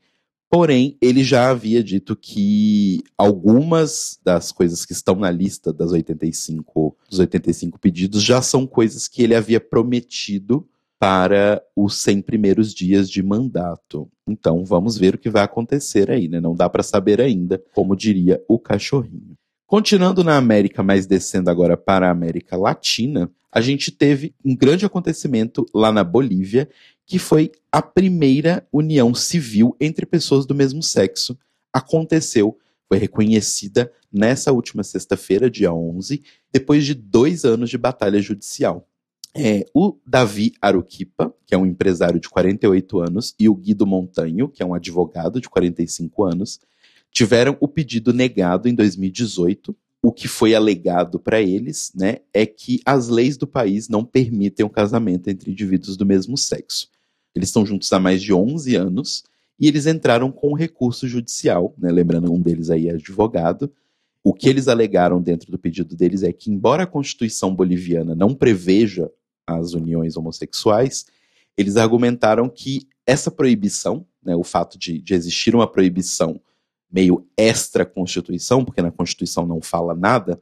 Porém, 0.50 0.98
ele 1.02 1.24
já 1.24 1.50
havia 1.50 1.84
dito 1.84 2.16
que 2.16 3.04
algumas 3.18 4.18
das 4.24 4.52
coisas 4.52 4.86
que 4.86 4.94
estão 4.94 5.16
na 5.16 5.30
lista 5.30 5.74
das 5.74 5.92
85, 5.92 6.96
dos 7.10 7.20
85 7.20 7.78
pedidos 7.78 8.24
já 8.24 8.42
são 8.42 8.66
coisas 8.66 9.08
que 9.08 9.24
ele 9.24 9.36
havia 9.36 9.60
prometido 9.60 10.66
para 11.00 11.62
os 11.76 12.02
100 12.02 12.22
primeiros 12.22 12.74
dias 12.74 13.10
de 13.10 13.22
mandato. 13.22 14.10
Então, 14.28 14.64
vamos 14.66 14.98
ver 14.98 15.16
o 15.16 15.18
que 15.18 15.30
vai 15.30 15.44
acontecer 15.44 16.10
aí, 16.10 16.28
né? 16.28 16.40
Não 16.40 16.56
dá 16.56 16.70
para 16.70 16.82
saber 16.82 17.22
ainda, 17.22 17.62
como 17.74 17.96
diria 17.96 18.42
o 18.48 18.58
cachorrinho. 18.58 19.38
Continuando 19.68 20.24
na 20.24 20.38
América, 20.38 20.82
mas 20.82 21.06
descendo 21.06 21.50
agora 21.50 21.76
para 21.76 22.08
a 22.08 22.12
América 22.12 22.56
Latina, 22.56 23.30
a 23.52 23.60
gente 23.60 23.92
teve 23.92 24.34
um 24.44 24.56
grande 24.56 24.86
acontecimento 24.86 25.66
lá 25.74 25.92
na 25.92 26.04
Bolívia, 26.04 26.70
que 27.08 27.18
foi 27.18 27.54
a 27.72 27.82
primeira 27.82 28.68
união 28.72 29.16
civil 29.16 29.76
entre 29.80 30.06
pessoas 30.06 30.46
do 30.46 30.54
mesmo 30.54 30.84
sexo. 30.84 31.40
Aconteceu, 31.72 32.58
foi 32.86 32.98
reconhecida 32.98 33.90
nessa 34.12 34.52
última 34.52 34.84
sexta-feira, 34.84 35.50
dia 35.50 35.74
11, 35.74 36.22
depois 36.52 36.86
de 36.86 36.94
dois 36.94 37.46
anos 37.46 37.70
de 37.70 37.78
batalha 37.78 38.22
judicial. 38.22 38.86
É, 39.34 39.66
o 39.74 39.98
Davi 40.06 40.52
Aruquipa, 40.62 41.34
que 41.46 41.56
é 41.56 41.58
um 41.58 41.66
empresário 41.66 42.20
de 42.20 42.28
48 42.28 43.00
anos, 43.00 43.34
e 43.40 43.48
o 43.48 43.56
Guido 43.56 43.88
Montanho, 43.88 44.50
que 44.50 44.62
é 44.62 44.66
um 44.66 44.74
advogado 44.74 45.40
de 45.40 45.48
45 45.48 46.26
anos, 46.26 46.60
tiveram 47.10 47.56
o 47.62 47.70
pedido 47.70 48.12
negado 48.12 48.68
em 48.68 48.76
2018 48.76 49.74
o 50.02 50.12
que 50.12 50.28
foi 50.28 50.54
alegado 50.54 51.20
para 51.20 51.42
eles, 51.42 51.92
né, 51.96 52.18
é 52.34 52.46
que 52.46 52.80
as 52.86 53.08
leis 53.08 53.36
do 53.36 53.48
país 53.48 53.90
não 53.90 54.06
permitem 54.06 54.66
o 54.66 54.70
casamento 54.70 55.28
entre 55.28 55.52
indivíduos 55.52 55.98
do 55.98 56.06
mesmo 56.06 56.38
sexo. 56.38 56.88
Eles 57.38 57.50
estão 57.50 57.66
juntos 57.66 57.94
há 57.94 58.00
mais 58.00 58.22
de 58.22 58.34
11 58.34 58.76
anos 58.76 59.24
e 59.60 59.68
eles 59.68 59.86
entraram 59.86 60.32
com 60.32 60.50
um 60.50 60.56
recurso 60.56 61.08
judicial, 61.08 61.74
né, 61.78 61.92
lembrando 61.92 62.34
um 62.34 62.42
deles 62.42 62.72
aí 62.72 62.88
é 62.88 62.94
advogado. 62.96 63.72
O 64.24 64.34
que 64.34 64.50
eles 64.50 64.68
alegaram 64.68 65.22
dentro 65.22 65.52
do 65.52 65.58
pedido 65.58 65.96
deles 65.96 66.24
é 66.24 66.34
que, 66.34 66.52
embora 66.52 66.84
a 66.84 66.88
Constituição 66.88 67.54
boliviana 67.54 68.16
não 68.16 68.34
preveja 68.34 69.10
as 69.46 69.74
uniões 69.74 70.18
homossexuais, 70.18 71.06
eles 71.56 71.78
argumentaram 71.78 72.50
que 72.50 72.88
essa 73.06 73.30
proibição, 73.30 74.04
né, 74.24 74.36
o 74.36 74.44
fato 74.44 74.78
de, 74.78 75.00
de 75.00 75.14
existir 75.14 75.56
uma 75.56 75.68
proibição 75.68 76.42
meio 76.92 77.24
extra-Constituição, 77.38 78.66
porque 78.66 78.82
na 78.82 78.92
Constituição 78.92 79.46
não 79.46 79.62
fala 79.62 79.94
nada, 79.94 80.42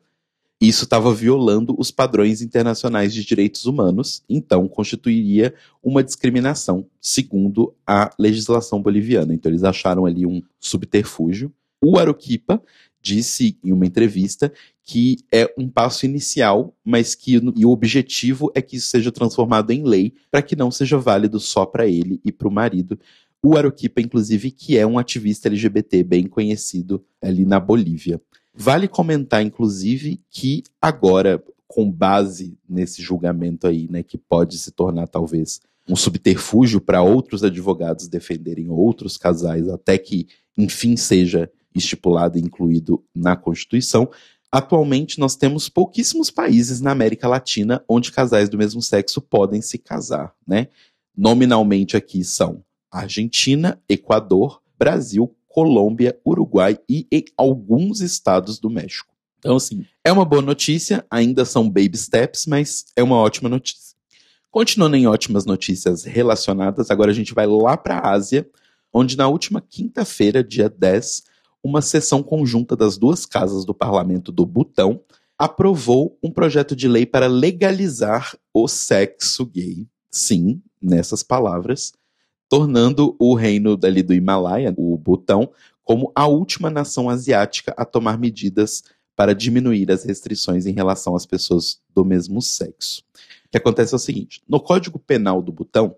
isso 0.60 0.86
estava 0.86 1.14
violando 1.14 1.76
os 1.78 1.92
padrões 1.92 2.42
internacionais 2.42 3.14
de 3.14 3.26
direitos 3.26 3.66
humanos, 3.66 4.24
então 4.30 4.68
constituiria 4.68 5.54
uma 5.84 6.04
discriminação, 6.04 6.88
segundo 7.00 7.74
a 7.86 8.10
legislação 8.18 8.82
boliviana. 8.82 9.34
Então 9.34 9.52
eles 9.52 9.64
acharam 9.64 10.06
ali 10.06 10.26
um 10.26 10.42
subterfúgio. 10.60 11.52
O 11.82 11.98
Aruquipa 12.00 12.62
disse 13.02 13.58
em 13.64 13.72
uma 13.72 13.86
entrevista 13.86 14.52
que 14.82 15.18
é 15.32 15.52
um 15.58 15.68
passo 15.68 16.06
inicial, 16.06 16.76
mas 16.84 17.14
que 17.16 17.38
o 17.38 17.70
objetivo 17.70 18.52
é 18.56 18.62
que 18.62 18.78
isso 18.78 18.88
seja 18.88 19.12
transformado 19.12 19.72
em 19.72 19.84
lei 19.84 20.14
para 20.32 20.42
que 20.42 20.56
não 20.56 20.72
seja 20.72 20.98
válido 20.98 21.40
só 21.40 21.66
para 21.66 21.86
ele 21.88 22.20
e 22.24 22.32
para 22.32 22.48
o 22.48 22.52
marido, 22.52 22.98
o 23.44 23.56
Aruquipa, 23.56 24.02
inclusive, 24.02 24.50
que 24.50 24.76
é 24.76 24.88
um 24.88 24.98
ativista 24.98 25.48
LGBT 25.48 26.02
bem 26.02 26.26
conhecido 26.26 27.06
ali 27.22 27.46
na 27.46 27.60
Bolívia. 27.60 28.20
Vale 28.56 28.88
comentar, 28.88 29.44
inclusive, 29.44 30.22
que 30.30 30.64
agora, 30.82 31.44
com 31.68 31.92
base 31.92 32.58
nesse 32.68 33.02
julgamento 33.02 33.68
aí, 33.68 33.88
né, 33.90 34.02
que 34.02 34.18
pode 34.18 34.58
se 34.58 34.72
tornar 34.72 35.08
talvez 35.08 35.60
um 35.88 35.96
subterfúgio 35.96 36.80
para 36.80 37.02
outros 37.04 37.44
advogados 37.44 38.08
defenderem 38.08 38.70
outros 38.70 39.18
casais, 39.18 39.68
até 39.68 39.98
que, 39.98 40.28
enfim, 40.58 40.96
seja 40.96 41.52
estipulado 41.76 42.38
e 42.38 42.42
incluído 42.42 43.04
na 43.14 43.36
Constituição. 43.36 44.10
Atualmente, 44.52 45.20
nós 45.20 45.36
temos 45.36 45.68
pouquíssimos 45.68 46.32
países 46.32 46.80
na 46.80 46.92
América 46.92 47.28
Latina 47.28 47.84
onde 47.90 48.12
casais 48.12 48.48
do 48.48 48.58
mesmo 48.58 48.82
sexo 48.82 49.22
podem 49.22 49.62
se 49.62 49.78
casar, 49.78 50.34
né? 50.48 50.70
Nominalmente 51.16 51.98
aqui 51.98 52.24
são 52.24 52.64
Argentina, 52.90 53.82
Equador, 53.90 54.62
Brasil, 54.78 55.36
Colômbia, 55.56 56.20
Uruguai 56.26 56.78
e 56.90 57.08
em 57.10 57.24
alguns 57.38 58.02
estados 58.02 58.60
do 58.60 58.70
México. 58.70 59.16
Então, 59.40 59.56
assim, 59.56 59.86
é 60.04 60.12
uma 60.12 60.26
boa 60.26 60.42
notícia, 60.42 61.06
ainda 61.10 61.46
são 61.46 61.70
baby 61.70 61.98
steps, 61.98 62.46
mas 62.46 62.84
é 62.94 63.02
uma 63.02 63.16
ótima 63.16 63.48
notícia. 63.48 63.96
Continuando 64.52 64.98
em 64.98 65.08
ótimas 65.08 65.46
notícias 65.46 66.04
relacionadas, 66.04 66.92
agora 66.92 67.10
a 67.10 67.14
gente 67.14 67.34
vai 67.34 67.48
lá 67.48 67.78
para 67.78 68.00
a 68.00 68.12
Ásia, 68.12 68.46
onde 68.92 69.16
na 69.16 69.30
última 69.30 69.62
quinta-feira, 69.62 70.44
dia 70.44 70.70
10, 70.70 71.24
uma 71.64 71.82
sessão 71.82 72.22
conjunta 72.22 72.76
das 72.76 72.98
duas 72.98 73.26
casas 73.26 73.64
do 73.64 73.74
parlamento 73.74 74.34
do 74.34 74.46
Butão 74.46 75.00
aprovou 75.40 76.20
um 76.22 76.32
projeto 76.32 76.76
de 76.76 76.90
lei 76.90 77.06
para 77.06 77.28
legalizar 77.28 78.38
o 78.54 78.68
sexo 78.68 79.46
gay. 79.46 79.88
Sim, 80.12 80.62
nessas 80.82 81.24
palavras, 81.24 81.94
tornando 82.50 83.16
o 83.20 83.34
reino 83.34 83.76
dali 83.76 84.04
do 84.04 84.14
Himalaia, 84.14 84.74
o 84.78 84.98
Butão, 84.98 85.50
como 85.84 86.12
a 86.16 86.28
última 86.28 86.70
nação 86.70 87.10
asiática 87.10 87.74
a 87.78 87.86
tomar 87.86 88.18
medidas 88.18 88.84
para 89.16 89.34
diminuir 89.34 89.92
as 89.92 90.04
restrições 90.04 90.66
em 90.66 90.74
relação 90.74 91.16
às 91.16 91.26
pessoas 91.26 91.80
do 91.94 92.04
mesmo 92.04 92.42
sexo. 92.42 93.04
O 93.46 93.50
que 93.52 93.58
acontece 93.58 93.94
é 93.94 93.98
o 93.98 94.00
seguinte: 94.00 94.42
no 94.48 94.60
Código 94.60 95.00
Penal 95.00 95.42
do 95.42 95.52
Butão, 95.52 95.96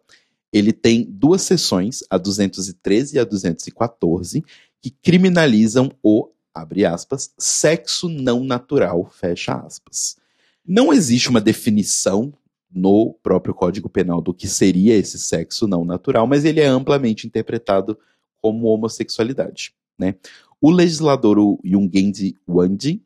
ele 0.51 0.71
tem 0.71 1.03
duas 1.03 1.41
seções, 1.41 2.03
a 2.09 2.17
213 2.17 3.15
e 3.15 3.19
a 3.19 3.23
214, 3.23 4.43
que 4.81 4.89
criminalizam 4.89 5.91
o, 6.01 6.29
abre 6.53 6.85
aspas, 6.85 7.33
sexo 7.37 8.07
não 8.07 8.43
natural, 8.43 9.09
fecha 9.11 9.55
aspas. 9.55 10.17
Não 10.65 10.93
existe 10.93 11.29
uma 11.29 11.41
definição 11.41 12.33
no 12.73 13.13
próprio 13.23 13.53
Código 13.53 13.89
Penal 13.89 14.21
do 14.21 14.33
que 14.33 14.47
seria 14.47 14.95
esse 14.95 15.17
sexo 15.17 15.67
não 15.67 15.85
natural, 15.85 16.27
mas 16.27 16.45
ele 16.45 16.59
é 16.59 16.67
amplamente 16.67 17.25
interpretado 17.25 17.97
como 18.41 18.67
homossexualidade. 18.67 19.73
Né? 19.97 20.15
O 20.61 20.69
legislador 20.69 21.37
Jungendi 21.63 22.35
Wandi, 22.47 23.01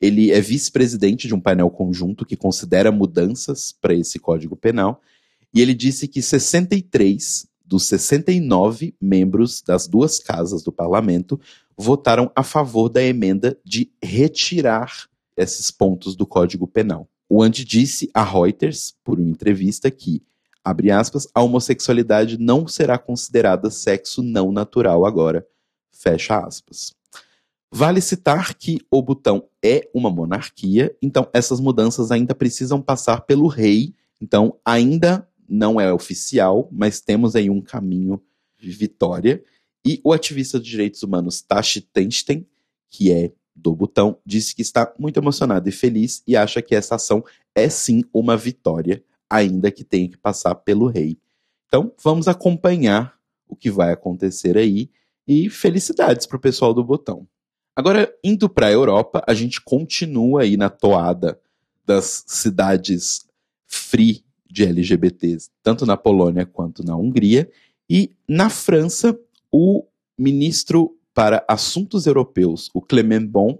ele 0.00 0.32
é 0.32 0.40
vice-presidente 0.40 1.28
de 1.28 1.34
um 1.34 1.40
painel 1.40 1.70
conjunto 1.70 2.24
que 2.24 2.36
considera 2.36 2.90
mudanças 2.90 3.72
para 3.72 3.94
esse 3.94 4.18
Código 4.18 4.56
Penal, 4.56 5.00
e 5.54 5.60
ele 5.60 5.74
disse 5.74 6.08
que 6.08 6.22
63 6.22 7.46
dos 7.64 7.86
69 7.86 8.94
membros 9.00 9.62
das 9.62 9.86
duas 9.86 10.18
casas 10.18 10.62
do 10.62 10.72
parlamento 10.72 11.40
votaram 11.76 12.30
a 12.34 12.42
favor 12.42 12.88
da 12.88 13.02
emenda 13.02 13.58
de 13.64 13.90
retirar 14.02 15.08
esses 15.36 15.70
pontos 15.70 16.14
do 16.14 16.26
Código 16.26 16.66
Penal. 16.66 17.08
O 17.34 17.42
Andy 17.42 17.64
disse 17.64 18.10
a 18.12 18.22
Reuters, 18.22 18.94
por 19.02 19.18
uma 19.18 19.30
entrevista, 19.30 19.90
que, 19.90 20.22
abre 20.62 20.90
aspas, 20.90 21.26
a 21.34 21.40
homossexualidade 21.40 22.36
não 22.36 22.68
será 22.68 22.98
considerada 22.98 23.70
sexo 23.70 24.22
não 24.22 24.52
natural 24.52 25.06
agora, 25.06 25.46
fecha 25.90 26.38
aspas. 26.44 26.94
Vale 27.70 28.02
citar 28.02 28.54
que 28.54 28.80
o 28.90 29.00
Butão 29.00 29.48
é 29.64 29.88
uma 29.94 30.10
monarquia, 30.10 30.94
então 31.00 31.26
essas 31.32 31.58
mudanças 31.58 32.10
ainda 32.10 32.34
precisam 32.34 32.82
passar 32.82 33.22
pelo 33.22 33.46
rei, 33.46 33.94
então 34.20 34.60
ainda 34.62 35.26
não 35.48 35.80
é 35.80 35.90
oficial, 35.90 36.68
mas 36.70 37.00
temos 37.00 37.34
aí 37.34 37.48
um 37.48 37.62
caminho 37.62 38.22
de 38.58 38.70
vitória. 38.70 39.42
E 39.86 40.02
o 40.04 40.12
ativista 40.12 40.60
de 40.60 40.68
direitos 40.68 41.02
humanos 41.02 41.40
Tashi 41.40 41.80
Tenstein, 41.80 42.46
que 42.90 43.10
é 43.10 43.32
do 43.54 43.74
Butão, 43.74 44.18
disse 44.24 44.54
que 44.54 44.62
está 44.62 44.92
muito 44.98 45.18
emocionado 45.18 45.68
e 45.68 45.72
feliz 45.72 46.22
e 46.26 46.36
acha 46.36 46.62
que 46.62 46.74
essa 46.74 46.94
ação 46.94 47.24
é 47.54 47.68
sim 47.68 48.02
uma 48.12 48.36
vitória, 48.36 49.02
ainda 49.28 49.70
que 49.70 49.84
tenha 49.84 50.08
que 50.08 50.16
passar 50.16 50.54
pelo 50.54 50.86
rei. 50.86 51.18
Então, 51.66 51.92
vamos 52.02 52.28
acompanhar 52.28 53.18
o 53.48 53.56
que 53.56 53.70
vai 53.70 53.92
acontecer 53.92 54.56
aí 54.56 54.90
e 55.26 55.48
felicidades 55.48 56.26
para 56.26 56.36
o 56.36 56.40
pessoal 56.40 56.74
do 56.74 56.84
Botão. 56.84 57.26
Agora, 57.74 58.12
indo 58.22 58.48
para 58.48 58.66
a 58.66 58.72
Europa, 58.72 59.22
a 59.26 59.32
gente 59.32 59.60
continua 59.60 60.42
aí 60.42 60.56
na 60.56 60.68
toada 60.68 61.40
das 61.86 62.24
cidades 62.26 63.26
free 63.66 64.24
de 64.50 64.64
LGBTs, 64.64 65.50
tanto 65.62 65.86
na 65.86 65.96
Polônia 65.96 66.44
quanto 66.44 66.84
na 66.84 66.94
Hungria. 66.94 67.50
E 67.88 68.14
na 68.28 68.50
França, 68.50 69.18
o 69.50 69.84
ministro 70.18 70.96
para 71.14 71.44
assuntos 71.48 72.06
europeus, 72.06 72.70
o 72.72 72.80
Clement 72.80 73.26
Bon, 73.26 73.58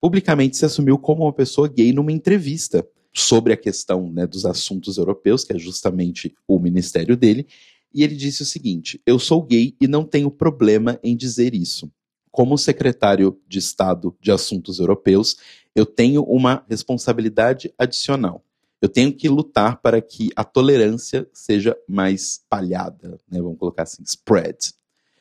publicamente 0.00 0.56
se 0.56 0.64
assumiu 0.64 0.98
como 0.98 1.24
uma 1.24 1.32
pessoa 1.32 1.68
gay 1.68 1.92
numa 1.92 2.12
entrevista 2.12 2.86
sobre 3.12 3.52
a 3.52 3.56
questão 3.56 4.10
né, 4.10 4.26
dos 4.26 4.46
assuntos 4.46 4.96
europeus, 4.96 5.44
que 5.44 5.52
é 5.52 5.58
justamente 5.58 6.34
o 6.46 6.58
ministério 6.58 7.16
dele, 7.16 7.46
e 7.92 8.04
ele 8.04 8.14
disse 8.14 8.42
o 8.42 8.46
seguinte: 8.46 9.00
Eu 9.04 9.18
sou 9.18 9.42
gay 9.42 9.74
e 9.80 9.88
não 9.88 10.04
tenho 10.04 10.30
problema 10.30 10.98
em 11.02 11.16
dizer 11.16 11.54
isso. 11.54 11.90
Como 12.30 12.56
secretário 12.56 13.40
de 13.48 13.58
Estado 13.58 14.16
de 14.20 14.30
Assuntos 14.30 14.78
Europeus, 14.78 15.36
eu 15.74 15.84
tenho 15.84 16.22
uma 16.22 16.64
responsabilidade 16.68 17.72
adicional. 17.76 18.44
Eu 18.80 18.88
tenho 18.88 19.12
que 19.12 19.28
lutar 19.28 19.80
para 19.80 20.00
que 20.00 20.30
a 20.34 20.44
tolerância 20.44 21.28
seja 21.32 21.76
mais 21.88 22.22
espalhada, 22.22 23.20
né? 23.30 23.42
vamos 23.42 23.58
colocar 23.58 23.82
assim, 23.82 24.02
spread. 24.04 24.72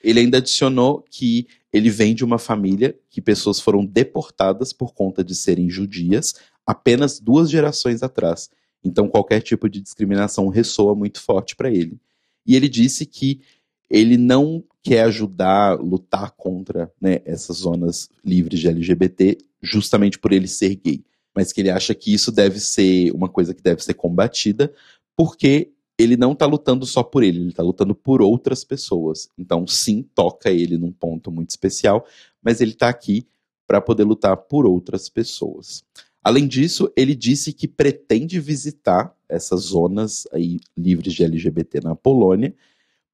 Ele 0.01 0.21
ainda 0.21 0.37
adicionou 0.37 1.03
que 1.09 1.47
ele 1.71 1.89
vem 1.89 2.15
de 2.15 2.23
uma 2.23 2.37
família 2.37 2.97
que 3.09 3.21
pessoas 3.21 3.59
foram 3.59 3.85
deportadas 3.85 4.73
por 4.73 4.93
conta 4.93 5.23
de 5.23 5.35
serem 5.35 5.69
judias 5.69 6.35
apenas 6.65 7.19
duas 7.19 7.49
gerações 7.49 8.03
atrás. 8.03 8.49
Então 8.83 9.09
qualquer 9.09 9.41
tipo 9.41 9.69
de 9.69 9.81
discriminação 9.81 10.47
ressoa 10.47 10.95
muito 10.95 11.21
forte 11.21 11.55
para 11.55 11.69
ele. 11.69 11.99
E 12.45 12.55
ele 12.55 12.69
disse 12.69 13.05
que 13.05 13.41
ele 13.89 14.17
não 14.17 14.63
quer 14.83 15.03
ajudar, 15.03 15.79
lutar 15.79 16.31
contra 16.31 16.91
né, 17.01 17.21
essas 17.25 17.57
zonas 17.57 18.09
livres 18.23 18.59
de 18.59 18.67
LGBT, 18.67 19.37
justamente 19.61 20.17
por 20.17 20.31
ele 20.31 20.47
ser 20.47 20.75
gay. 20.75 21.03
Mas 21.35 21.51
que 21.51 21.61
ele 21.61 21.69
acha 21.69 21.93
que 21.93 22.13
isso 22.13 22.31
deve 22.31 22.59
ser 22.59 23.11
uma 23.11 23.27
coisa 23.27 23.53
que 23.53 23.61
deve 23.61 23.83
ser 23.83 23.93
combatida, 23.95 24.73
porque 25.15 25.71
ele 25.99 26.15
não 26.15 26.31
está 26.31 26.45
lutando 26.45 26.85
só 26.85 27.03
por 27.03 27.23
ele, 27.23 27.39
ele 27.39 27.49
está 27.49 27.61
lutando 27.61 27.93
por 27.93 28.21
outras 28.21 28.63
pessoas. 28.63 29.27
Então, 29.37 29.67
sim, 29.67 30.01
toca 30.15 30.49
ele 30.49 30.77
num 30.77 30.93
ponto 30.93 31.29
muito 31.29 31.49
especial, 31.49 32.05
mas 32.41 32.61
ele 32.61 32.71
está 32.71 32.87
aqui 32.87 33.27
para 33.67 33.81
poder 33.81 34.05
lutar 34.05 34.37
por 34.37 34.65
outras 34.65 35.09
pessoas. 35.09 35.83
Além 36.23 36.47
disso, 36.47 36.91
ele 36.95 37.13
disse 37.13 37.51
que 37.51 37.67
pretende 37.67 38.39
visitar 38.39 39.13
essas 39.27 39.61
zonas 39.61 40.25
aí 40.31 40.59
livres 40.75 41.13
de 41.13 41.23
LGBT 41.23 41.81
na 41.81 41.95
Polônia, 41.95 42.55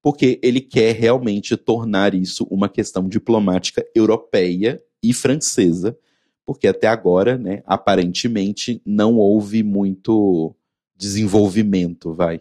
porque 0.00 0.38
ele 0.40 0.60
quer 0.60 0.94
realmente 0.94 1.56
tornar 1.56 2.14
isso 2.14 2.46
uma 2.48 2.68
questão 2.68 3.08
diplomática 3.08 3.84
europeia 3.94 4.80
e 5.02 5.12
francesa, 5.12 5.98
porque 6.44 6.68
até 6.68 6.86
agora, 6.86 7.36
né, 7.36 7.62
aparentemente 7.66 8.80
não 8.86 9.16
houve 9.16 9.64
muito 9.64 10.54
desenvolvimento, 10.96 12.14
vai, 12.14 12.40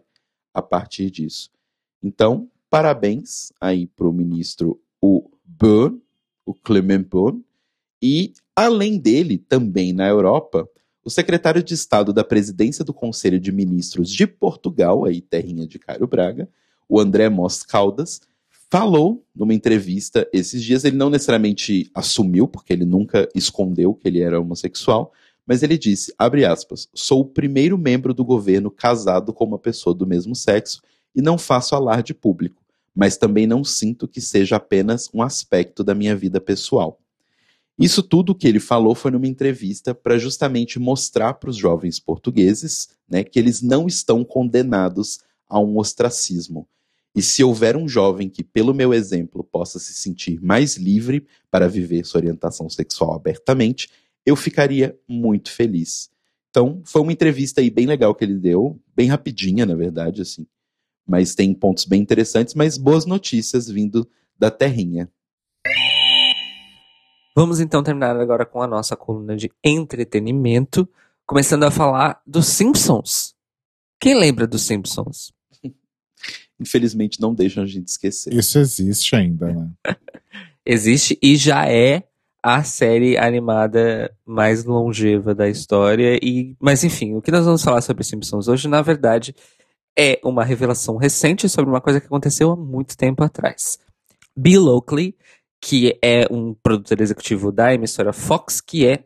a 0.55 0.61
partir 0.61 1.11
disso. 1.11 1.51
Então, 2.01 2.49
parabéns 2.69 3.51
aí 3.59 3.85
para 3.85 4.07
o 4.07 4.13
ministro 4.13 4.79
o 5.01 5.29
Byrne, 5.43 6.01
o 6.45 6.53
Clement 6.53 7.03
Byrne, 7.03 7.43
e 8.01 8.33
além 8.55 8.97
dele, 8.97 9.37
também 9.37 9.91
na 9.91 10.07
Europa, 10.07 10.67
o 11.03 11.09
secretário 11.09 11.61
de 11.61 11.73
Estado 11.73 12.13
da 12.13 12.23
Presidência 12.23 12.83
do 12.85 12.93
Conselho 12.93 13.39
de 13.39 13.51
Ministros 13.51 14.09
de 14.09 14.25
Portugal, 14.25 15.05
aí 15.05 15.21
terrinha 15.21 15.67
de 15.67 15.77
Cairo 15.77 16.07
Braga, 16.07 16.47
o 16.87 16.99
André 16.99 17.29
Mos 17.29 17.63
Caldas, 17.63 18.21
falou 18.69 19.23
numa 19.35 19.53
entrevista 19.53 20.27
esses 20.33 20.63
dias, 20.63 20.83
ele 20.85 20.97
não 20.97 21.09
necessariamente 21.09 21.89
assumiu, 21.93 22.47
porque 22.47 22.73
ele 22.73 22.85
nunca 22.85 23.27
escondeu 23.35 23.93
que 23.93 24.07
ele 24.07 24.21
era 24.21 24.39
homossexual, 24.39 25.11
mas 25.45 25.61
ele 25.61 25.77
disse, 25.77 26.13
abre 26.17 26.45
aspas, 26.45 26.89
sou 26.93 27.21
o 27.21 27.25
primeiro 27.25 27.77
membro 27.77 28.13
do 28.13 28.25
governo 28.25 28.71
casado 28.71 29.33
com 29.33 29.45
uma 29.45 29.59
pessoa 29.59 29.95
do 29.95 30.07
mesmo 30.07 30.35
sexo 30.35 30.81
e 31.15 31.21
não 31.21 31.37
faço 31.37 31.75
alarde 31.75 32.13
público, 32.13 32.63
mas 32.95 33.17
também 33.17 33.45
não 33.45 33.63
sinto 33.63 34.07
que 34.07 34.19
seja 34.19 34.55
apenas 34.55 35.09
um 35.13 35.21
aspecto 35.21 35.83
da 35.83 35.93
minha 35.93 36.15
vida 36.15 36.41
pessoal. 36.41 36.99
Isso 37.77 38.01
tudo 38.01 38.33
que 38.33 38.47
ele 38.47 38.59
falou 38.59 38.95
foi 38.95 39.11
numa 39.11 39.27
entrevista 39.27 39.93
para 39.93 40.17
justamente 40.17 40.79
mostrar 40.79 41.33
para 41.33 41.49
os 41.49 41.57
jovens 41.57 41.99
portugueses 41.99 42.89
né, 43.07 43.23
que 43.23 43.37
eles 43.37 43.61
não 43.61 43.85
estão 43.85 44.23
condenados 44.23 45.19
a 45.47 45.59
um 45.59 45.77
ostracismo. 45.77 46.67
E 47.13 47.21
se 47.21 47.43
houver 47.43 47.77
um 47.77 47.87
jovem 47.87 48.29
que, 48.29 48.43
pelo 48.43 48.73
meu 48.73 48.93
exemplo, 48.93 49.43
possa 49.43 49.79
se 49.79 49.93
sentir 49.93 50.41
mais 50.41 50.75
livre 50.75 51.25
para 51.49 51.67
viver 51.67 52.05
sua 52.05 52.19
orientação 52.19 52.69
sexual 52.69 53.13
abertamente, 53.13 53.89
eu 54.25 54.35
ficaria 54.35 54.97
muito 55.07 55.51
feliz. 55.51 56.09
Então, 56.49 56.81
foi 56.85 57.01
uma 57.01 57.11
entrevista 57.11 57.61
aí 57.61 57.69
bem 57.69 57.85
legal 57.85 58.15
que 58.15 58.23
ele 58.23 58.39
deu, 58.39 58.79
bem 58.95 59.07
rapidinha, 59.07 59.65
na 59.65 59.75
verdade, 59.75 60.21
assim. 60.21 60.47
Mas 61.05 61.35
tem 61.35 61.53
pontos 61.53 61.85
bem 61.85 62.01
interessantes, 62.01 62.55
mas 62.55 62.77
boas 62.77 63.05
notícias 63.05 63.69
vindo 63.69 64.07
da 64.39 64.49
terrinha. 64.49 65.09
Vamos 67.35 67.59
então 67.59 67.83
terminar 67.83 68.17
agora 68.17 68.45
com 68.45 68.61
a 68.61 68.67
nossa 68.67 68.95
coluna 68.95 69.35
de 69.35 69.51
entretenimento, 69.61 70.87
começando 71.25 71.63
a 71.63 71.71
falar 71.71 72.21
dos 72.25 72.47
Simpsons. 72.47 73.35
Quem 73.99 74.17
lembra 74.17 74.47
dos 74.47 74.61
Simpsons? 74.61 75.33
Infelizmente 76.57 77.19
não 77.19 77.35
deixam 77.35 77.63
a 77.63 77.67
gente 77.67 77.89
esquecer. 77.89 78.33
Isso 78.33 78.57
existe 78.57 79.13
ainda, 79.15 79.53
né? 79.53 79.69
existe 80.65 81.19
e 81.21 81.35
já 81.35 81.67
é 81.69 82.07
a 82.45 82.61
série 82.61 83.17
animada 83.17 84.15
mais 84.23 84.65
longeva 84.65 85.33
da 85.33 85.49
história. 85.49 86.19
E, 86.21 86.55
mas 86.59 86.83
enfim, 86.83 87.15
o 87.15 87.21
que 87.21 87.31
nós 87.31 87.43
vamos 87.43 87.63
falar 87.63 87.81
sobre 87.81 88.03
Simpsons 88.03 88.47
hoje, 88.47 88.67
na 88.67 88.83
verdade, 88.83 89.35
é 89.97 90.19
uma 90.23 90.43
revelação 90.43 90.95
recente 90.95 91.49
sobre 91.49 91.71
uma 91.71 91.81
coisa 91.81 91.99
que 91.99 92.05
aconteceu 92.05 92.51
há 92.51 92.55
muito 92.55 92.95
tempo 92.95 93.23
atrás. 93.23 93.79
Bill 94.37 94.67
Oakley, 94.67 95.15
que 95.59 95.97
é 96.03 96.27
um 96.29 96.53
produtor 96.53 97.01
executivo 97.01 97.51
da 97.51 97.73
emissora 97.73 98.13
Fox, 98.13 98.61
que 98.61 98.85
é 98.85 99.05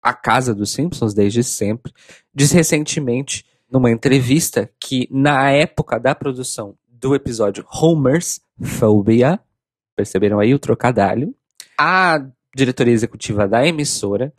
a 0.00 0.14
casa 0.14 0.54
dos 0.54 0.70
Simpsons 0.70 1.12
desde 1.12 1.42
sempre, 1.42 1.92
disse 2.32 2.54
recentemente 2.54 3.44
numa 3.68 3.90
entrevista 3.90 4.70
que 4.78 5.08
na 5.10 5.50
época 5.50 5.98
da 5.98 6.14
produção 6.14 6.76
do 6.88 7.16
episódio 7.16 7.66
Homer's 7.68 8.40
Phobia, 8.62 9.40
perceberam 9.96 10.38
aí 10.38 10.54
o 10.54 10.58
trocadilho, 10.60 11.34
a 11.76 12.24
diretoria 12.56 12.94
executiva 12.94 13.46
da 13.46 13.64
emissora 13.66 14.32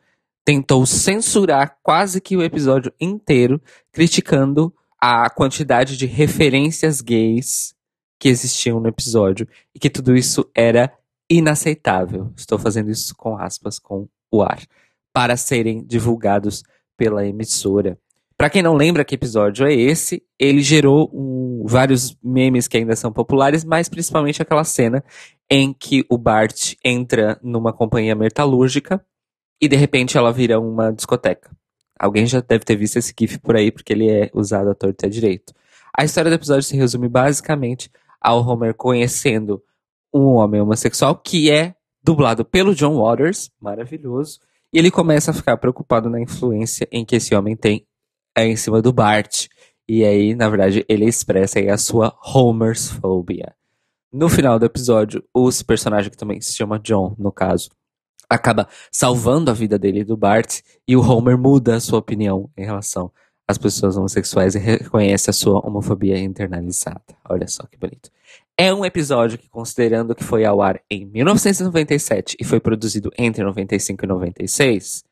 tentou 0.44 0.86
censurar 0.86 1.78
quase 1.84 2.20
que 2.20 2.36
o 2.36 2.42
episódio 2.42 2.92
inteiro, 3.00 3.62
criticando 3.92 4.74
a 5.00 5.30
quantidade 5.30 5.96
de 5.98 6.06
referências 6.06 7.02
gays 7.02 7.76
que 8.20 8.30
existiam 8.30 8.80
no 8.80 8.88
episódio 8.88 9.48
e 9.76 9.80
que 9.80 9.90
tudo 9.90 10.16
isso 10.16 10.50
era 10.56 10.92
inaceitável. 11.30 12.34
Estou 12.36 12.58
fazendo 12.58 12.90
isso 12.90 13.14
com 13.16 13.38
aspas 13.38 13.78
com 13.78 14.08
o 14.32 14.42
ar 14.42 14.66
para 15.14 15.38
serem 15.38 15.84
divulgados 15.86 16.64
pela 16.98 17.26
emissora. 17.26 18.00
Para 18.38 18.52
quem 18.52 18.62
não 18.62 18.76
lembra 18.76 19.04
que 19.04 19.16
episódio 19.16 19.66
é 19.66 19.74
esse, 19.74 20.22
ele 20.38 20.62
gerou 20.62 21.10
um, 21.12 21.66
vários 21.66 22.16
memes 22.24 22.68
que 22.68 22.78
ainda 22.78 22.96
são 22.96 23.12
populares, 23.12 23.64
mas 23.64 23.90
principalmente 23.90 24.44
aquela 24.44 24.64
cena 24.64 25.04
em 25.50 25.74
que 25.74 26.06
o 26.08 26.20
Bart 26.20 26.76
entra 26.86 27.40
numa 27.42 27.74
companhia 27.74 28.14
metalúrgica 28.14 29.04
e 29.60 29.68
de 29.68 29.76
repente 29.76 30.20
ela 30.20 30.32
vira 30.32 30.60
uma 30.60 30.92
discoteca. 30.92 31.50
Alguém 32.00 32.28
já 32.28 32.40
deve 32.40 32.64
ter 32.64 32.76
visto 32.76 32.98
esse 32.98 33.12
GIF 33.20 33.40
por 33.40 33.56
aí, 33.56 33.72
porque 33.72 33.92
ele 33.92 34.08
é 34.08 34.30
usado 34.32 34.70
à 34.70 34.76
torta 34.76 35.06
e 35.06 35.08
à 35.08 35.10
direito. 35.10 35.52
A 35.98 36.06
história 36.06 36.30
do 36.30 36.36
episódio 36.36 36.62
se 36.62 36.78
resume 36.78 37.10
basicamente 37.10 37.90
ao 38.22 38.48
Homer 38.48 38.76
conhecendo 38.76 39.64
um 40.14 40.36
homem 40.36 40.62
homossexual 40.62 41.16
que 41.16 41.50
é 41.50 41.74
dublado 42.04 42.46
pelo 42.46 42.76
John 42.76 43.02
Waters, 43.02 43.50
maravilhoso, 43.60 44.40
e 44.72 44.78
ele 44.78 44.92
começa 44.92 45.32
a 45.32 45.34
ficar 45.34 45.58
preocupado 45.58 46.08
na 46.08 46.22
influência 46.22 46.88
em 46.92 47.04
que 47.04 47.16
esse 47.16 47.34
homem 47.34 47.56
tem 47.56 47.88
é, 48.38 48.46
em 48.46 48.56
cima 48.56 48.82
do 48.82 48.94
Bart. 48.94 49.48
E 49.90 50.06
aí, 50.06 50.36
na 50.36 50.48
verdade, 50.48 50.86
ele 50.88 51.06
expressa 51.06 51.58
aí 51.58 51.70
a 51.70 51.78
sua 51.78 52.16
Homersphobia. 52.24 53.56
No 54.14 54.30
final 54.30 54.60
do 54.60 54.66
episódio, 54.66 55.24
o 55.34 55.50
personagem 55.66 56.12
que 56.12 56.18
também 56.18 56.40
se 56.40 56.54
chama 56.54 56.80
John, 56.80 57.16
no 57.18 57.32
caso, 57.32 57.70
acaba 58.30 58.68
salvando 58.92 59.50
a 59.50 59.54
vida 59.54 59.80
dele 59.80 60.02
e 60.02 60.04
do 60.04 60.16
Bart, 60.16 60.60
e 60.88 60.96
o 60.96 61.02
Homer 61.02 61.38
muda 61.38 61.76
a 61.76 61.80
sua 61.80 62.00
opinião 62.00 62.50
em 62.56 62.64
relação 62.64 63.12
às 63.48 63.58
pessoas 63.58 63.98
homossexuais 63.98 64.56
e 64.56 64.60
reconhece 64.60 65.30
a 65.30 65.34
sua 65.34 65.66
homofobia 65.66 66.20
internalizada. 66.20 67.02
Olha 67.28 67.48
só 67.48 67.64
que 67.64 67.78
bonito. 67.78 68.12
É 68.58 68.74
um 68.74 68.86
episódio 68.86 69.38
que, 69.38 69.50
considerando 69.50 70.14
que 70.14 70.24
foi 70.24 70.44
ao 70.46 70.62
ar 70.62 70.82
em 70.92 71.06
1997 71.06 72.38
e 72.40 72.44
foi 72.44 72.60
produzido 72.60 73.10
entre 73.18 73.44
95 73.44 74.04
e 74.04 74.08
96, 74.08 75.04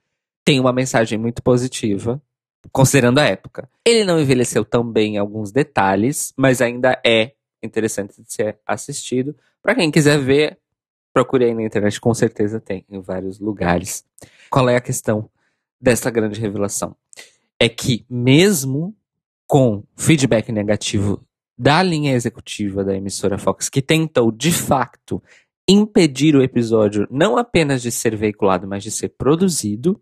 tem 0.44 0.60
uma 0.60 0.74
mensagem 0.74 1.18
muito 1.18 1.42
positiva, 1.42 2.22
considerando 2.72 3.20
a 3.20 3.26
época. 3.26 3.70
Ele 3.84 4.04
não 4.04 4.20
envelheceu 4.20 4.64
tão 4.64 4.84
bem 4.84 5.16
em 5.16 5.18
alguns 5.18 5.52
detalhes, 5.52 6.34
mas 6.38 6.62
ainda 6.62 7.00
é 7.06 7.34
interessante 7.64 8.22
de 8.22 8.32
ser 8.32 8.58
assistido. 8.66 9.36
Para 9.62 9.76
quem 9.76 9.92
quiser 9.92 10.20
ver, 10.20 10.60
procure 11.14 11.46
aí 11.46 11.54
na 11.54 11.64
internet, 11.64 12.00
com 12.00 12.14
certeza 12.14 12.60
tem 12.60 12.86
em 12.90 13.00
vários 13.00 13.40
lugares. 13.40 14.04
Qual 14.50 14.70
é 14.70 14.76
a 14.76 14.82
questão 14.82 15.30
dessa 15.80 16.10
grande 16.10 16.40
revelação? 16.40 16.96
É 17.60 17.70
que 17.70 18.06
mesmo 18.10 18.96
com 19.48 19.84
feedback 19.96 20.52
negativo 20.52 21.26
da 21.58 21.82
linha 21.82 22.14
executiva 22.14 22.84
da 22.84 22.96
emissora 22.96 23.38
Fox, 23.38 23.70
que 23.70 23.82
tentou, 23.82 24.32
de 24.32 24.52
fato, 24.52 25.24
impedir 25.68 26.36
o 26.36 26.44
episódio 26.44 27.08
não 27.10 27.38
apenas 27.38 27.82
de 27.82 27.92
ser 27.92 28.16
veiculado, 28.16 28.68
mas 28.68 28.84
de 28.84 28.92
ser 28.92 29.10
produzido, 29.10 30.00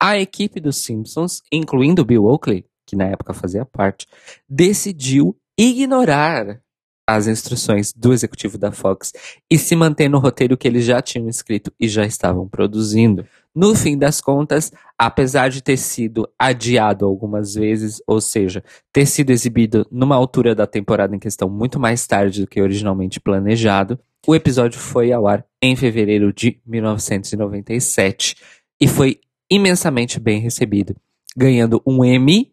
a 0.00 0.18
equipe 0.18 0.60
dos 0.60 0.76
Simpsons, 0.78 1.42
incluindo 1.50 2.04
Bill 2.04 2.24
Oakley, 2.24 2.64
que 2.86 2.96
na 2.96 3.04
época 3.04 3.32
fazia 3.32 3.64
parte, 3.64 4.06
decidiu 4.48 5.36
ignorar 5.58 6.60
as 7.06 7.26
instruções 7.26 7.92
do 7.92 8.12
executivo 8.12 8.56
da 8.56 8.72
Fox 8.72 9.12
e 9.50 9.58
se 9.58 9.76
manter 9.76 10.08
no 10.08 10.18
roteiro 10.18 10.56
que 10.56 10.66
eles 10.66 10.84
já 10.84 11.02
tinham 11.02 11.28
escrito 11.28 11.72
e 11.78 11.86
já 11.86 12.04
estavam 12.06 12.48
produzindo. 12.48 13.26
No 13.54 13.74
fim 13.74 13.96
das 13.96 14.20
contas, 14.20 14.72
apesar 14.98 15.48
de 15.48 15.62
ter 15.62 15.76
sido 15.76 16.28
adiado 16.38 17.04
algumas 17.04 17.54
vezes, 17.54 18.02
ou 18.06 18.20
seja, 18.20 18.64
ter 18.92 19.06
sido 19.06 19.30
exibido 19.30 19.86
numa 19.90 20.16
altura 20.16 20.54
da 20.54 20.66
temporada 20.66 21.14
em 21.14 21.18
questão 21.18 21.48
muito 21.48 21.78
mais 21.78 22.06
tarde 22.06 22.40
do 22.40 22.46
que 22.46 22.60
originalmente 22.60 23.20
planejado, 23.20 23.98
o 24.26 24.34
episódio 24.34 24.80
foi 24.80 25.12
ao 25.12 25.28
ar 25.28 25.44
em 25.62 25.76
fevereiro 25.76 26.32
de 26.32 26.58
1997 26.66 28.34
e 28.80 28.88
foi 28.88 29.20
imensamente 29.54 30.18
bem 30.18 30.40
recebido, 30.40 30.96
ganhando 31.36 31.82
um 31.86 32.04
Emmy 32.04 32.52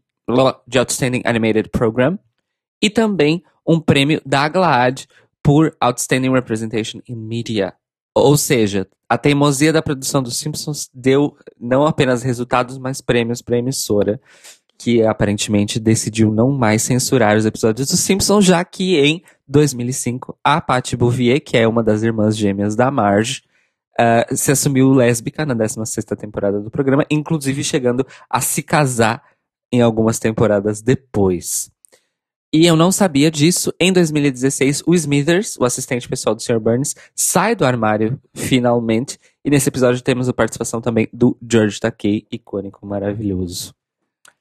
de 0.68 0.80
Outstanding 0.80 1.22
Animated 1.26 1.70
Program 1.70 2.18
e 2.82 2.89
também 2.89 3.43
um 3.68 3.80
prêmio 3.80 4.22
da 4.26 4.47
GLAAD 4.47 5.08
por 5.43 5.76
Outstanding 5.80 6.32
Representation 6.32 6.99
in 7.08 7.16
Media. 7.16 7.74
Ou 8.14 8.38
seja, 8.38 8.88
a 9.10 9.18
teimosia 9.18 9.74
da 9.74 9.82
produção 9.82 10.22
dos 10.22 10.38
Simpsons 10.38 10.89
deu 10.93 11.36
não 11.60 11.86
apenas 11.86 12.24
resultados, 12.24 12.78
mas 12.78 13.02
prêmios 13.02 13.41
para 13.41 13.56
a 13.56 13.60
emissora, 13.60 14.20
que 14.78 15.04
aparentemente 15.04 15.80
decidiu 15.80 16.32
não 16.32 16.52
mais 16.52 16.82
censurar 16.82 17.38
os 17.38 17.45
episódios 17.45 17.89
dos 17.89 17.99
Simpsons, 17.99 18.45
já 18.45 18.64
que 18.64 18.99
em 18.99 19.24
2005 19.47 20.38
a 20.43 20.60
Patty 20.60 20.95
Bouvier, 20.97 21.41
que 21.41 21.58
é 21.58 21.68
uma 21.68 21.84
das 21.84 22.04
irmãs 22.04 22.36
gêmeas 22.36 22.76
da 22.76 22.89
Marge, 22.89 23.43
uh, 24.02 24.36
se 24.36 24.52
assumiu 24.52 24.91
lésbica 24.91 25.45
na 25.45 25.54
16 25.54 26.06
temporada 26.18 26.60
do 26.60 26.72
programa, 26.72 27.06
inclusive 27.10 27.64
chegando 27.64 28.06
a 28.30 28.41
se 28.41 28.64
casar 28.64 29.24
em 29.72 29.82
algumas 29.82 30.20
temporadas 30.20 30.82
depois. 30.82 31.72
E 32.54 32.66
eu 32.66 32.76
não 32.76 32.91
sabia 32.91 33.32
disso. 33.32 33.74
Em 33.80 33.93
2016, 33.93 34.84
o 34.86 34.93
Smithers, 34.93 35.56
o 35.58 35.64
assistente 35.64 36.10
pessoal 36.10 36.36
do 36.36 36.41
Sr. 36.41 36.60
Burns, 36.60 36.95
sai 37.16 37.56
do 37.56 37.64
armário 37.64 38.20
finalmente. 38.34 39.18
E 39.45 39.49
nesse 39.49 39.70
episódio 39.70 40.02
temos 40.02 40.28
a 40.28 40.34
participação 40.34 40.82
também 40.82 41.08
do 41.14 41.38
George 41.49 41.80
Takei, 41.80 42.28
icônico, 42.30 42.86
maravilhoso. 42.86 43.74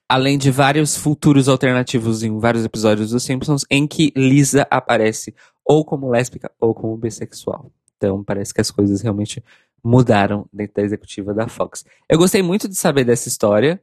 Além 0.09 0.37
de 0.37 0.51
vários 0.51 0.97
futuros 0.97 1.49
alternativos 1.49 2.25
em 2.25 2.37
vários 2.37 2.65
episódios 2.65 3.11
dos 3.11 3.23
Simpsons, 3.23 3.65
em 3.71 3.87
que 3.87 4.13
Lisa 4.17 4.67
aparece 4.69 5.33
ou 5.65 5.85
como 5.85 6.11
lésbica 6.11 6.51
ou 6.59 6.75
como 6.75 6.97
bissexual. 6.97 7.71
Então 8.01 8.25
parece 8.25 8.55
que 8.55 8.63
as 8.63 8.71
coisas 8.71 9.03
realmente 9.03 9.45
mudaram 9.85 10.49
dentro 10.51 10.77
da 10.77 10.83
executiva 10.83 11.35
da 11.35 11.47
Fox. 11.47 11.85
Eu 12.09 12.17
gostei 12.17 12.43
muito 12.43 12.67
de 12.67 12.75
saber 12.75 13.05
dessa 13.05 13.29
história, 13.29 13.81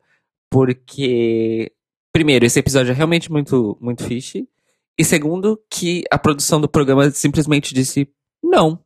porque 0.50 1.72
primeiro, 2.12 2.46
esse 2.46 2.58
episódio 2.58 2.92
é 2.92 2.96
realmente 2.96 3.32
muito, 3.32 3.78
muito 3.80 4.04
fishy. 4.04 4.50
E 4.98 5.06
segundo, 5.06 5.62
que 5.70 6.04
a 6.10 6.18
produção 6.18 6.60
do 6.60 6.68
programa 6.68 7.12
simplesmente 7.12 7.76
disse: 7.76 8.10
não, 8.44 8.80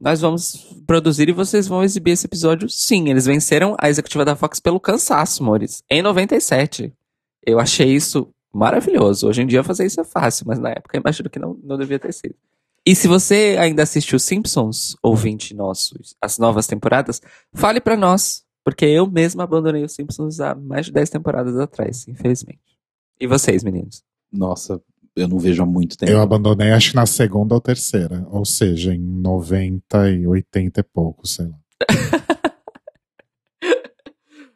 nós 0.00 0.20
vamos 0.20 0.54
produzir 0.86 1.28
e 1.28 1.32
vocês 1.32 1.66
vão 1.66 1.82
exibir 1.82 2.12
esse 2.12 2.26
episódio 2.26 2.68
sim. 2.68 3.08
Eles 3.08 3.26
venceram 3.26 3.76
a 3.80 3.88
executiva 3.88 4.24
da 4.24 4.36
Fox 4.36 4.60
pelo 4.60 4.78
cansaço, 4.78 5.42
amores, 5.42 5.82
em 5.90 6.00
97. 6.00 6.92
Eu 7.44 7.58
achei 7.58 7.92
isso 7.92 8.28
maravilhoso. 8.54 9.28
Hoje 9.28 9.42
em 9.42 9.46
dia 9.46 9.64
fazer 9.64 9.86
isso 9.86 10.00
é 10.00 10.04
fácil, 10.04 10.46
mas 10.46 10.60
na 10.60 10.70
época 10.70 10.96
eu 10.96 11.00
imagino 11.00 11.28
que 11.28 11.40
não, 11.40 11.58
não 11.64 11.76
devia 11.76 11.98
ter 11.98 12.12
sido. 12.12 12.36
E 12.86 12.94
se 12.94 13.08
você 13.08 13.56
ainda 13.58 13.82
assistiu 13.82 14.16
Simpsons, 14.16 14.96
ouvinte 15.02 15.52
nosso, 15.52 15.98
as 16.22 16.38
novas 16.38 16.68
temporadas, 16.68 17.20
fale 17.52 17.80
para 17.80 17.96
nós, 17.96 18.44
porque 18.64 18.84
eu 18.84 19.10
mesmo 19.10 19.42
abandonei 19.42 19.82
os 19.82 19.92
Simpsons 19.92 20.38
há 20.38 20.54
mais 20.54 20.86
de 20.86 20.92
10 20.92 21.10
temporadas 21.10 21.58
atrás, 21.58 22.06
infelizmente. 22.06 22.60
E 23.20 23.26
vocês, 23.26 23.64
meninos? 23.64 24.04
Nossa, 24.32 24.80
eu 25.16 25.26
não 25.26 25.36
vejo 25.36 25.64
há 25.64 25.66
muito 25.66 25.96
tempo. 25.96 26.12
Eu 26.12 26.20
abandonei, 26.20 26.70
acho 26.70 26.90
que 26.90 26.96
na 26.96 27.06
segunda 27.06 27.56
ou 27.56 27.60
terceira. 27.60 28.24
Ou 28.30 28.44
seja, 28.44 28.94
em 28.94 29.00
90 29.00 30.10
e 30.12 30.24
80 30.24 30.78
e 30.78 30.82
pouco, 30.84 31.26
sei 31.26 31.46
lá. 31.46 31.58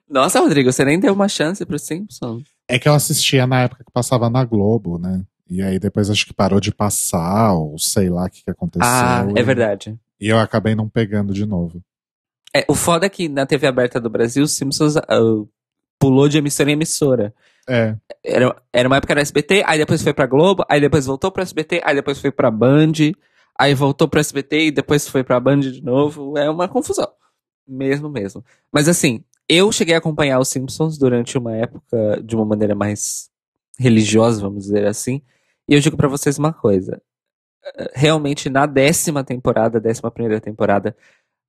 Nossa, 0.08 0.38
Rodrigo, 0.38 0.72
você 0.72 0.84
nem 0.84 1.00
deu 1.00 1.14
uma 1.14 1.28
chance 1.28 1.66
pro 1.66 1.78
Simpsons. 1.80 2.44
É 2.68 2.78
que 2.78 2.88
eu 2.88 2.94
assistia 2.94 3.44
na 3.44 3.62
época 3.62 3.82
que 3.82 3.92
passava 3.92 4.30
na 4.30 4.44
Globo, 4.44 4.98
né? 4.98 5.24
E 5.50 5.60
aí 5.60 5.80
depois 5.80 6.08
acho 6.08 6.24
que 6.24 6.32
parou 6.32 6.60
de 6.60 6.72
passar, 6.72 7.54
ou 7.54 7.76
sei 7.76 8.08
lá 8.08 8.26
o 8.26 8.30
que, 8.30 8.44
que 8.44 8.50
aconteceu. 8.50 8.86
Ah, 8.88 9.26
é 9.34 9.42
verdade. 9.42 9.98
E 10.20 10.28
eu 10.28 10.38
acabei 10.38 10.76
não 10.76 10.88
pegando 10.88 11.34
de 11.34 11.44
novo. 11.44 11.82
É, 12.54 12.64
o 12.68 12.74
foda 12.74 13.06
é 13.06 13.08
que 13.08 13.28
na 13.28 13.44
TV 13.44 13.66
aberta 13.66 14.00
do 14.00 14.08
Brasil, 14.08 14.44
o 14.44 14.48
Simpsons 14.48 14.94
uh, 14.96 15.48
pulou 15.98 16.28
de 16.28 16.38
emissora 16.38 16.70
em 16.70 16.74
emissora. 16.74 17.34
É. 17.68 17.96
Era, 18.24 18.56
era 18.72 18.88
uma 18.88 18.96
época 18.96 19.14
no 19.14 19.20
SBT, 19.20 19.64
aí 19.66 19.78
depois 19.78 20.02
foi 20.02 20.12
pra 20.12 20.26
Globo, 20.26 20.64
aí 20.68 20.80
depois 20.80 21.06
voltou 21.06 21.32
pro 21.32 21.42
SBT, 21.42 21.80
aí 21.84 21.94
depois 21.94 22.20
foi 22.20 22.30
pra 22.30 22.50
Band, 22.50 22.92
aí 23.58 23.74
voltou 23.74 24.08
pro 24.08 24.20
SBT 24.20 24.66
e 24.66 24.70
depois 24.70 25.08
foi 25.08 25.24
pra 25.24 25.40
Band 25.40 25.60
de 25.60 25.82
novo. 25.82 26.38
É 26.38 26.48
uma 26.48 26.68
confusão. 26.68 27.08
Mesmo, 27.66 28.08
mesmo. 28.08 28.44
Mas 28.72 28.88
assim, 28.88 29.24
eu 29.48 29.70
cheguei 29.72 29.94
a 29.94 29.98
acompanhar 29.98 30.38
os 30.38 30.48
Simpsons 30.48 30.96
durante 30.96 31.36
uma 31.36 31.56
época 31.56 32.22
de 32.24 32.36
uma 32.36 32.44
maneira 32.44 32.74
mais 32.74 33.30
religiosa, 33.78 34.40
vamos 34.40 34.64
dizer 34.64 34.86
assim. 34.86 35.22
E 35.70 35.74
eu 35.74 35.80
digo 35.80 35.96
para 35.96 36.08
vocês 36.08 36.36
uma 36.36 36.52
coisa. 36.52 37.00
Realmente, 37.94 38.50
na 38.50 38.66
décima 38.66 39.22
temporada, 39.22 39.78
décima 39.78 40.10
primeira 40.10 40.40
temporada, 40.40 40.96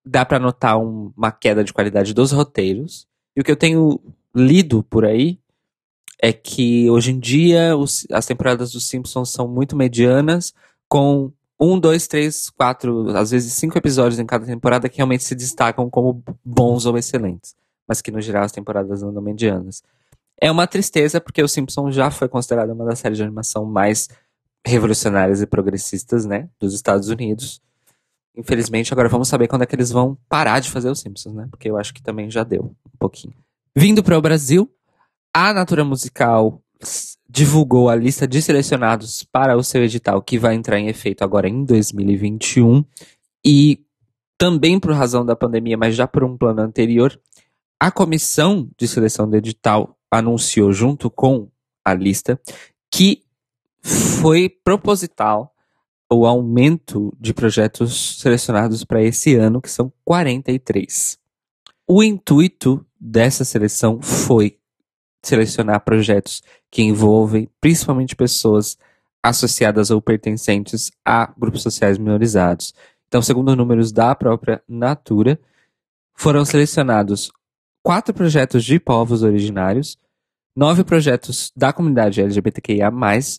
dá 0.06 0.24
para 0.24 0.38
notar 0.38 0.78
um, 0.78 1.12
uma 1.18 1.32
queda 1.32 1.64
de 1.64 1.74
qualidade 1.74 2.14
dos 2.14 2.32
roteiros. 2.32 3.08
E 3.36 3.42
o 3.42 3.44
que 3.44 3.50
eu 3.50 3.56
tenho 3.56 4.00
lido 4.36 4.84
por 4.84 5.06
aí 5.06 5.40
é 6.22 6.32
que 6.32 6.88
hoje 6.88 7.12
em 7.12 7.20
dia 7.20 7.76
os, 7.76 8.06
as 8.12 8.28
temporadas 8.28 8.72
dos 8.72 8.88
Simpsons 8.88 9.32
são 9.32 9.48
muito 9.48 9.76
medianas, 9.76 10.54
com 10.88 11.32
um, 11.60 11.80
dois, 11.80 12.08
três, 12.08 12.52
quatro, 12.52 13.10
às 13.18 13.32
vezes 13.32 13.54
cinco 13.54 13.76
episódios 13.76 14.20
em 14.20 14.26
cada 14.26 14.46
temporada 14.46 14.88
que 14.88 14.98
realmente 14.98 15.24
se 15.24 15.34
destacam 15.34 15.90
como 15.90 16.24
bons 16.46 16.86
ou 16.86 16.96
excelentes. 16.96 17.56
mas 17.88 18.02
que 18.02 18.12
no 18.12 18.22
geral 18.22 18.44
as 18.44 18.52
temporadas 18.52 19.02
andam 19.02 19.22
medianas. 19.22 19.84
É 20.42 20.50
uma 20.50 20.66
tristeza 20.66 21.22
porque 21.22 21.44
o 21.44 21.48
Simpsons 21.48 21.94
já 21.94 22.10
foi 22.10 22.28
considerada 22.28 22.74
uma 22.74 22.86
das 22.86 22.98
séries 22.98 23.18
de 23.18 23.24
animação 23.24 23.64
mais 23.64 24.10
revolucionárias 24.66 25.42
e 25.42 25.46
progressistas, 25.46 26.26
né, 26.26 26.50
dos 26.60 26.74
Estados 26.74 27.10
Unidos. 27.10 27.62
Infelizmente, 28.36 28.92
agora 28.92 29.08
vamos 29.08 29.28
saber 29.28 29.48
quando 29.48 29.62
é 29.62 29.66
que 29.66 29.76
eles 29.76 29.92
vão 29.92 30.18
parar 30.28 30.60
de 30.60 30.72
fazer 30.72 30.90
os 30.90 31.00
Simpsons, 31.00 31.36
né? 31.36 31.48
Porque 31.52 31.70
eu 31.70 31.78
acho 31.78 31.94
que 31.94 32.02
também 32.02 32.32
já 32.32 32.44
deu 32.44 32.64
um 32.64 32.98
pouquinho. 32.98 33.36
Vindo 33.76 34.02
para 34.02 34.18
o 34.18 34.22
Brasil, 34.22 34.72
a 35.34 35.54
Natura 35.54 35.84
Musical 35.84 36.62
divulgou 37.30 37.90
a 37.90 37.96
lista 37.96 38.28
de 38.28 38.42
selecionados 38.42 39.24
para 39.24 39.56
o 39.56 39.64
seu 39.64 39.84
edital 39.84 40.22
que 40.22 40.40
vai 40.40 40.56
entrar 40.56 40.80
em 40.80 40.88
efeito 40.88 41.24
agora 41.24 41.48
em 41.48 41.64
2021 41.64 42.84
e 43.46 43.84
também 44.38 44.80
por 44.80 44.94
razão 44.94 45.26
da 45.26 45.36
pandemia, 45.36 45.78
mas 45.78 45.96
já 45.96 46.08
por 46.08 46.24
um 46.24 46.36
plano 46.36 46.62
anterior, 46.62 47.20
a 47.80 47.92
comissão 47.92 48.70
de 48.78 48.88
seleção 48.88 49.30
do 49.30 49.36
edital 49.36 49.98
anunciou 50.12 50.74
junto 50.74 51.10
com 51.10 51.50
a 51.84 51.94
lista 51.94 52.40
que 52.92 53.24
foi 53.82 54.50
proposital 54.50 55.56
o 56.12 56.26
aumento 56.26 57.16
de 57.18 57.34
projetos 57.34 58.20
selecionados 58.20 58.84
para 58.84 59.02
esse 59.02 59.36
ano, 59.36 59.62
que 59.62 59.72
são 59.72 59.92
43. 60.04 61.18
O 61.88 62.04
intuito 62.04 62.86
dessa 63.00 63.46
seleção 63.46 64.02
foi 64.02 64.58
selecionar 65.24 65.84
projetos 65.86 66.44
que 66.70 66.82
envolvem 66.82 67.50
principalmente 67.62 68.16
pessoas 68.16 68.78
associadas 69.24 69.90
ou 69.90 70.02
pertencentes 70.02 70.92
a 71.06 71.32
grupos 71.38 71.62
sociais 71.62 71.98
minorizados. 71.98 72.74
Então, 73.08 73.22
segundo 73.22 73.56
números 73.56 73.92
da 73.92 74.14
própria 74.16 74.62
Natura, 74.68 75.40
foram 76.14 76.44
selecionados 76.44 77.32
quatro 77.84 78.14
projetos 78.14 78.64
de 78.64 78.80
povos 78.80 79.24
originários, 79.24 79.98
nove 80.56 80.84
projetos 80.84 81.52
da 81.56 81.72
comunidade 81.72 82.22
LGBTQIA+, 82.22 82.92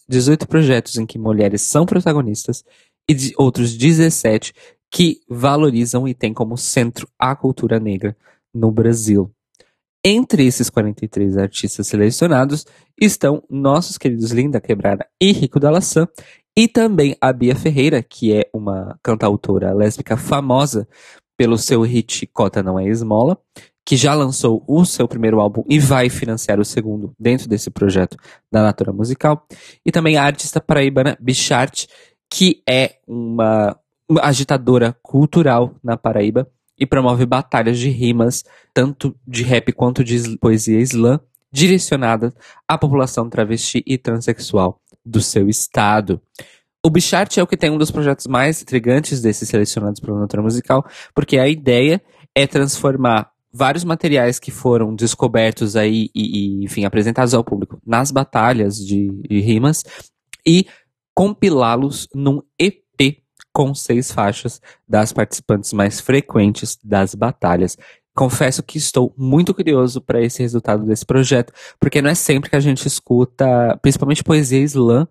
18 0.08 0.48
projetos 0.48 0.96
em 0.96 1.06
que 1.06 1.18
mulheres 1.18 1.62
são 1.62 1.86
protagonistas 1.86 2.64
e 3.08 3.14
de 3.14 3.34
outros 3.36 3.76
17 3.76 4.52
que 4.90 5.20
valorizam 5.28 6.06
e 6.06 6.14
têm 6.14 6.34
como 6.34 6.56
centro 6.56 7.08
a 7.18 7.34
cultura 7.34 7.80
negra 7.80 8.16
no 8.54 8.70
Brasil. 8.70 9.30
Entre 10.04 10.44
esses 10.44 10.68
43 10.68 11.38
artistas 11.38 11.86
selecionados 11.86 12.66
estão 13.00 13.42
nossos 13.48 13.96
queridos 13.96 14.32
Linda 14.32 14.60
Quebrada 14.60 15.06
e 15.20 15.30
Rico 15.32 15.60
da 15.60 15.70
Laçã, 15.70 16.08
e 16.56 16.68
também 16.68 17.16
a 17.20 17.32
Bia 17.32 17.56
Ferreira, 17.56 18.02
que 18.02 18.34
é 18.34 18.50
uma 18.52 18.98
cantautora 19.02 19.72
lésbica 19.72 20.16
famosa 20.16 20.86
pelo 21.36 21.56
seu 21.56 21.80
hit 21.82 22.26
Cota 22.26 22.62
Não 22.62 22.78
É 22.78 22.86
Esmola, 22.86 23.38
que 23.84 23.96
já 23.96 24.14
lançou 24.14 24.62
o 24.66 24.84
seu 24.84 25.08
primeiro 25.08 25.40
álbum 25.40 25.64
e 25.68 25.78
vai 25.78 26.08
financiar 26.08 26.60
o 26.60 26.64
segundo 26.64 27.14
dentro 27.18 27.48
desse 27.48 27.70
projeto 27.70 28.16
da 28.50 28.62
Natura 28.62 28.92
Musical. 28.92 29.46
E 29.84 29.90
também 29.90 30.16
a 30.16 30.24
artista 30.24 30.60
paraibana 30.60 31.16
Bichart, 31.20 31.86
que 32.30 32.62
é 32.68 32.96
uma, 33.06 33.76
uma 34.08 34.22
agitadora 34.22 34.96
cultural 35.02 35.74
na 35.82 35.96
Paraíba, 35.96 36.48
e 36.78 36.86
promove 36.86 37.26
batalhas 37.26 37.78
de 37.78 37.88
rimas, 37.88 38.44
tanto 38.74 39.14
de 39.26 39.42
rap 39.42 39.72
quanto 39.72 40.02
de 40.02 40.36
poesia 40.38 40.80
slam, 40.80 41.20
direcionadas 41.52 42.32
à 42.66 42.78
população 42.78 43.28
travesti 43.28 43.84
e 43.86 43.98
transexual 43.98 44.80
do 45.04 45.20
seu 45.20 45.48
estado. 45.48 46.20
O 46.84 46.90
Bichart 46.90 47.36
é 47.38 47.42
o 47.42 47.46
que 47.46 47.56
tem 47.56 47.70
um 47.70 47.78
dos 47.78 47.90
projetos 47.90 48.26
mais 48.26 48.62
intrigantes 48.62 49.20
desses 49.20 49.48
selecionados 49.48 50.00
pela 50.00 50.18
Natura 50.18 50.42
Musical, 50.42 50.84
porque 51.14 51.38
a 51.38 51.46
ideia 51.46 52.02
é 52.34 52.46
transformar 52.46 53.30
vários 53.52 53.84
materiais 53.84 54.38
que 54.38 54.50
foram 54.50 54.94
descobertos 54.94 55.76
aí 55.76 56.10
e, 56.14 56.60
e 56.60 56.64
enfim, 56.64 56.84
apresentados 56.84 57.34
ao 57.34 57.44
público 57.44 57.80
nas 57.86 58.10
batalhas 58.10 58.76
de, 58.76 59.10
de 59.28 59.40
rimas 59.40 59.84
e 60.46 60.66
compilá-los 61.14 62.08
num 62.14 62.40
EP 62.58 62.82
com 63.52 63.74
seis 63.74 64.10
faixas 64.10 64.60
das 64.88 65.12
participantes 65.12 65.72
mais 65.72 66.00
frequentes 66.00 66.78
das 66.82 67.14
batalhas. 67.14 67.76
Confesso 68.14 68.62
que 68.62 68.78
estou 68.78 69.14
muito 69.16 69.54
curioso 69.54 70.00
para 70.00 70.20
esse 70.20 70.42
resultado 70.42 70.84
desse 70.84 71.04
projeto, 71.04 71.52
porque 71.78 72.02
não 72.02 72.10
é 72.10 72.14
sempre 72.14 72.50
que 72.50 72.56
a 72.56 72.60
gente 72.60 72.86
escuta, 72.86 73.78
principalmente 73.82 74.24
poesia 74.24 74.60
slam, 74.60 75.06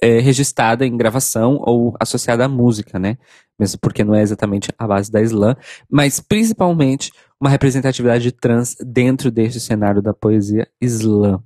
é, 0.00 0.18
registrada 0.18 0.86
em 0.86 0.96
gravação 0.96 1.58
ou 1.62 1.96
associada 1.98 2.44
à 2.44 2.48
música, 2.48 2.98
né? 2.98 3.16
Mesmo 3.58 3.78
porque 3.80 4.04
não 4.04 4.14
é 4.14 4.22
exatamente 4.22 4.70
a 4.78 4.86
base 4.86 5.10
da 5.10 5.22
slam, 5.22 5.56
mas 5.90 6.20
principalmente 6.20 7.10
uma 7.40 7.50
representatividade 7.50 8.32
trans 8.32 8.76
dentro 8.80 9.30
deste 9.30 9.60
cenário 9.60 10.02
da 10.02 10.14
poesia 10.14 10.68
slam. 10.80 11.42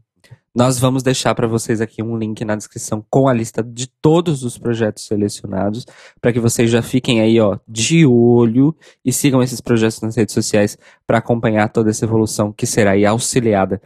Nós 0.53 0.80
vamos 0.80 1.05
deixar 1.05 1.32
para 1.34 1.47
vocês 1.47 1.80
aqui 1.80 2.03
um 2.03 2.18
link 2.18 2.45
na 2.45 2.57
descrição 2.57 3.05
com 3.09 3.28
a 3.28 3.32
lista 3.32 3.62
de 3.62 3.86
todos 3.86 4.43
os 4.43 4.59
projetos 4.59 5.07
selecionados, 5.07 5.86
para 6.20 6.32
que 6.32 6.41
vocês 6.41 6.68
já 6.68 6.82
fiquem 6.82 7.20
aí, 7.20 7.38
ó, 7.41 7.57
de 7.68 8.05
olho 8.05 8.74
e 9.05 9.12
sigam 9.12 9.41
esses 9.43 9.61
projetos 9.61 10.01
nas 10.01 10.16
redes 10.16 10.34
sociais 10.34 10.76
para 11.07 11.18
acompanhar 11.18 11.68
toda 11.68 11.91
essa 11.91 12.05
evolução 12.05 12.53
que 12.53 12.66
será 12.66 12.93
aí 12.93 13.07
auxiliada 13.07 13.80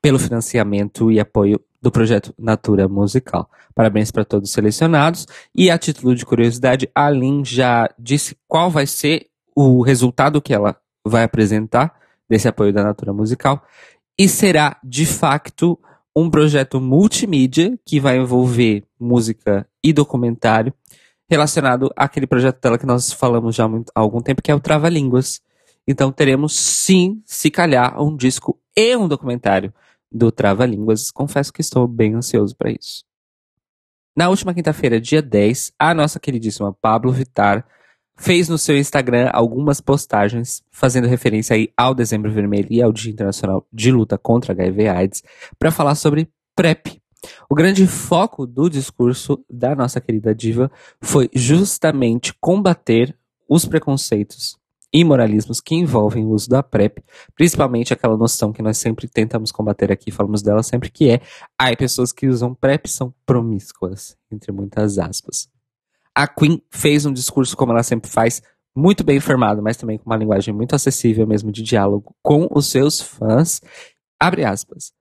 pelo 0.00 0.18
financiamento 0.18 1.12
e 1.12 1.20
apoio 1.20 1.60
do 1.80 1.90
projeto 1.90 2.34
Natura 2.36 2.88
Musical. 2.88 3.48
Parabéns 3.72 4.10
para 4.10 4.24
todos 4.24 4.48
os 4.48 4.54
selecionados. 4.54 5.26
E 5.54 5.70
a 5.70 5.78
título 5.78 6.16
de 6.16 6.26
curiosidade, 6.26 6.90
a 6.92 7.08
Lin 7.10 7.44
já 7.44 7.88
disse 7.96 8.36
qual 8.48 8.70
vai 8.70 8.86
ser 8.86 9.28
o 9.54 9.82
resultado 9.82 10.42
que 10.42 10.52
ela 10.54 10.76
vai 11.06 11.24
apresentar 11.24 11.94
desse 12.28 12.48
apoio 12.48 12.72
da 12.72 12.82
Natura 12.82 13.12
Musical. 13.12 13.64
E 14.18 14.28
será, 14.28 14.78
de 14.82 15.06
facto, 15.06 15.78
um 16.14 16.30
projeto 16.30 16.80
multimídia 16.80 17.78
que 17.86 17.98
vai 17.98 18.18
envolver 18.18 18.84
música 18.98 19.66
e 19.82 19.92
documentário 19.92 20.72
relacionado 21.28 21.90
àquele 21.96 22.26
projeto 22.26 22.60
dela 22.60 22.78
que 22.78 22.84
nós 22.84 23.12
falamos 23.12 23.54
já 23.54 23.64
há 23.66 24.00
algum 24.00 24.20
tempo, 24.20 24.42
que 24.42 24.50
é 24.50 24.54
o 24.54 24.60
Trava 24.60 24.88
Línguas. 24.88 25.40
Então 25.86 26.12
teremos 26.12 26.54
sim, 26.54 27.22
se 27.24 27.50
calhar, 27.50 28.00
um 28.00 28.14
disco 28.14 28.58
e 28.76 28.94
um 28.96 29.08
documentário 29.08 29.72
do 30.10 30.30
Trava 30.30 30.66
Línguas. 30.66 31.10
Confesso 31.10 31.52
que 31.52 31.62
estou 31.62 31.88
bem 31.88 32.14
ansioso 32.14 32.54
para 32.54 32.70
isso. 32.70 33.04
Na 34.14 34.28
última 34.28 34.52
quinta-feira, 34.52 35.00
dia 35.00 35.22
10, 35.22 35.72
a 35.78 35.94
nossa 35.94 36.20
queridíssima 36.20 36.76
Pablo 36.82 37.10
Vitar 37.10 37.66
fez 38.16 38.48
no 38.48 38.58
seu 38.58 38.76
Instagram 38.76 39.30
algumas 39.32 39.80
postagens 39.80 40.62
fazendo 40.70 41.08
referência 41.08 41.54
aí 41.54 41.68
ao 41.76 41.94
Dezembro 41.94 42.30
Vermelho 42.30 42.68
e 42.70 42.82
ao 42.82 42.92
Dia 42.92 43.12
Internacional 43.12 43.66
de 43.72 43.90
Luta 43.90 44.18
contra 44.18 44.52
HIV 44.52 44.88
AIDS 44.88 45.22
para 45.58 45.70
falar 45.70 45.94
sobre 45.94 46.28
PrEP. 46.54 47.00
O 47.48 47.54
grande 47.54 47.86
foco 47.86 48.46
do 48.46 48.68
discurso 48.68 49.44
da 49.48 49.74
nossa 49.74 50.00
querida 50.00 50.34
diva 50.34 50.70
foi 51.00 51.30
justamente 51.34 52.34
combater 52.40 53.16
os 53.48 53.64
preconceitos 53.64 54.56
e 54.92 55.04
moralismos 55.04 55.60
que 55.60 55.74
envolvem 55.74 56.24
o 56.24 56.30
uso 56.30 56.48
da 56.50 56.62
PrEP, 56.62 57.02
principalmente 57.34 57.92
aquela 57.92 58.16
noção 58.16 58.52
que 58.52 58.60
nós 58.60 58.76
sempre 58.76 59.08
tentamos 59.08 59.50
combater 59.50 59.90
aqui, 59.90 60.10
falamos 60.10 60.42
dela 60.42 60.62
sempre, 60.62 60.90
que 60.90 61.10
é, 61.10 61.20
ai, 61.58 61.74
pessoas 61.74 62.12
que 62.12 62.26
usam 62.26 62.54
PrEP 62.54 62.86
são 62.88 63.14
promíscuas, 63.24 64.16
entre 64.30 64.52
muitas 64.52 64.98
aspas. 64.98 65.51
A 66.14 66.26
Queen 66.26 66.62
fez 66.70 67.06
um 67.06 67.12
discurso, 67.12 67.56
como 67.56 67.72
ela 67.72 67.82
sempre 67.82 68.10
faz, 68.10 68.42
muito 68.74 69.04
bem 69.04 69.18
informado, 69.18 69.62
mas 69.62 69.76
também 69.76 69.98
com 69.98 70.06
uma 70.06 70.16
linguagem 70.16 70.52
muito 70.52 70.74
acessível 70.74 71.26
mesmo 71.26 71.52
de 71.52 71.62
diálogo 71.62 72.14
com 72.22 72.48
os 72.50 72.70
seus 72.70 73.00
fãs. 73.00 73.60
Abre 74.18 74.44
aspas. 74.44 74.92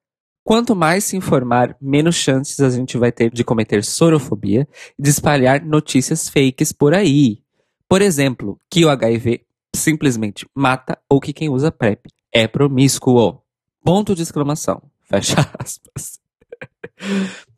Quanto 0.44 0.76
mais 0.76 1.04
se 1.04 1.16
informar, 1.16 1.78
menos 1.80 2.16
chances 2.16 2.60
a 2.60 2.70
gente 2.70 2.98
vai 2.98 3.12
ter 3.12 3.32
de 3.32 3.44
cometer 3.44 3.84
sorofobia 3.84 4.68
e 4.98 5.04
de 5.04 5.10
espalhar 5.10 5.64
notícias 5.64 6.28
fakes 6.28 6.72
por 6.72 6.94
aí. 6.94 7.42
Por 7.88 8.02
exemplo, 8.02 8.60
que 8.70 8.84
o 8.84 8.90
HIV 8.90 9.46
simplesmente 9.76 10.48
mata 10.56 10.98
ou 11.08 11.20
que 11.20 11.34
quem 11.34 11.50
usa 11.50 11.72
PrEP 11.72 12.08
é 12.34 12.48
promíscuo. 12.48 13.42
Ponto 13.84 14.16
de 14.16 14.24
exclamação. 14.24 14.82
Fecha 15.04 15.36
aspas. 15.60 16.20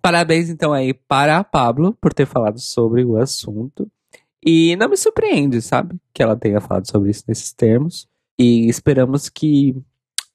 Parabéns, 0.04 0.50
então, 0.50 0.74
aí 0.74 0.94
para 0.94 1.38
a 1.38 1.46
Pablo 1.46 1.94
por 1.94 2.14
ter 2.14 2.26
falado 2.26 2.60
sobre 2.60 3.06
o 3.06 3.16
assunto. 3.16 3.90
E 4.46 4.76
não 4.76 4.90
me 4.90 4.98
surpreende, 4.98 5.62
sabe? 5.62 5.96
Que 6.14 6.22
ela 6.22 6.36
tenha 6.36 6.60
falado 6.60 6.86
sobre 6.92 7.10
isso 7.10 7.24
nesses 7.26 7.54
termos. 7.54 8.06
E 8.38 8.68
esperamos 8.68 9.30
que 9.30 9.74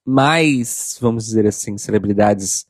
mais, 0.03 0.97
vamos 0.99 1.27
dizer 1.27 1.47
assim, 1.47 1.77
celebridades 1.77 2.67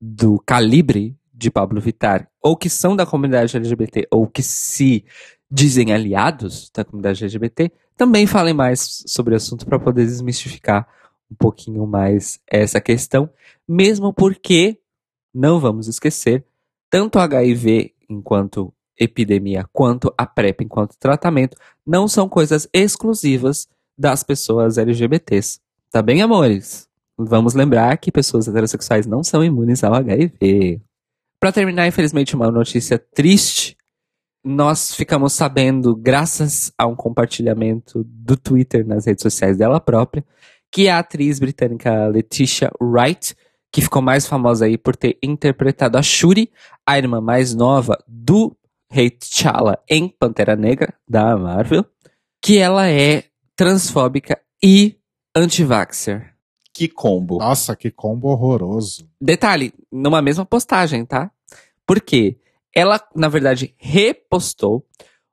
do 0.00 0.42
calibre 0.44 1.16
de 1.32 1.48
Pablo 1.48 1.80
Vittar, 1.80 2.28
ou 2.42 2.56
que 2.56 2.68
são 2.68 2.96
da 2.96 3.06
comunidade 3.06 3.56
LGBT, 3.56 4.08
ou 4.10 4.26
que 4.26 4.42
se 4.42 5.04
dizem 5.48 5.92
aliados 5.92 6.68
da 6.74 6.84
comunidade 6.84 7.22
LGBT, 7.22 7.70
também 7.96 8.26
falem 8.26 8.52
mais 8.52 9.04
sobre 9.06 9.34
o 9.34 9.36
assunto 9.36 9.64
para 9.64 9.78
poder 9.78 10.06
desmistificar 10.06 10.88
um 11.30 11.36
pouquinho 11.36 11.86
mais 11.86 12.40
essa 12.48 12.80
questão, 12.80 13.30
mesmo 13.68 14.12
porque 14.12 14.81
não 15.34 15.58
vamos 15.58 15.88
esquecer, 15.88 16.44
tanto 16.90 17.18
HIV 17.18 17.94
enquanto 18.08 18.72
epidemia 18.98 19.66
quanto 19.72 20.12
a 20.16 20.26
PrEP 20.26 20.62
enquanto 20.62 20.98
tratamento 20.98 21.56
não 21.86 22.06
são 22.06 22.28
coisas 22.28 22.68
exclusivas 22.72 23.66
das 23.96 24.22
pessoas 24.22 24.78
LGBTs. 24.78 25.60
Tá 25.90 26.02
bem, 26.02 26.22
amores? 26.22 26.88
Vamos 27.18 27.54
lembrar 27.54 27.96
que 27.98 28.10
pessoas 28.10 28.48
heterossexuais 28.48 29.06
não 29.06 29.22
são 29.22 29.44
imunes 29.44 29.84
ao 29.84 29.94
HIV. 29.94 30.80
Para 31.38 31.52
terminar, 31.52 31.86
infelizmente, 31.86 32.34
uma 32.34 32.50
notícia 32.50 32.98
triste. 32.98 33.76
Nós 34.44 34.94
ficamos 34.94 35.34
sabendo, 35.34 35.94
graças 35.94 36.72
a 36.76 36.86
um 36.86 36.96
compartilhamento 36.96 38.02
do 38.04 38.36
Twitter 38.36 38.86
nas 38.86 39.06
redes 39.06 39.22
sociais 39.22 39.56
dela 39.56 39.80
própria, 39.80 40.24
que 40.70 40.88
a 40.88 40.98
atriz 40.98 41.38
britânica 41.38 42.06
Letitia 42.06 42.72
Wright, 42.80 43.36
que 43.72 43.80
ficou 43.80 44.02
mais 44.02 44.26
famosa 44.26 44.66
aí 44.66 44.76
por 44.76 44.94
ter 44.94 45.18
interpretado 45.22 45.96
a 45.96 46.02
Shuri, 46.02 46.52
a 46.86 46.98
irmã 46.98 47.20
mais 47.20 47.54
nova 47.54 47.96
do 48.06 48.54
Rei 48.90 49.08
T'Challa 49.08 49.78
em 49.88 50.08
Pantera 50.08 50.54
Negra, 50.54 50.94
da 51.08 51.36
Marvel, 51.38 51.84
que 52.42 52.58
ela 52.58 52.86
é 52.86 53.24
transfóbica 53.56 54.38
e 54.62 54.98
anti-vaxxer. 55.34 56.34
Que 56.74 56.86
combo. 56.86 57.38
Nossa, 57.38 57.74
que 57.74 57.90
combo 57.90 58.28
horroroso. 58.28 59.08
Detalhe, 59.20 59.72
numa 59.90 60.20
mesma 60.20 60.44
postagem, 60.44 61.06
tá? 61.06 61.30
Porque 61.86 62.38
ela, 62.74 63.00
na 63.14 63.28
verdade, 63.28 63.74
repostou 63.78 64.86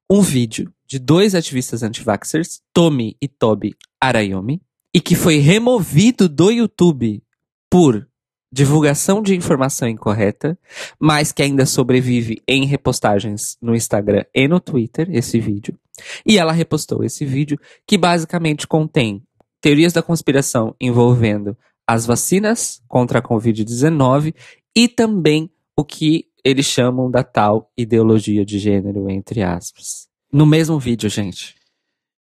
um 0.09 0.21
vídeo 0.21 0.73
de 0.87 0.97
dois 0.97 1.35
ativistas 1.35 1.83
anti-vaxxers, 1.83 2.61
Tommy 2.73 3.15
e 3.21 3.27
Toby 3.27 3.75
Arayomi, 4.01 4.61
e 4.93 4.99
que 4.99 5.15
foi 5.15 5.37
removido 5.37 6.27
do 6.27 6.49
YouTube 6.49 7.21
por 7.69 8.08
divulgação 8.51 9.21
de 9.21 9.35
informação 9.35 9.87
incorreta, 9.87 10.57
mas 10.99 11.31
que 11.31 11.43
ainda 11.43 11.65
sobrevive 11.65 12.41
em 12.47 12.65
repostagens 12.65 13.57
no 13.61 13.75
Instagram 13.75 14.25
e 14.33 14.47
no 14.47 14.59
Twitter, 14.59 15.07
esse 15.11 15.39
vídeo. 15.39 15.77
E 16.25 16.37
ela 16.37 16.51
repostou 16.51 17.03
esse 17.03 17.25
vídeo 17.25 17.59
que 17.85 17.97
basicamente 17.97 18.67
contém 18.67 19.23
teorias 19.61 19.93
da 19.93 20.01
conspiração 20.01 20.75
envolvendo 20.79 21.55
as 21.87 22.05
vacinas 22.05 22.81
contra 22.87 23.19
a 23.19 23.21
Covid-19 23.21 24.33
e 24.75 24.87
também 24.87 25.49
o 25.75 25.83
que 25.83 26.25
eles 26.43 26.65
chamam 26.65 27.09
da 27.11 27.23
tal 27.23 27.71
ideologia 27.77 28.45
de 28.45 28.59
gênero, 28.59 29.09
entre 29.09 29.41
aspas. 29.41 30.07
No 30.31 30.45
mesmo 30.45 30.79
vídeo, 30.79 31.09
gente. 31.09 31.55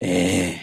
É. 0.01 0.59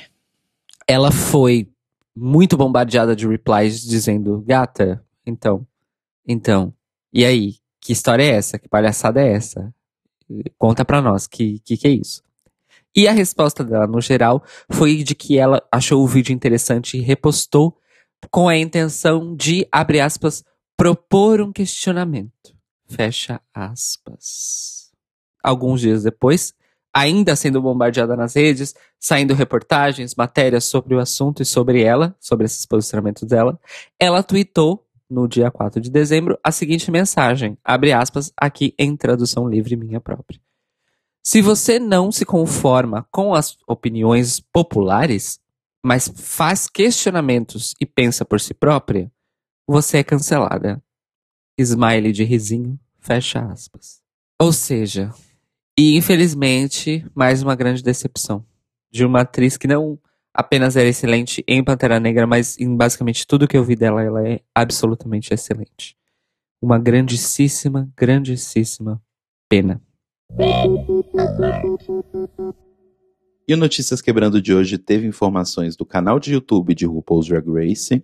Ela 0.88 1.12
foi 1.12 1.70
muito 2.16 2.56
bombardeada 2.58 3.16
de 3.16 3.28
replies 3.28 3.82
dizendo: 3.82 4.42
Gata, 4.42 5.04
então, 5.26 5.66
então, 6.28 6.74
e 7.12 7.26
aí? 7.26 7.56
Que 7.80 7.92
história 7.92 8.24
é 8.24 8.30
essa? 8.30 8.58
Que 8.58 8.70
palhaçada 8.70 9.22
é 9.22 9.34
essa? 9.34 9.74
Conta 10.58 10.86
pra 10.86 11.02
nós, 11.02 11.28
que 11.28 11.60
que, 11.60 11.78
que 11.78 11.88
é 11.88 11.92
isso? 11.92 12.24
E 12.96 13.08
a 13.08 13.12
resposta 13.12 13.64
dela, 13.64 13.88
no 13.88 14.00
geral, 14.00 14.44
foi 14.72 15.04
de 15.04 15.16
que 15.16 15.38
ela 15.38 15.62
achou 15.72 16.04
o 16.04 16.08
vídeo 16.08 16.34
interessante 16.34 16.98
e 16.98 17.02
repostou 17.02 17.78
com 18.30 18.48
a 18.48 18.58
intenção 18.58 19.36
de, 19.36 19.68
abre 19.72 20.00
aspas, 20.00 20.44
propor 20.78 21.42
um 21.42 21.52
questionamento. 21.52 22.56
Fecha 22.88 23.42
aspas. 23.54 24.92
Alguns 25.44 25.82
dias 25.82 26.04
depois, 26.04 26.54
ainda 26.94 27.36
sendo 27.36 27.62
bombardeada 27.62 28.16
nas 28.16 28.36
redes, 28.36 28.76
saindo 29.00 29.34
reportagens, 29.34 30.16
matérias 30.16 30.66
sobre 30.66 30.94
o 30.94 31.00
assunto 31.00 31.42
e 31.42 31.46
sobre 31.46 31.82
ela, 31.82 32.16
sobre 32.20 32.46
esses 32.46 32.66
posicionamentos 32.66 33.24
dela, 33.24 33.60
ela 34.00 34.22
tweetou 34.22 34.86
no 35.14 35.28
dia 35.28 35.52
4 35.52 35.80
de 35.80 35.92
dezembro 35.92 36.38
a 36.44 36.52
seguinte 36.52 36.90
mensagem, 36.90 37.58
abre 37.64 37.94
aspas, 37.94 38.34
aqui 38.36 38.74
em 38.78 38.98
tradução 38.98 39.48
livre 39.48 39.76
minha 39.76 40.02
própria. 40.02 40.42
Se 41.24 41.42
você 41.42 41.80
não 41.80 42.12
se 42.12 42.26
conforma 42.26 43.08
com 43.12 43.34
as 43.34 43.56
opiniões 43.68 44.42
populares, 44.42 45.40
mas 45.86 46.12
faz 46.16 46.68
questionamentos 46.68 47.76
e 47.80 47.86
pensa 47.86 48.26
por 48.26 48.42
si 48.42 48.54
própria, 48.54 49.12
você 49.68 50.00
é 50.00 50.04
cancelada. 50.04 50.84
Smile 51.58 52.12
de 52.12 52.24
risinho, 52.24 52.80
fecha 53.00 53.40
aspas. 53.40 54.02
Ou 54.42 54.52
seja, 54.52 55.14
e 55.78 55.96
infelizmente, 55.96 57.06
mais 57.14 57.44
uma 57.44 57.56
grande 57.56 57.84
decepção 57.84 58.46
de 58.92 59.06
uma 59.06 59.22
atriz 59.22 59.56
que 59.56 59.68
não 59.68 60.00
apenas 60.34 60.76
era 60.76 60.90
excelente 60.90 61.44
em 61.48 61.64
Pantera 61.64 62.00
Negra, 62.00 62.26
mas 62.26 62.58
em 62.60 62.76
basicamente 62.76 63.28
tudo 63.28 63.48
que 63.48 63.56
eu 63.56 63.64
vi 63.64 63.76
dela, 63.76 64.02
ela 64.02 64.28
é 64.28 64.42
absolutamente 64.56 65.34
excelente. 65.34 65.96
Uma 66.62 66.80
grandíssima, 66.80 67.92
grandíssima 67.96 69.02
pena. 69.48 69.82
E 73.48 73.54
o 73.54 73.58
Notícias 73.58 74.02
Quebrando 74.02 74.42
de 74.42 74.54
hoje 74.54 74.78
teve 74.78 75.06
informações 75.06 75.76
do 75.76 75.86
canal 75.86 76.20
de 76.20 76.34
YouTube 76.34 76.74
de 76.74 76.86
RuPaul's 76.86 77.28
Drag 77.28 77.46
Race, 77.52 78.04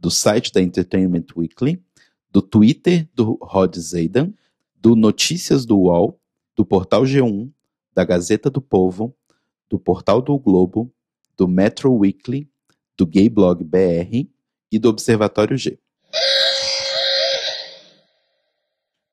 do 0.00 0.10
site 0.10 0.52
da 0.52 0.62
Entertainment 0.62 1.26
Weekly, 1.36 1.82
do 2.30 2.40
Twitter 2.40 3.08
do 3.14 3.38
Rod 3.42 3.76
Zaydan, 3.76 4.32
do 4.74 4.96
Notícias 4.96 5.66
do 5.66 5.78
UOL, 5.78 6.18
do 6.56 6.64
Portal 6.64 7.02
G1, 7.02 7.50
da 7.94 8.04
Gazeta 8.04 8.48
do 8.48 8.60
Povo, 8.60 9.14
do 9.68 9.78
Portal 9.78 10.22
do 10.22 10.38
Globo, 10.38 10.92
do 11.38 11.46
Metro 11.46 11.94
Weekly, 11.94 12.50
do 12.98 13.06
Gay 13.06 13.28
Blog 13.28 13.62
BR 13.62 14.28
e 14.72 14.78
do 14.78 14.88
Observatório 14.88 15.56
G. 15.56 15.78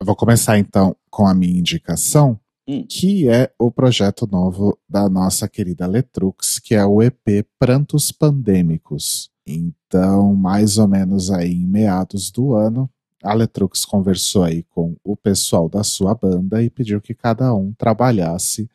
Eu 0.00 0.04
vou 0.04 0.16
começar 0.16 0.58
então 0.58 0.96
com 1.08 1.26
a 1.26 1.32
minha 1.32 1.58
indicação, 1.58 2.38
Hum. 2.68 2.84
que 2.84 3.28
é 3.28 3.52
o 3.60 3.70
projeto 3.70 4.26
novo 4.26 4.76
da 4.88 5.08
nossa 5.08 5.48
querida 5.48 5.86
Letrux, 5.86 6.58
que 6.58 6.74
é 6.74 6.84
o 6.84 7.00
EP 7.00 7.46
Prantos 7.60 8.10
Pandêmicos. 8.10 9.30
Então, 9.46 10.34
mais 10.34 10.76
ou 10.76 10.88
menos 10.88 11.30
aí 11.30 11.52
em 11.52 11.64
meados 11.64 12.28
do 12.32 12.54
ano, 12.54 12.90
a 13.22 13.32
Letrux 13.34 13.84
conversou 13.84 14.42
aí 14.42 14.64
com 14.64 14.96
o 15.04 15.16
pessoal 15.16 15.68
da 15.68 15.84
sua 15.84 16.12
banda 16.12 16.60
e 16.60 16.68
pediu 16.68 17.00
que 17.00 17.14
cada 17.14 17.54
um 17.54 17.72
trabalhasse 17.72 18.68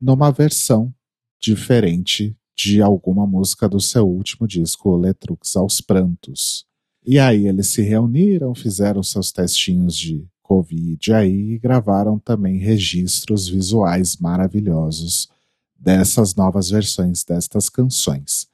numa 0.00 0.32
versão 0.32 0.92
diferente 1.38 2.34
de 2.56 2.80
alguma 2.80 3.26
música 3.26 3.68
do 3.68 3.80
seu 3.80 4.06
último 4.06 4.46
disco, 4.46 4.96
Letrux 4.96 5.56
aos 5.56 5.80
Prantos. 5.80 6.64
E 7.04 7.18
aí 7.18 7.46
eles 7.46 7.68
se 7.68 7.82
reuniram, 7.82 8.54
fizeram 8.54 9.02
seus 9.02 9.30
testinhos 9.30 9.96
de 9.96 10.26
Covid 10.42 11.12
aí 11.12 11.52
e 11.52 11.58
gravaram 11.58 12.18
também 12.18 12.58
registros 12.58 13.48
visuais 13.48 14.16
maravilhosos 14.16 15.28
dessas 15.74 16.34
novas 16.34 16.70
versões 16.70 17.24
destas 17.24 17.68
canções. 17.68 18.46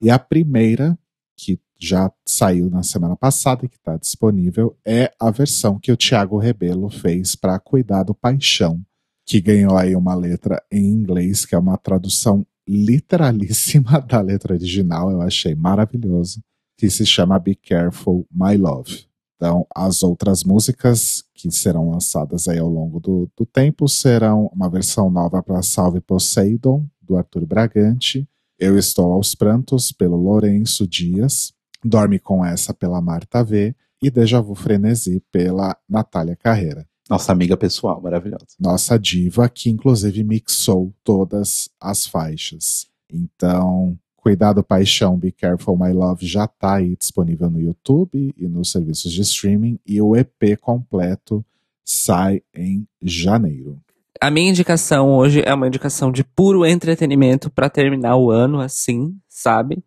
E 0.00 0.08
a 0.08 0.18
primeira, 0.18 0.98
que 1.36 1.58
já 1.78 2.10
saiu 2.26 2.70
na 2.70 2.82
semana 2.82 3.16
passada 3.16 3.64
e 3.64 3.68
que 3.68 3.76
está 3.76 3.96
disponível, 3.96 4.76
é 4.84 5.12
a 5.18 5.30
versão 5.30 5.78
que 5.78 5.92
o 5.92 5.96
Thiago 5.96 6.38
Rebelo 6.38 6.88
fez 6.88 7.34
para 7.34 7.58
Cuidar 7.58 8.02
do 8.02 8.14
Paixão, 8.14 8.80
que 9.26 9.40
ganhou 9.40 9.76
aí 9.76 9.94
uma 9.94 10.14
letra 10.14 10.62
em 10.70 10.84
inglês, 10.86 11.44
que 11.44 11.54
é 11.54 11.58
uma 11.58 11.76
tradução 11.76 12.46
literalíssima 12.70 14.00
da 14.06 14.20
letra 14.20 14.54
original, 14.54 15.10
eu 15.10 15.20
achei 15.20 15.54
maravilhoso, 15.54 16.40
que 16.78 16.88
se 16.88 17.04
chama 17.04 17.38
Be 17.38 17.54
Careful, 17.56 18.26
My 18.30 18.56
Love. 18.56 19.06
Então, 19.36 19.66
as 19.74 20.02
outras 20.02 20.44
músicas 20.44 21.24
que 21.34 21.50
serão 21.50 21.90
lançadas 21.90 22.46
aí 22.46 22.58
ao 22.58 22.68
longo 22.68 23.00
do, 23.00 23.30
do 23.36 23.46
tempo 23.46 23.88
serão 23.88 24.50
uma 24.54 24.68
versão 24.68 25.10
nova 25.10 25.42
para 25.42 25.62
Salve 25.62 26.00
Poseidon, 26.00 26.86
do 27.00 27.16
Arthur 27.16 27.46
Bragante, 27.46 28.28
Eu 28.58 28.78
Estou 28.78 29.12
aos 29.12 29.34
Prantos, 29.34 29.90
pelo 29.90 30.16
Lourenço 30.16 30.86
Dias, 30.86 31.52
Dorme 31.82 32.18
com 32.18 32.44
Essa, 32.44 32.74
pela 32.74 33.00
Marta 33.00 33.42
V, 33.42 33.74
e 34.02 34.10
Deja 34.10 34.40
Vu 34.40 34.54
Frenesi, 34.54 35.22
pela 35.32 35.76
Natália 35.88 36.36
Carreira. 36.36 36.86
Nossa 37.10 37.32
amiga 37.32 37.56
pessoal, 37.56 38.00
maravilhosa. 38.00 38.46
Nossa 38.58 38.96
diva, 38.96 39.48
que 39.48 39.68
inclusive 39.68 40.22
mixou 40.22 40.94
todas 41.02 41.68
as 41.80 42.06
faixas. 42.06 42.86
Então, 43.12 43.98
Cuidado 44.14 44.62
Paixão, 44.62 45.16
Be 45.16 45.32
Careful 45.32 45.76
My 45.76 45.92
Love 45.92 46.24
já 46.24 46.44
está 46.44 46.74
aí 46.76 46.94
disponível 46.94 47.50
no 47.50 47.60
YouTube 47.60 48.32
e 48.36 48.46
nos 48.46 48.70
serviços 48.70 49.12
de 49.12 49.22
streaming 49.22 49.80
e 49.84 50.00
o 50.00 50.14
EP 50.14 50.56
completo 50.60 51.44
sai 51.84 52.42
em 52.54 52.86
janeiro. 53.02 53.80
A 54.20 54.30
minha 54.30 54.50
indicação 54.50 55.16
hoje 55.16 55.42
é 55.44 55.52
uma 55.52 55.66
indicação 55.66 56.12
de 56.12 56.22
puro 56.22 56.64
entretenimento 56.64 57.50
para 57.50 57.68
terminar 57.68 58.16
o 58.18 58.30
ano 58.30 58.60
assim, 58.60 59.16
sabe? 59.28 59.82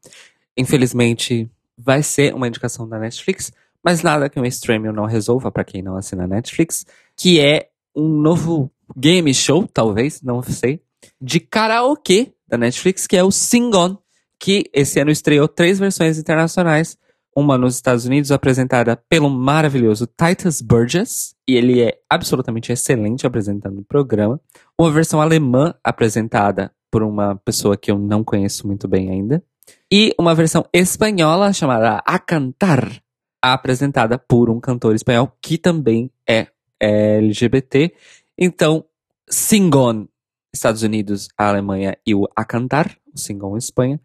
Infelizmente 0.57 1.49
vai 1.77 2.03
ser 2.03 2.33
uma 2.33 2.47
indicação 2.47 2.89
da 2.89 2.99
Netflix, 2.99 3.53
mas 3.83 4.01
nada 4.01 4.29
que 4.29 4.39
um 4.39 4.45
streaming 4.45 4.93
não 4.93 5.05
resolva 5.05 5.51
para 5.51 5.63
quem 5.63 5.81
não 5.81 5.97
assina 5.97 6.27
Netflix, 6.27 6.85
que 7.17 7.39
é 7.39 7.69
um 7.95 8.07
novo 8.07 8.71
game 8.95 9.33
show, 9.33 9.67
talvez, 9.67 10.21
não 10.21 10.41
sei, 10.41 10.81
de 11.21 11.39
karaokê 11.39 12.33
da 12.47 12.57
Netflix, 12.57 13.07
que 13.07 13.17
é 13.17 13.23
o 13.23 13.31
Sing 13.31 13.75
On, 13.75 13.97
que 14.39 14.69
esse 14.73 14.99
ano 14.99 15.11
estreou 15.11 15.47
três 15.47 15.79
versões 15.79 16.17
internacionais. 16.17 16.97
Uma 17.35 17.57
nos 17.57 17.75
Estados 17.75 18.05
Unidos, 18.05 18.31
apresentada 18.31 18.95
pelo 19.09 19.27
maravilhoso 19.27 20.05
Titus 20.05 20.61
Burgess, 20.61 21.33
e 21.47 21.55
ele 21.55 21.81
é 21.81 21.97
absolutamente 22.07 22.71
excelente 22.71 23.25
apresentando 23.25 23.79
o 23.79 23.83
programa. 23.85 24.39
Uma 24.79 24.91
versão 24.91 25.19
alemã, 25.19 25.73
apresentada 25.83 26.71
por 26.91 27.01
uma 27.01 27.35
pessoa 27.37 27.75
que 27.75 27.89
eu 27.89 27.97
não 27.97 28.23
conheço 28.23 28.67
muito 28.67 28.87
bem 28.87 29.09
ainda. 29.09 29.43
E 29.91 30.13
uma 30.19 30.35
versão 30.35 30.63
espanhola 30.71 31.51
chamada 31.51 32.03
A 32.05 32.19
Cantar, 32.19 33.02
apresentada 33.51 34.17
por 34.17 34.49
um 34.49 34.59
cantor 34.59 34.95
espanhol 34.95 35.31
que 35.41 35.57
também 35.57 36.09
é 36.27 36.47
LGBT. 36.79 37.93
Então, 38.37 38.85
Singon, 39.29 40.07
Estados 40.53 40.83
Unidos, 40.83 41.27
Alemanha 41.37 41.97
e 42.05 42.15
o 42.15 42.27
A 42.35 42.45
Cantar, 42.45 42.95
o 43.13 43.19
Singon 43.19 43.57
Espanha, 43.57 43.99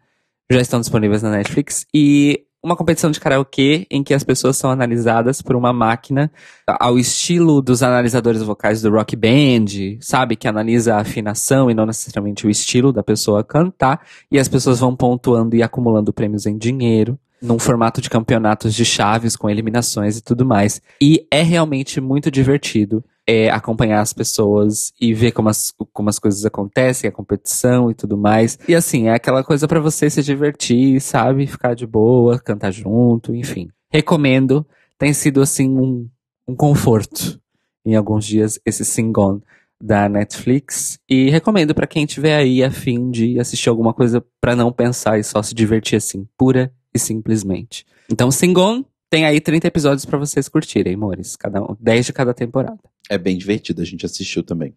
já 0.51 0.59
estão 0.59 0.79
disponíveis 0.79 1.21
na 1.21 1.31
Netflix. 1.31 1.85
E 1.93 2.45
uma 2.61 2.75
competição 2.75 3.09
de 3.09 3.19
karaokê 3.19 3.87
em 3.89 4.03
que 4.03 4.13
as 4.13 4.23
pessoas 4.23 4.57
são 4.57 4.69
analisadas 4.69 5.41
por 5.41 5.55
uma 5.55 5.71
máquina 5.71 6.29
ao 6.67 6.99
estilo 6.99 7.61
dos 7.61 7.81
analisadores 7.81 8.41
vocais 8.41 8.81
do 8.81 8.91
rock 8.91 9.15
band, 9.15 9.99
sabe? 10.01 10.35
Que 10.35 10.47
analisa 10.47 10.95
a 10.95 11.01
afinação 11.01 11.71
e 11.71 11.73
não 11.73 11.85
necessariamente 11.85 12.45
o 12.45 12.49
estilo 12.49 12.91
da 12.91 13.03
pessoa 13.03 13.43
cantar. 13.43 14.05
E 14.29 14.37
as 14.37 14.49
pessoas 14.49 14.79
vão 14.79 14.95
pontuando 14.95 15.55
e 15.55 15.63
acumulando 15.63 16.11
prêmios 16.11 16.45
em 16.45 16.57
dinheiro. 16.57 17.17
Num 17.41 17.57
formato 17.57 18.01
de 18.01 18.09
campeonatos 18.09 18.73
de 18.73 18.83
chaves 18.83 19.35
com 19.35 19.49
eliminações 19.49 20.17
e 20.17 20.21
tudo 20.21 20.45
mais. 20.45 20.81
E 21.01 21.25
é 21.31 21.41
realmente 21.41 22.01
muito 22.01 22.29
divertido 22.29 23.03
é, 23.29 23.47
acompanhar 23.51 24.01
as 24.01 24.11
pessoas 24.11 24.91
e 24.99 25.13
ver 25.13 25.31
como 25.31 25.49
as, 25.49 25.71
como 25.93 26.09
as 26.09 26.17
coisas 26.17 26.43
acontecem, 26.45 27.07
a 27.07 27.13
competição 27.13 27.91
e 27.91 27.93
tudo 27.93 28.17
mais. 28.17 28.57
E 28.67 28.73
assim, 28.73 29.07
é 29.07 29.13
aquela 29.13 29.43
coisa 29.43 29.67
para 29.67 29.79
você 29.79 30.09
se 30.09 30.23
divertir, 30.23 30.99
sabe? 30.99 31.45
Ficar 31.45 31.75
de 31.75 31.85
boa, 31.85 32.39
cantar 32.39 32.71
junto, 32.71 33.35
enfim. 33.35 33.69
Recomendo. 33.91 34.65
Tem 34.97 35.13
sido 35.13 35.41
assim 35.41 35.69
um, 35.69 36.09
um 36.47 36.55
conforto 36.55 37.39
em 37.85 37.95
alguns 37.95 38.25
dias 38.25 38.59
esse 38.65 38.83
Singon 38.83 39.41
da 39.79 40.09
Netflix 40.09 40.99
e 41.07 41.29
recomendo 41.29 41.73
para 41.75 41.87
quem 41.87 42.07
tiver 42.07 42.35
aí 42.35 42.63
a 42.63 42.71
fim 42.71 43.11
de 43.11 43.39
assistir 43.39 43.69
alguma 43.69 43.93
coisa 43.93 44.25
para 44.41 44.55
não 44.55 44.73
pensar 44.73 45.19
e 45.19 45.23
só 45.23 45.41
se 45.41 45.53
divertir 45.53 45.97
assim, 45.97 46.27
pura 46.37 46.73
e 46.93 46.99
simplesmente. 46.99 47.85
Então, 48.11 48.31
Singon 48.31 48.83
tem 49.09 49.25
aí 49.25 49.41
30 49.41 49.67
episódios 49.67 50.05
para 50.05 50.17
vocês 50.17 50.47
curtirem, 50.47 50.93
amores, 50.93 51.35
cada 51.35 51.61
10 51.79 52.05
de 52.07 52.13
cada 52.13 52.33
temporada. 52.33 52.79
É 53.09 53.17
bem 53.17 53.37
divertido, 53.37 53.81
a 53.81 53.85
gente 53.85 54.05
assistiu 54.05 54.43
também. 54.43 54.73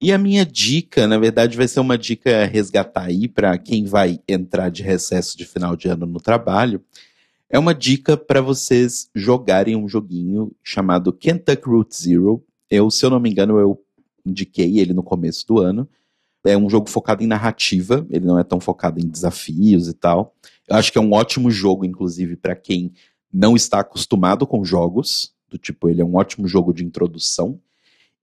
E 0.00 0.12
a 0.12 0.18
minha 0.18 0.44
dica, 0.44 1.06
na 1.06 1.18
verdade, 1.18 1.56
vai 1.56 1.68
ser 1.68 1.80
uma 1.80 1.96
dica 1.96 2.44
resgatar 2.44 3.04
aí 3.04 3.28
para 3.28 3.56
quem 3.58 3.84
vai 3.84 4.20
entrar 4.28 4.70
de 4.70 4.82
recesso 4.82 5.36
de 5.36 5.44
final 5.44 5.76
de 5.76 5.88
ano 5.88 6.04
no 6.04 6.20
trabalho. 6.20 6.82
É 7.48 7.58
uma 7.58 7.74
dica 7.74 8.16
para 8.16 8.40
vocês 8.40 9.08
jogarem 9.14 9.76
um 9.76 9.88
joguinho 9.88 10.50
chamado 10.62 11.12
Kentucky 11.12 11.68
Route 11.68 11.96
Zero. 11.96 12.44
Eu, 12.70 12.90
se 12.90 13.04
eu 13.04 13.10
não 13.10 13.20
me 13.20 13.30
engano, 13.30 13.58
eu 13.58 13.80
indiquei 14.26 14.78
ele 14.78 14.92
no 14.92 15.02
começo 15.02 15.46
do 15.46 15.58
ano. 15.58 15.88
É 16.44 16.56
um 16.56 16.68
jogo 16.68 16.90
focado 16.90 17.22
em 17.22 17.26
narrativa, 17.26 18.06
ele 18.10 18.26
não 18.26 18.38
é 18.38 18.44
tão 18.44 18.60
focado 18.60 19.00
em 19.00 19.08
desafios 19.08 19.88
e 19.88 19.94
tal. 19.94 20.34
Eu 20.68 20.76
acho 20.76 20.90
que 20.90 20.98
é 20.98 21.00
um 21.00 21.12
ótimo 21.12 21.50
jogo, 21.50 21.84
inclusive, 21.84 22.36
para 22.36 22.56
quem 22.56 22.92
não 23.32 23.56
está 23.56 23.80
acostumado 23.80 24.46
com 24.46 24.64
jogos. 24.64 25.34
Do 25.48 25.58
tipo, 25.58 25.88
ele 25.88 26.00
é 26.00 26.04
um 26.04 26.16
ótimo 26.16 26.48
jogo 26.48 26.72
de 26.72 26.84
introdução. 26.84 27.60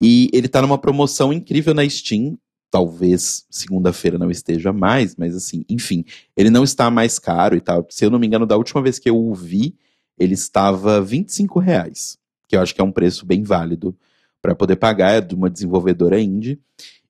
E 0.01 0.29
ele 0.33 0.47
tá 0.47 0.61
numa 0.61 0.77
promoção 0.77 1.31
incrível 1.31 1.73
na 1.73 1.87
Steam. 1.87 2.37
Talvez 2.71 3.45
segunda-feira 3.49 4.17
não 4.17 4.31
esteja 4.31 4.71
mais, 4.71 5.15
mas 5.15 5.35
assim, 5.35 5.65
enfim, 5.67 6.05
ele 6.37 6.49
não 6.49 6.63
está 6.63 6.89
mais 6.89 7.19
caro 7.19 7.55
e 7.55 7.61
tal. 7.61 7.85
Se 7.89 8.05
eu 8.05 8.09
não 8.09 8.17
me 8.17 8.25
engano, 8.25 8.45
da 8.45 8.55
última 8.55 8.81
vez 8.81 8.97
que 8.97 9.09
eu 9.09 9.17
o 9.17 9.35
vi, 9.35 9.75
ele 10.17 10.33
estava 10.33 11.01
25 11.01 11.59
reais, 11.59 12.17
que 12.47 12.55
eu 12.55 12.61
acho 12.61 12.73
que 12.73 12.79
é 12.79 12.83
um 12.83 12.91
preço 12.91 13.25
bem 13.25 13.43
válido 13.43 13.95
para 14.41 14.55
poder 14.55 14.77
pagar, 14.77 15.11
é 15.11 15.21
de 15.21 15.35
uma 15.35 15.49
desenvolvedora 15.49 16.19
indie. 16.19 16.59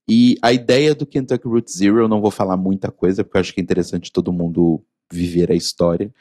E 0.10 0.36
a 0.42 0.52
ideia 0.52 0.96
do 0.96 1.06
Kentucky 1.06 1.48
Route 1.48 1.72
Zero, 1.72 2.00
eu 2.00 2.08
não 2.08 2.20
vou 2.20 2.32
falar 2.32 2.58
muita 2.58 2.92
coisa, 2.92 3.24
porque 3.24 3.38
eu 3.38 3.42
acho 3.42 3.54
que 3.54 3.62
é 3.62 3.64
interessante 3.64 4.12
todo 4.12 4.34
mundo 4.34 4.84
viver 5.12 5.52
a 5.52 5.56
história 5.56 6.12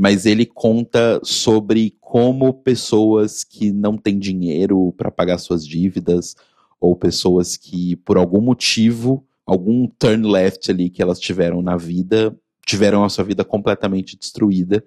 mas 0.00 0.24
ele 0.24 0.46
conta 0.46 1.20
sobre 1.22 1.94
como 2.00 2.54
pessoas 2.54 3.44
que 3.44 3.70
não 3.70 3.98
têm 3.98 4.18
dinheiro 4.18 4.94
para 4.96 5.10
pagar 5.10 5.36
suas 5.36 5.66
dívidas, 5.66 6.34
ou 6.80 6.96
pessoas 6.96 7.54
que, 7.54 7.96
por 7.96 8.16
algum 8.16 8.40
motivo, 8.40 9.22
algum 9.44 9.86
turn 9.86 10.26
left 10.26 10.70
ali 10.70 10.88
que 10.88 11.02
elas 11.02 11.20
tiveram 11.20 11.60
na 11.60 11.76
vida, 11.76 12.34
tiveram 12.64 13.04
a 13.04 13.10
sua 13.10 13.24
vida 13.24 13.44
completamente 13.44 14.16
destruída 14.16 14.82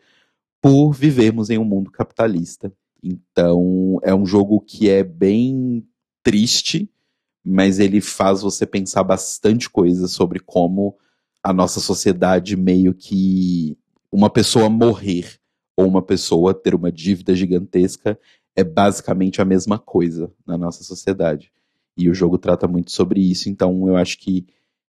por 0.60 0.94
vivermos 0.94 1.52
em 1.52 1.60
um 1.60 1.64
mundo 1.64 1.92
capitalista. 1.92 2.74
Então, 3.04 4.00
é 4.02 4.16
um 4.16 4.26
jogo 4.26 4.62
que 4.62 4.90
é 4.90 5.04
bem 5.04 5.86
triste, 6.24 6.90
mas 7.46 7.78
ele 7.78 8.02
faz 8.02 8.42
você 8.42 8.66
pensar 8.66 9.04
bastante 9.04 9.70
coisa 9.70 10.08
sobre 10.08 10.40
como 10.40 10.98
a 11.44 11.52
nossa 11.52 11.82
sociedade 11.82 12.56
meio 12.56 12.94
que 12.94 13.78
uma 14.10 14.30
pessoa 14.30 14.70
morrer 14.70 15.40
ou 15.76 15.86
uma 15.88 16.02
pessoa 16.02 16.54
ter 16.54 16.74
uma 16.74 16.92
dívida 16.92 17.36
gigantesca 17.36 18.18
é 18.56 18.64
basicamente 18.64 19.42
a 19.42 19.46
mesma 19.46 19.78
coisa 19.78 20.32
na 20.46 20.58
nossa 20.58 20.84
sociedade. 20.84 21.52
E 21.98 22.10
o 22.10 22.14
jogo 22.14 22.38
trata 22.38 22.68
muito 22.68 22.92
sobre 22.92 23.20
isso, 23.20 23.50
então 23.50 23.88
eu 23.88 23.98
acho 23.98 24.18
que 24.20 24.46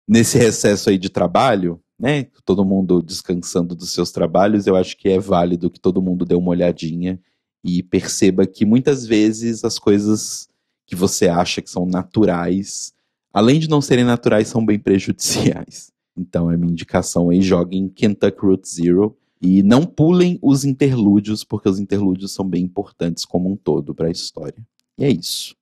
nesse 0.07 0.39
recesso 0.39 0.91
aí 0.91 0.99
de 0.99 1.09
trabalho, 1.09 1.81
né, 1.99 2.25
todo 2.45 2.65
mundo 2.65 3.03
descansando 3.03 3.75
dos 3.75 3.93
seus 3.93 4.13
trabalhos, 4.13 4.67
eu 4.67 4.77
acho 4.77 4.97
que 4.97 5.09
é 5.09 5.19
válido 5.19 5.71
que 5.71 5.81
todo 5.81 6.03
mundo 6.03 6.25
dê 6.25 6.35
uma 6.35 6.51
olhadinha 6.51 7.21
e 7.63 7.83
perceba 7.83 8.47
que 8.47 8.65
muitas 8.65 9.07
vezes 9.07 9.65
as 9.65 9.79
coisas 9.79 10.49
que 10.87 10.95
você 10.95 11.29
acha 11.29 11.63
que 11.63 11.71
são 11.71 11.87
naturais, 11.87 12.93
além 13.33 13.59
de 13.59 13.69
não 13.69 13.81
serem 13.81 14.05
naturais, 14.05 14.49
são 14.49 14.65
bem 14.65 14.79
prejudiciais. 14.79 15.93
Então 16.17 16.51
é 16.51 16.57
minha 16.57 16.73
indicação 16.73 17.31
aí, 17.31 17.43
joguem 17.43 17.89
Kentucky 17.89 18.39
Route 18.41 18.69
Zero 18.69 19.17
e 19.41 19.62
não 19.62 19.85
pulem 19.85 20.39
os 20.41 20.65
interlúdios, 20.65 21.45
porque 21.45 21.69
os 21.69 21.79
interlúdios 21.79 22.33
são 22.33 22.49
bem 22.49 22.65
importantes 22.65 23.25
como 23.25 23.51
um 23.51 23.57
todo 23.57 23.95
para 23.95 24.09
a 24.09 24.11
história. 24.11 24.65
E 24.97 25.05
é 25.05 25.11
isso. 25.11 25.55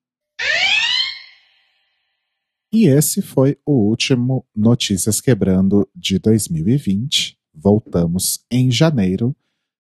E 2.72 2.86
esse 2.86 3.20
foi 3.20 3.58
o 3.66 3.72
último 3.72 4.46
Notícias 4.54 5.20
Quebrando 5.20 5.86
de 5.94 6.18
2020. 6.18 7.36
Voltamos 7.54 8.44
em 8.50 8.70
janeiro 8.70 9.36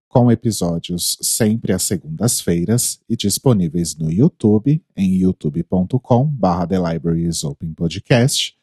com 0.08 0.32
episódios 0.32 1.18
sempre 1.20 1.72
às 1.72 1.82
segundas-feiras 1.82 2.98
e 3.06 3.14
disponíveis 3.14 3.94
no 3.94 4.10
YouTube 4.10 4.82
em 4.96 5.16
youtube.com/barra 5.16 6.66
Podcast 7.76 8.57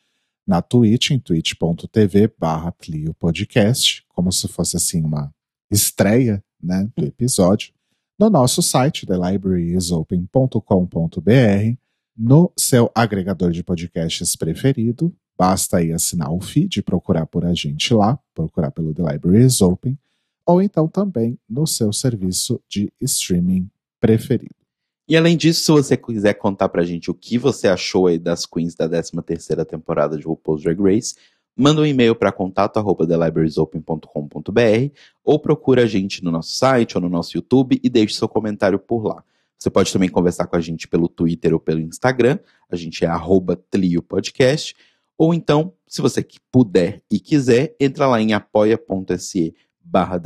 na 0.46 0.62
Twitch, 0.62 1.12
em 1.12 1.20
twitch.tv 1.20 2.34
barra 2.38 2.74
Podcast, 3.18 4.06
como 4.10 4.32
se 4.32 4.48
fosse 4.48 4.78
assim 4.78 5.04
uma 5.04 5.34
estreia 5.72 6.44
né, 6.62 6.88
do 6.96 7.06
episódio, 7.06 7.74
no 8.18 8.30
nosso 8.30 8.62
site, 8.62 9.06
thelibrariesopen.com.br, 9.06 11.78
no 12.18 12.50
seu 12.58 12.90
agregador 12.96 13.52
de 13.52 13.62
podcasts 13.62 14.38
preferido, 14.38 15.14
basta 15.38 15.76
aí 15.78 15.92
assinar 15.92 16.32
o 16.32 16.40
feed, 16.40 16.82
procurar 16.82 17.26
por 17.26 17.44
a 17.44 17.54
gente 17.54 17.94
lá, 17.94 18.18
procurar 18.34 18.72
pelo 18.72 18.94
The 18.94 19.04
Libraries 19.12 19.62
Open, 19.62 20.00
ou 20.46 20.62
então 20.62 20.88
também 20.88 21.38
no 21.50 21.68
seu 21.68 21.92
serviço 21.92 22.62
de 22.70 22.90
streaming 23.02 23.70
preferido. 24.00 24.65
E 25.07 25.15
além 25.15 25.38
disso, 25.38 25.64
se 25.64 25.72
você 25.72 25.95
quiser 25.95 26.34
contar 26.34 26.68
pra 26.69 26.84
gente 26.84 27.11
o 27.11 27.14
que 27.14 27.38
você 27.38 27.68
achou 27.68 28.07
aí 28.07 28.18
das 28.18 28.45
queens 28.45 28.73
da 28.73 28.90
13 28.90 29.11
terceira 29.23 29.64
temporada 29.64 30.18
de 30.18 30.26
RuPaul's 30.26 30.64
Drag 30.64 30.82
Race, 30.82 31.15
manda 31.56 31.82
um 31.82 31.86
e-mail 31.86 32.15
para 32.15 32.32
contato 32.32 32.77
arroba 32.77 33.06
thelibrariesopen.com.br 33.06 34.91
ou 35.23 35.40
procura 35.40 35.84
a 35.84 35.86
gente 35.86 36.23
no 36.23 36.32
nosso 36.32 36.53
site 36.53 36.98
ou 36.98 37.02
no 37.02 37.10
nosso 37.10 37.38
YouTube 37.38 37.80
e 37.84 37.90
deixe 37.90 38.15
seu 38.15 38.27
comentário 38.27 38.80
por 38.80 39.06
lá. 39.06 39.23
Você 39.57 39.69
pode 39.69 39.94
também 39.94 40.10
conversar 40.10 40.48
com 40.48 40.56
a 40.56 40.61
gente 40.61 40.88
pelo 40.88 41.07
Twitter 41.07 41.53
ou 41.53 41.60
pelo 41.60 41.80
Instagram, 41.80 42.40
a 42.69 42.76
gente 42.76 43.06
é 43.06 43.07
arroba 43.07 43.60
Podcast, 44.07 44.76
ou 45.18 45.34
então, 45.34 45.73
se 45.88 46.02
você 46.02 46.26
puder 46.52 47.02
e 47.10 47.19
quiser, 47.19 47.76
entra 47.80 48.07
lá 48.07 48.19
em 48.19 48.34
apoia.se 48.34 49.56
barra 49.80 50.22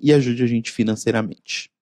e 0.00 0.12
ajude 0.12 0.42
a 0.42 0.46
gente 0.46 0.70
financeiramente. 0.70 1.73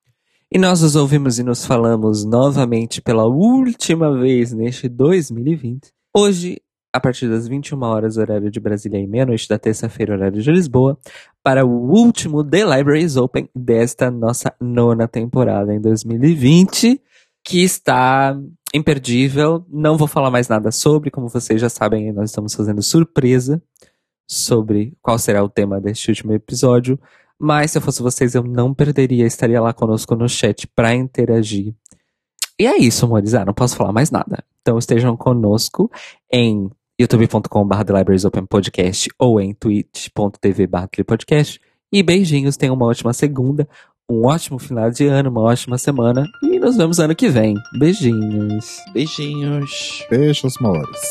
E 0.54 0.58
nós 0.58 0.82
nos 0.82 0.96
ouvimos 0.96 1.38
e 1.38 1.42
nos 1.42 1.64
falamos 1.64 2.26
novamente 2.26 3.00
pela 3.00 3.24
última 3.24 4.14
vez 4.20 4.52
neste 4.52 4.86
2020. 4.86 5.88
Hoje, 6.14 6.60
a 6.92 7.00
partir 7.00 7.26
das 7.26 7.48
21 7.48 7.82
horas, 7.82 8.18
horário 8.18 8.50
de 8.50 8.60
Brasília 8.60 9.00
e 9.00 9.06
meia-noite 9.06 9.48
da 9.48 9.58
terça-feira, 9.58 10.12
horário 10.12 10.42
de 10.42 10.52
Lisboa, 10.52 10.98
para 11.42 11.64
o 11.64 11.90
último 11.90 12.44
The 12.44 12.66
Libraries 12.66 13.16
Open 13.16 13.48
desta 13.56 14.10
nossa 14.10 14.54
nona 14.60 15.08
temporada 15.08 15.72
em 15.72 15.80
2020, 15.80 17.00
que 17.42 17.64
está 17.64 18.38
imperdível. 18.74 19.64
Não 19.70 19.96
vou 19.96 20.06
falar 20.06 20.30
mais 20.30 20.48
nada 20.48 20.70
sobre, 20.70 21.10
como 21.10 21.30
vocês 21.30 21.58
já 21.62 21.70
sabem, 21.70 22.12
nós 22.12 22.28
estamos 22.28 22.52
fazendo 22.52 22.82
surpresa 22.82 23.62
sobre 24.28 24.92
qual 25.00 25.18
será 25.18 25.42
o 25.42 25.48
tema 25.48 25.80
deste 25.80 26.10
último 26.10 26.34
episódio. 26.34 27.00
Mas 27.38 27.70
se 27.70 27.78
eu 27.78 27.82
fosse 27.82 28.02
vocês, 28.02 28.34
eu 28.34 28.42
não 28.42 28.72
perderia, 28.72 29.26
estaria 29.26 29.60
lá 29.60 29.72
conosco 29.72 30.14
no 30.14 30.28
chat 30.28 30.66
para 30.68 30.94
interagir. 30.94 31.74
E 32.58 32.66
é 32.66 32.76
isso, 32.78 33.04
amores. 33.04 33.34
Ah, 33.34 33.44
não 33.44 33.54
posso 33.54 33.76
falar 33.76 33.92
mais 33.92 34.10
nada. 34.10 34.44
Então 34.60 34.78
estejam 34.78 35.16
conosco 35.16 35.90
em 36.32 36.70
youtube.com.br 37.00 37.84
The 37.84 37.98
Libraries 37.98 38.24
Open 38.24 38.46
Podcast 38.46 39.08
ou 39.18 39.40
em 39.40 39.52
twitch.tv 39.52 40.68
podcast. 41.04 41.60
E 41.92 42.02
beijinhos, 42.02 42.56
tenham 42.56 42.74
uma 42.74 42.86
ótima 42.86 43.12
segunda, 43.12 43.68
um 44.08 44.26
ótimo 44.26 44.58
final 44.58 44.90
de 44.90 45.06
ano, 45.06 45.30
uma 45.30 45.42
ótima 45.42 45.76
semana 45.76 46.26
e 46.42 46.58
nos 46.58 46.76
vemos 46.76 46.98
ano 47.00 47.14
que 47.14 47.28
vem. 47.28 47.54
Beijinhos. 47.78 48.78
Beijinhos. 48.92 50.06
Beijos, 50.08 50.56
amores. 50.58 51.10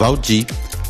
Valdir, 0.00 0.46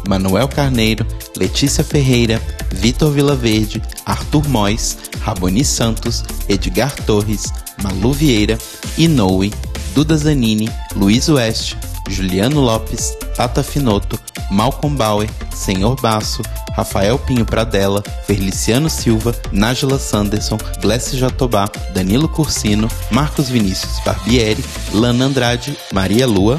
Manuel 0.08 0.46
Carneiro, 0.46 1.04
Letícia 1.36 1.82
Ferreira, 1.82 2.40
Vitor 2.72 3.10
Vilaverde, 3.10 3.82
Arthur 4.06 4.48
Mois, 4.48 4.96
Raboni 5.24 5.64
Santos, 5.64 6.22
Edgar 6.48 6.94
Torres, 7.04 7.52
Malu 7.82 8.12
Vieira, 8.12 8.56
Inoue, 8.96 9.50
Duda 9.96 10.16
Zanini, 10.16 10.70
Luiz 10.94 11.28
Oeste, 11.28 11.76
Juliano 12.08 12.60
Lopes, 12.60 13.16
Tata 13.34 13.64
Finoto, 13.64 14.16
Malcolm 14.48 14.94
Bauer, 14.94 15.28
Senhor 15.52 16.00
Basso, 16.00 16.42
Rafael 16.76 17.18
Pinho 17.18 17.44
Pradella, 17.44 18.04
Feliciano 18.28 18.88
Silva, 18.88 19.34
Nájila 19.52 19.98
Sanderson, 19.98 20.58
Glessi 20.80 21.16
Jatobá, 21.16 21.68
Danilo 21.92 22.28
Cursino, 22.28 22.88
Marcos 23.10 23.48
Vinícius 23.48 23.98
Barbieri, 24.04 24.64
Lana 24.92 25.24
Andrade, 25.24 25.76
Maria 25.92 26.28
Lua, 26.28 26.58